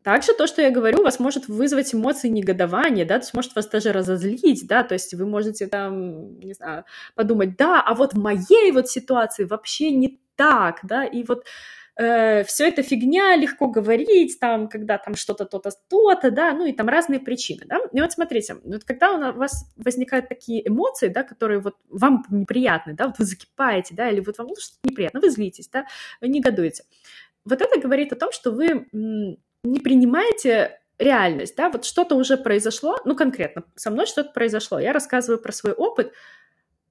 Также 0.02 0.32
то, 0.32 0.46
что 0.46 0.62
я 0.62 0.70
говорю, 0.70 1.02
вас 1.02 1.20
может 1.20 1.48
вызвать 1.48 1.94
эмоции 1.94 2.28
негодования, 2.28 3.04
да, 3.04 3.18
то 3.18 3.24
есть 3.24 3.34
может 3.34 3.54
вас 3.54 3.68
даже 3.68 3.92
разозлить, 3.92 4.66
да, 4.66 4.82
то 4.82 4.94
есть 4.94 5.12
вы 5.12 5.26
можете 5.26 5.66
там, 5.66 6.40
не 6.40 6.54
знаю, 6.54 6.84
подумать, 7.14 7.56
да, 7.56 7.82
а 7.82 7.94
вот 7.94 8.14
в 8.14 8.18
моей 8.18 8.72
вот 8.72 8.88
ситуации 8.88 9.44
вообще 9.44 9.90
не 9.90 10.18
так, 10.36 10.80
да, 10.84 11.04
и 11.04 11.22
вот 11.24 11.44
э, 11.96 12.44
все 12.44 12.68
это 12.68 12.83
фигня, 12.83 13.37
легко 13.37 13.68
говорить, 13.68 14.38
там, 14.40 14.68
когда 14.68 14.98
там 14.98 15.14
что-то, 15.14 15.44
то-то, 15.44 15.70
то-то, 15.88 16.31
да, 16.31 16.53
ну 16.53 16.66
и 16.66 16.72
там 16.72 16.88
разные 16.88 17.20
причины, 17.20 17.64
да. 17.66 17.79
И 17.92 18.00
вот 18.00 18.12
смотрите, 18.12 18.57
вот 18.64 18.85
когда 18.85 19.12
у 19.12 19.33
вас 19.33 19.72
возникают 19.76 20.29
такие 20.29 20.66
эмоции, 20.66 21.09
да, 21.09 21.22
которые 21.22 21.61
вот 21.61 21.76
вам 21.88 22.24
неприятны, 22.31 22.94
да, 22.94 23.07
вот 23.07 23.18
вы 23.18 23.24
закипаете, 23.24 23.94
да, 23.94 24.09
или 24.11 24.20
вот 24.20 24.38
вам 24.38 24.48
что-то 24.59 24.88
неприятно, 24.88 25.20
вы 25.20 25.31
злитесь, 25.31 25.68
да, 25.68 25.87
вы 26.20 26.29
негодуете. 26.29 26.85
Вот 27.44 27.61
это 27.61 27.81
говорит 27.81 28.12
о 28.12 28.16
том, 28.16 28.33
что 28.33 28.50
вы 28.50 28.87
не 28.92 29.81
принимаете 29.81 30.81
реальность, 30.98 31.57
да, 31.57 31.70
вот 31.70 31.85
что-то 31.85 32.14
уже 32.14 32.37
произошло, 32.37 32.98
ну, 33.05 33.16
конкретно, 33.16 33.64
со 33.74 33.90
мной 33.90 34.07
что-то 34.07 34.31
произошло, 34.33 34.79
я 34.79 34.92
рассказываю 34.92 35.40
про 35.40 35.53
свой 35.53 35.72
опыт, 35.72 36.12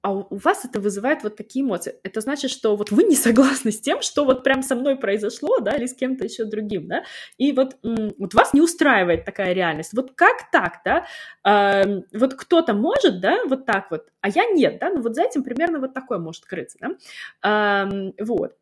а 0.02 0.14
у 0.14 0.36
вас 0.36 0.64
это 0.66 0.80
вызывает 0.80 1.24
вот 1.24 1.36
такие 1.36 1.66
эмоции. 1.66 1.96
Это 2.04 2.22
значит, 2.22 2.52
что 2.52 2.76
вот 2.76 2.92
вы 2.92 3.04
не 3.04 3.16
согласны 3.16 3.72
с 3.72 3.82
тем, 3.82 4.02
что 4.02 4.26
вот 4.26 4.44
прям 4.44 4.64
со 4.64 4.76
мной 4.76 4.96
произошло, 4.96 5.60
да, 5.60 5.76
или 5.76 5.88
с 5.88 5.94
кем-то 5.94 6.24
еще 6.24 6.46
другим, 6.46 6.88
да, 6.88 7.04
и 7.38 7.52
вот, 7.52 7.78
вот 7.84 8.34
вас 8.34 8.54
не 8.54 8.62
устраивает 8.62 9.26
такая 9.26 9.54
реальность. 9.54 9.94
Вот 9.94 10.12
как 10.16 10.52
так, 10.52 10.82
да? 10.86 11.06
Э, 11.46 12.02
вот 12.14 12.36
кто-то 12.36 12.74
может, 12.74 13.20
да, 13.20 13.44
вот 13.46 13.66
так 13.66 13.92
вот, 13.92 14.08
а 14.22 14.30
я 14.30 14.46
нет, 14.46 14.80
да, 14.80 14.90
ну 14.90 15.02
вот 15.02 15.16
за 15.16 15.24
этим 15.24 15.44
примерно 15.44 15.80
вот 15.80 15.94
такое 15.94 16.20
может 16.20 16.46
крыться, 16.46 16.78
да, 16.80 17.86
э, 17.86 18.12
вот. 18.24 18.56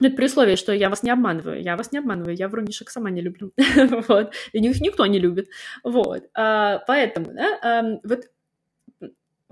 Ну, 0.00 0.08
это 0.08 0.16
при 0.16 0.26
условии, 0.26 0.56
что 0.56 0.72
я 0.72 0.90
вас 0.90 1.04
не 1.04 1.10
обманываю. 1.10 1.62
Я 1.62 1.76
вас 1.76 1.92
не 1.92 1.98
обманываю, 1.98 2.36
я 2.36 2.48
врунишек 2.48 2.90
сама 2.90 3.10
не 3.10 3.20
люблю. 3.20 3.52
вот. 4.08 4.34
И 4.52 4.58
их 4.58 4.80
никто 4.80 5.06
не 5.06 5.20
любит. 5.20 5.48
Вот. 5.84 6.24
А, 6.34 6.80
поэтому, 6.86 7.32
да, 7.32 7.58
а, 7.62 8.00
вот 8.02 8.24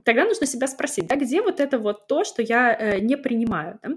тогда 0.05 0.25
нужно 0.25 0.47
себя 0.47 0.67
спросить, 0.67 1.07
да, 1.07 1.17
где 1.17 1.43
вот 1.43 1.61
это 1.61 1.79
вот 1.79 2.07
то, 2.07 2.25
что 2.25 2.43
я 2.43 2.75
э, 2.75 3.01
не 3.01 3.17
принимаю. 3.17 3.79
Да? 3.83 3.91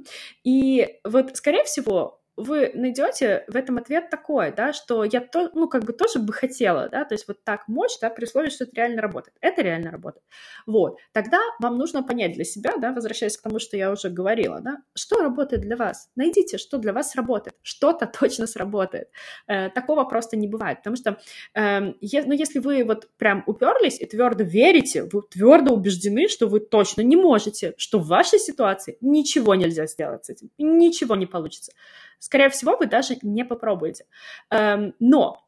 И 0.43 0.99
вот, 1.03 1.35
скорее 1.35 1.63
всего, 1.63 2.21
вы 2.37 2.71
найдете 2.73 3.45
в 3.47 3.55
этом 3.55 3.77
ответ 3.77 4.09
такой, 4.09 4.51
да, 4.51 4.73
что 4.73 5.03
я 5.03 5.21
то, 5.21 5.49
ну, 5.53 5.67
как 5.67 5.85
бы 5.85 5.93
тоже 5.93 6.19
бы 6.19 6.33
хотела, 6.33 6.89
да, 6.89 7.05
то 7.05 7.13
есть 7.13 7.27
вот 7.27 7.43
так 7.43 7.67
мочь, 7.67 7.97
да, 8.01 8.09
при 8.09 8.25
условии, 8.25 8.49
что 8.49 8.65
это 8.65 8.75
реально 8.75 9.01
работает. 9.01 9.35
Это 9.41 9.61
реально 9.61 9.91
работает. 9.91 10.23
Вот. 10.65 10.97
Тогда 11.13 11.39
вам 11.59 11.77
нужно 11.77 12.03
понять 12.03 12.33
для 12.33 12.43
себя, 12.43 12.73
да, 12.77 12.91
возвращаясь 12.91 13.37
к 13.37 13.41
тому, 13.41 13.59
что 13.59 13.77
я 13.77 13.91
уже 13.91 14.09
говорила, 14.09 14.59
да, 14.61 14.77
что 14.93 15.21
работает 15.21 15.61
для 15.61 15.77
вас. 15.77 16.09
Найдите, 16.15 16.57
что 16.57 16.77
для 16.77 16.93
вас 16.93 17.15
работает. 17.15 17.55
Что-то 17.61 18.05
точно 18.19 18.47
сработает. 18.47 19.09
Э, 19.47 19.69
такого 19.69 20.03
просто 20.03 20.35
не 20.35 20.47
бывает, 20.47 20.79
потому 20.79 20.97
что, 20.97 21.17
э, 21.53 21.93
е, 22.01 22.23
ну, 22.25 22.33
если 22.33 22.59
вы 22.59 22.83
вот 22.83 23.09
прям 23.17 23.43
уперлись 23.47 23.99
и 23.99 24.05
твердо 24.05 24.43
верите, 24.43 25.03
вы 25.03 25.21
твердо 25.21 25.73
убеждены, 25.73 26.27
что 26.27 26.47
вы 26.47 26.59
точно 26.59 27.01
не 27.01 27.15
можете, 27.15 27.73
что 27.77 27.99
в 27.99 28.07
вашей 28.07 28.39
ситуации 28.39 28.97
ничего 29.01 29.55
нельзя 29.55 29.87
сделать 29.87 30.25
с 30.25 30.29
этим, 30.29 30.49
ничего 30.57 31.15
не 31.15 31.25
получится, 31.25 31.71
скорее 32.19 32.49
всего, 32.49 32.77
вы 32.77 32.87
даже 32.87 33.17
не 33.21 33.45
попробуете. 33.45 34.05
Эм, 34.49 34.93
но 34.99 35.45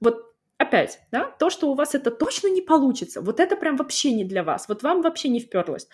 вот 0.00 0.34
опять, 0.58 1.00
да, 1.10 1.24
то, 1.38 1.50
что 1.50 1.70
у 1.70 1.74
вас 1.74 1.94
это 1.94 2.10
точно 2.10 2.48
не 2.48 2.62
получится, 2.62 3.20
вот 3.20 3.40
это 3.40 3.56
прям 3.56 3.76
вообще 3.76 4.12
не 4.12 4.24
для 4.24 4.42
вас, 4.42 4.68
вот 4.68 4.82
вам 4.82 5.02
вообще 5.02 5.28
не 5.28 5.40
вперлось. 5.40 5.88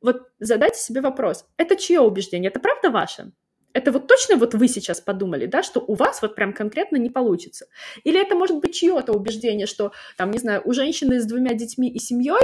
Вот 0.00 0.28
задайте 0.38 0.78
себе 0.78 1.00
вопрос, 1.00 1.46
это 1.56 1.76
чье 1.76 2.00
убеждение, 2.00 2.50
это 2.50 2.60
правда 2.60 2.90
ваше? 2.90 3.32
Это 3.74 3.92
вот 3.92 4.08
точно 4.08 4.36
вот 4.36 4.54
вы 4.54 4.66
сейчас 4.66 5.00
подумали, 5.00 5.46
да, 5.46 5.62
что 5.62 5.80
у 5.80 5.94
вас 5.94 6.22
вот 6.22 6.34
прям 6.34 6.52
конкретно 6.52 6.96
не 6.96 7.10
получится? 7.10 7.66
Или 8.02 8.20
это 8.20 8.34
может 8.34 8.58
быть 8.58 8.74
чье-то 8.74 9.12
убеждение, 9.12 9.66
что, 9.66 9.92
там, 10.16 10.30
не 10.30 10.38
знаю, 10.38 10.62
у 10.64 10.72
женщины 10.72 11.20
с 11.20 11.26
двумя 11.26 11.54
детьми 11.54 11.88
и 11.88 11.98
семьей 11.98 12.42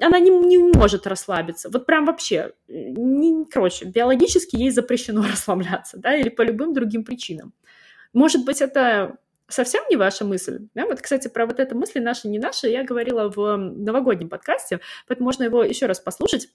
она 0.00 0.18
не, 0.18 0.30
не 0.30 0.58
может 0.58 1.06
расслабиться. 1.06 1.70
Вот 1.70 1.86
прям 1.86 2.04
вообще, 2.04 2.52
не, 3.18 3.44
короче, 3.46 3.84
биологически 3.84 4.56
ей 4.56 4.70
запрещено 4.70 5.22
расслабляться, 5.30 5.98
да, 5.98 6.16
или 6.16 6.28
по 6.28 6.42
любым 6.42 6.74
другим 6.74 7.04
причинам. 7.04 7.52
Может 8.12 8.44
быть, 8.44 8.62
это 8.62 9.18
совсем 9.48 9.82
не 9.90 9.96
ваша 9.96 10.24
мысль. 10.24 10.68
Да? 10.74 10.86
Вот, 10.86 11.00
кстати, 11.00 11.28
про 11.28 11.46
вот 11.46 11.58
эту 11.58 11.76
мысль 11.76 12.00
наши, 12.00 12.28
не 12.28 12.38
наши, 12.38 12.68
я 12.68 12.84
говорила 12.84 13.30
в 13.30 13.56
новогоднем 13.56 14.28
подкасте, 14.28 14.80
поэтому 15.06 15.26
можно 15.26 15.44
его 15.44 15.62
еще 15.64 15.86
раз 15.86 16.00
послушать. 16.00 16.48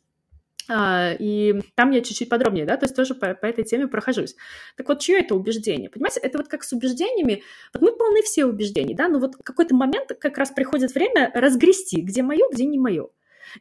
А, 0.70 1.12
и 1.20 1.62
там 1.76 1.92
я 1.92 2.02
чуть-чуть 2.02 2.30
подробнее, 2.30 2.66
да, 2.66 2.78
то 2.78 2.86
есть 2.86 2.96
тоже 2.96 3.16
по, 3.16 3.34
по 3.34 3.46
этой 3.46 3.66
теме 3.66 3.88
прохожусь. 3.88 4.36
Так 4.78 4.88
вот, 4.88 5.02
чье 5.02 5.20
это 5.20 5.36
убеждение? 5.36 5.90
Понимаете, 5.90 6.22
это 6.22 6.38
вот 6.38 6.48
как 6.48 6.64
с 6.64 6.72
убеждениями, 6.72 7.44
вот 7.74 7.82
мы 7.82 7.92
полны 7.96 8.22
все 8.22 8.46
убеждений, 8.46 8.96
да, 8.96 9.10
но 9.10 9.20
вот 9.20 9.36
какой-то 9.44 9.76
момент 9.76 10.12
как 10.20 10.38
раз 10.38 10.52
приходит 10.52 10.94
время 10.94 11.32
разгрести, 11.34 12.02
где 12.02 12.24
мое, 12.24 12.48
где 12.50 12.66
не 12.66 12.80
мое. 12.80 13.10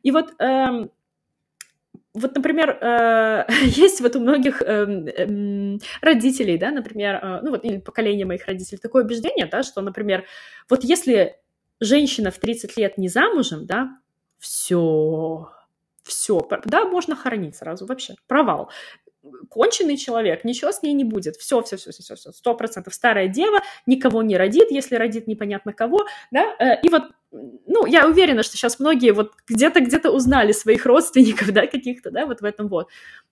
И 0.05 0.13
вот 0.13 0.33
эм, 0.39 0.91
вот, 2.15 2.35
например, 2.35 2.79
э, 2.81 3.47
есть 3.65 4.01
вот 4.01 4.17
у 4.17 4.21
многих 4.21 4.61
э, 4.63 4.67
э, 4.67 5.79
родителей, 6.03 6.59
да, 6.59 6.71
например, 6.71 7.15
э, 7.23 7.41
ну 7.43 7.51
вот, 7.51 7.65
или 7.65 7.79
поколение 7.79 8.27
моих 8.27 8.47
родителей, 8.47 8.79
такое 8.79 9.05
убеждение, 9.05 9.47
да, 9.47 9.63
что, 9.63 9.81
например, 9.81 10.25
вот 10.69 10.85
если 10.85 11.39
женщина 11.81 12.31
в 12.31 12.39
30 12.39 12.77
лет 12.77 12.99
не 12.99 13.09
замужем, 13.09 13.67
да, 13.67 13.99
все, 14.39 15.51
все, 16.03 16.47
да, 16.67 16.85
можно 16.85 17.17
хоронить 17.17 17.57
сразу, 17.57 17.87
вообще, 17.87 18.15
провал. 18.27 18.71
Конченый 19.49 19.97
человек, 19.97 20.45
ничего 20.45 20.73
с 20.73 20.83
ней 20.83 20.93
не 20.95 21.05
будет. 21.05 21.37
Все, 21.37 21.63
все, 21.63 21.77
все, 21.77 21.93
все, 21.93 22.15
все, 22.17 22.33
сто 22.33 22.55
процентов. 22.55 22.93
Старая 22.93 23.29
дева 23.29 23.61
никого 23.87 24.23
не 24.23 24.37
родит, 24.37 24.71
если 24.71 24.97
родит 24.97 25.29
непонятно 25.29 25.73
кого, 25.73 26.05
да, 26.31 26.57
э, 26.59 26.81
и 26.83 26.89
вот 26.91 27.05
ну, 27.33 27.87
я 27.87 28.07
уверена, 28.07 28.43
что 28.43 28.57
сейчас 28.57 28.79
многие 28.79 29.13
вот 29.13 29.33
где-то 29.49 29.81
где-то 29.81 30.11
узнали 30.11 30.53
своих 30.53 30.85
родственников, 30.85 31.51
да, 31.53 31.67
каких-то, 31.67 32.11
да, 32.11 32.27
вот 32.27 32.41
в 32.41 32.45
этом 32.45 32.69
вот. 32.69 32.89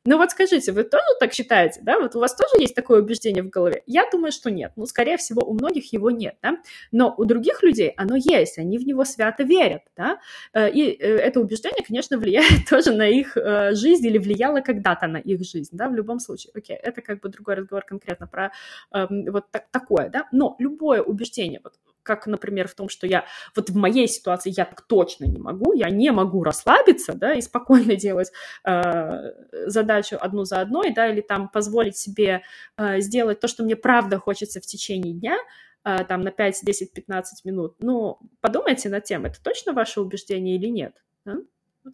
Ну 0.06 0.16
вот 0.16 0.30
скажите, 0.30 0.72
вы 0.72 0.84
тоже 0.84 1.04
так 1.20 1.34
считаете, 1.34 1.80
да? 1.82 2.00
Вот 2.00 2.16
у 2.16 2.20
вас 2.20 2.34
тоже 2.34 2.54
есть 2.58 2.74
такое 2.74 3.02
убеждение 3.02 3.42
в 3.42 3.50
голове? 3.50 3.82
Я 3.86 4.08
думаю, 4.10 4.32
что 4.32 4.50
нет. 4.50 4.72
Ну, 4.76 4.86
скорее 4.86 5.18
всего, 5.18 5.42
у 5.42 5.52
многих 5.52 5.92
его 5.92 6.10
нет, 6.10 6.36
да? 6.42 6.56
Но 6.90 7.14
у 7.18 7.26
других 7.26 7.62
людей 7.62 7.92
оно 7.96 8.16
есть, 8.16 8.58
они 8.58 8.78
в 8.78 8.86
него 8.86 9.04
свято 9.04 9.42
верят, 9.42 9.82
да? 9.96 10.18
Э, 10.54 10.70
и 10.70 10.90
э, 10.90 11.16
это 11.16 11.40
убеждение, 11.40 11.84
конечно, 11.86 12.16
влияет 12.16 12.66
тоже 12.70 12.92
на 12.92 13.06
их 13.06 13.36
э, 13.36 13.74
жизнь 13.74 14.06
или 14.06 14.16
влияло 14.16 14.60
когда-то 14.62 15.06
на 15.06 15.18
их 15.18 15.44
жизнь, 15.44 15.76
да, 15.76 15.88
в 15.88 15.94
любом 15.94 16.20
случае. 16.20 16.52
Окей, 16.54 16.76
это 16.76 17.02
как 17.02 17.20
бы 17.20 17.28
другой 17.28 17.56
разговор 17.56 17.84
конкретно 17.84 18.26
про 18.26 18.52
эм, 18.94 19.26
вот 19.30 19.50
так, 19.50 19.66
такое, 19.70 20.08
да? 20.08 20.26
Но 20.32 20.56
любое 20.58 21.02
убеждение, 21.02 21.60
вот 21.62 21.74
как, 22.16 22.26
например, 22.26 22.66
в 22.66 22.74
том, 22.74 22.88
что 22.88 23.06
я 23.06 23.24
вот 23.54 23.70
в 23.70 23.76
моей 23.76 24.08
ситуации 24.08 24.52
я 24.56 24.64
так 24.64 24.80
точно 24.82 25.26
не 25.26 25.38
могу, 25.38 25.72
я 25.74 25.90
не 25.90 26.10
могу 26.10 26.42
расслабиться, 26.42 27.12
да, 27.12 27.34
и 27.34 27.40
спокойно 27.40 27.94
делать 27.94 28.32
э, 28.64 29.32
задачу 29.66 30.16
одну 30.20 30.44
за 30.44 30.60
одной, 30.60 30.92
да, 30.92 31.06
или 31.06 31.20
там 31.20 31.48
позволить 31.48 31.96
себе 31.96 32.42
э, 32.76 33.00
сделать 33.00 33.38
то, 33.38 33.46
что 33.46 33.62
мне 33.62 33.76
правда 33.76 34.18
хочется 34.18 34.60
в 34.60 34.66
течение 34.66 35.14
дня, 35.14 35.36
э, 35.84 36.04
там 36.04 36.22
на 36.22 36.32
5, 36.32 36.60
10, 36.64 36.92
15 36.92 37.44
минут. 37.44 37.76
Ну, 37.78 38.18
подумайте 38.40 38.88
над 38.88 39.04
тем, 39.04 39.24
это 39.24 39.40
точно 39.40 39.72
ваше 39.72 40.00
убеждение 40.00 40.56
или 40.56 40.66
нет. 40.66 40.96
Да? 41.24 41.36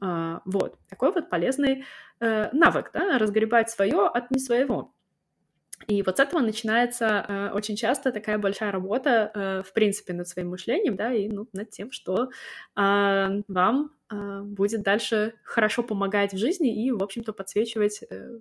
А, 0.00 0.40
вот, 0.46 0.78
такой 0.88 1.12
вот 1.12 1.28
полезный 1.28 1.84
э, 2.20 2.48
навык, 2.52 2.90
да, 2.94 3.18
разгребать 3.18 3.68
свое 3.70 4.06
от 4.06 4.30
не 4.30 4.38
своего. 4.38 4.94
И 5.88 6.02
вот 6.02 6.16
с 6.16 6.20
этого 6.20 6.40
начинается 6.40 7.24
э, 7.28 7.50
очень 7.52 7.76
часто 7.76 8.10
такая 8.10 8.38
большая 8.38 8.72
работа, 8.72 9.30
э, 9.34 9.62
в 9.62 9.72
принципе, 9.72 10.14
над 10.14 10.26
своим 10.26 10.50
мышлением, 10.50 10.96
да, 10.96 11.12
и 11.12 11.28
ну, 11.28 11.48
над 11.52 11.70
тем, 11.70 11.92
что 11.92 12.30
э, 12.76 13.42
вам 13.46 13.90
э, 14.10 14.40
будет 14.42 14.82
дальше 14.82 15.34
хорошо 15.44 15.82
помогать 15.82 16.32
в 16.32 16.38
жизни 16.38 16.84
и, 16.84 16.90
в 16.90 17.02
общем-то, 17.02 17.32
подсвечивать 17.32 18.02
э, 18.10 18.38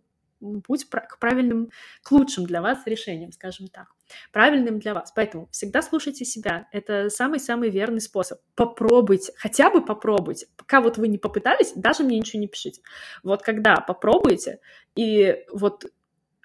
путь 0.63 0.85
к 0.89 1.19
правильным, 1.19 1.69
к 2.03 2.11
лучшим 2.11 2.45
для 2.45 2.61
вас 2.61 2.79
решениям, 2.85 3.31
скажем 3.31 3.67
так, 3.67 3.87
правильным 4.31 4.79
для 4.79 4.93
вас. 4.93 5.11
Поэтому 5.15 5.47
всегда 5.51 5.81
слушайте 5.81 6.25
себя. 6.25 6.67
Это 6.71 7.09
самый-самый 7.09 7.69
верный 7.69 8.01
способ. 8.01 8.39
Попробуйте, 8.55 9.33
хотя 9.37 9.69
бы 9.69 9.83
попробуйте. 9.83 10.47
Пока 10.57 10.81
вот 10.81 10.97
вы 10.97 11.07
не 11.07 11.17
попытались, 11.17 11.73
даже 11.75 12.03
мне 12.03 12.17
ничего 12.17 12.39
не 12.39 12.47
пишите. 12.47 12.81
Вот 13.23 13.41
когда 13.41 13.77
попробуете, 13.77 14.59
и 14.95 15.43
вот 15.51 15.85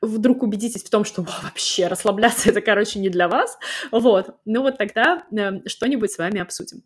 вдруг 0.02 0.42
убедитесь 0.42 0.82
в 0.82 0.90
том, 0.90 1.04
что 1.04 1.22
вообще 1.42 1.86
расслабляться 1.86 2.50
это, 2.50 2.60
короче, 2.60 2.98
не 2.98 3.08
для 3.08 3.28
вас, 3.28 3.58
вот, 3.90 4.36
ну 4.44 4.62
вот 4.62 4.78
тогда 4.78 5.24
э, 5.32 5.66
что-нибудь 5.66 6.12
с 6.12 6.18
вами 6.18 6.40
обсудим. 6.40 6.82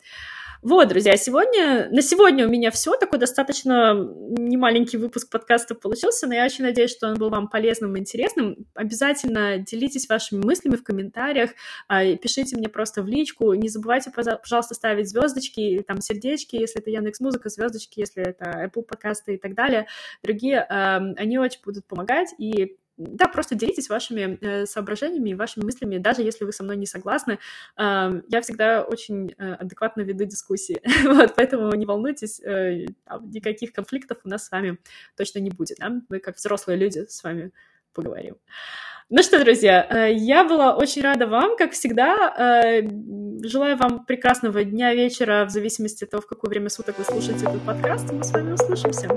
Вот, 0.65 0.89
друзья, 0.89 1.15
сегодня, 1.19 1.91
на 1.91 2.01
сегодня 2.01 2.47
у 2.47 2.51
меня 2.51 2.71
все, 2.71 2.97
такой 2.97 3.19
достаточно 3.19 3.93
немаленький 3.93 4.99
выпуск 4.99 5.31
подкаста 5.31 5.75
получился, 5.75 6.27
но 6.27 6.33
я 6.33 6.47
очень 6.47 6.65
надеюсь, 6.65 6.91
что 6.91 7.09
он 7.09 7.19
был 7.19 7.29
вам 7.29 7.49
полезным 7.49 7.95
и 7.95 8.01
интересным. 8.01 8.67
Обязательно 8.73 9.59
делитесь 9.59 10.09
вашими 10.09 10.43
мыслями 10.43 10.77
в 10.77 10.83
комментариях, 10.83 11.51
э, 11.91 12.17
пишите 12.17 12.57
мне 12.57 12.71
просто 12.71 13.03
в 13.03 13.07
личку, 13.07 13.53
не 13.53 13.69
забывайте, 13.69 14.11
пожалуйста, 14.11 14.75
ставить 14.75 15.11
звездочки, 15.11 15.85
там 15.87 16.01
сердечки, 16.01 16.57
если 16.57 16.81
это 16.81 16.89
Яндекс 16.89 17.21
Музыка, 17.21 17.51
звездочки, 17.51 18.01
если 18.01 18.23
это 18.23 18.65
Apple 18.65 18.85
подкасты 18.85 19.35
и 19.35 19.39
так 19.39 19.55
далее. 19.55 19.87
Другие, 20.23 20.67
э, 20.67 20.97
они 21.19 21.39
очень 21.39 21.61
будут 21.63 21.85
помогать, 21.87 22.35
и 22.39 22.79
да, 22.97 23.27
просто 23.27 23.55
делитесь 23.55 23.89
вашими 23.89 24.39
э, 24.41 24.67
соображениями 24.67 25.31
и 25.31 25.35
вашими 25.35 25.65
мыслями, 25.65 25.99
даже 25.99 26.23
если 26.23 26.45
вы 26.45 26.53
со 26.53 26.63
мной 26.63 26.77
не 26.77 26.87
согласны. 26.87 27.39
Я 27.77 28.41
всегда 28.43 28.83
очень 28.83 29.35
э, 29.37 29.55
адекватно 29.55 30.03
веду 30.03 30.25
дискуссии, 30.25 30.81
вот, 31.05 31.35
поэтому 31.35 31.75
не 31.75 31.87
волнуйтесь, 31.87 32.41
э, 32.41 32.87
никаких 33.23 33.73
конфликтов 33.73 34.19
у 34.25 34.29
нас 34.29 34.47
с 34.47 34.51
вами 34.51 34.79
точно 35.17 35.41
не 35.41 35.51
будет, 35.51 35.79
да? 35.79 35.93
Мы 36.09 36.21
как 36.21 36.37
взрослые 36.37 36.79
люди 36.79 37.07
с 37.09 37.23
вами 37.25 37.53
поговорим. 37.93 38.37
Ну 39.11 39.23
что, 39.23 39.39
друзья, 39.39 40.07
я 40.07 40.45
была 40.45 40.75
очень 40.75 41.03
рада 41.03 41.27
вам, 41.27 41.57
как 41.59 41.73
всегда. 41.73 42.81
Желаю 43.43 43.77
вам 43.77 44.07
прекрасного 44.07 44.65
дня, 44.65 44.95
вечера, 44.95 45.45
в 45.45 45.51
зависимости 45.51 46.05
от 46.05 46.11
того, 46.11 46.23
в 46.23 46.27
какое 46.27 46.49
время 46.49 46.71
суток 46.71 46.99
вы 46.99 47.05
слушаете 47.05 47.45
этот 47.45 47.63
подкаст. 47.67 48.11
Мы 48.11 48.25
с 48.25 48.33
вами 48.33 48.53
услышимся. 48.53 49.09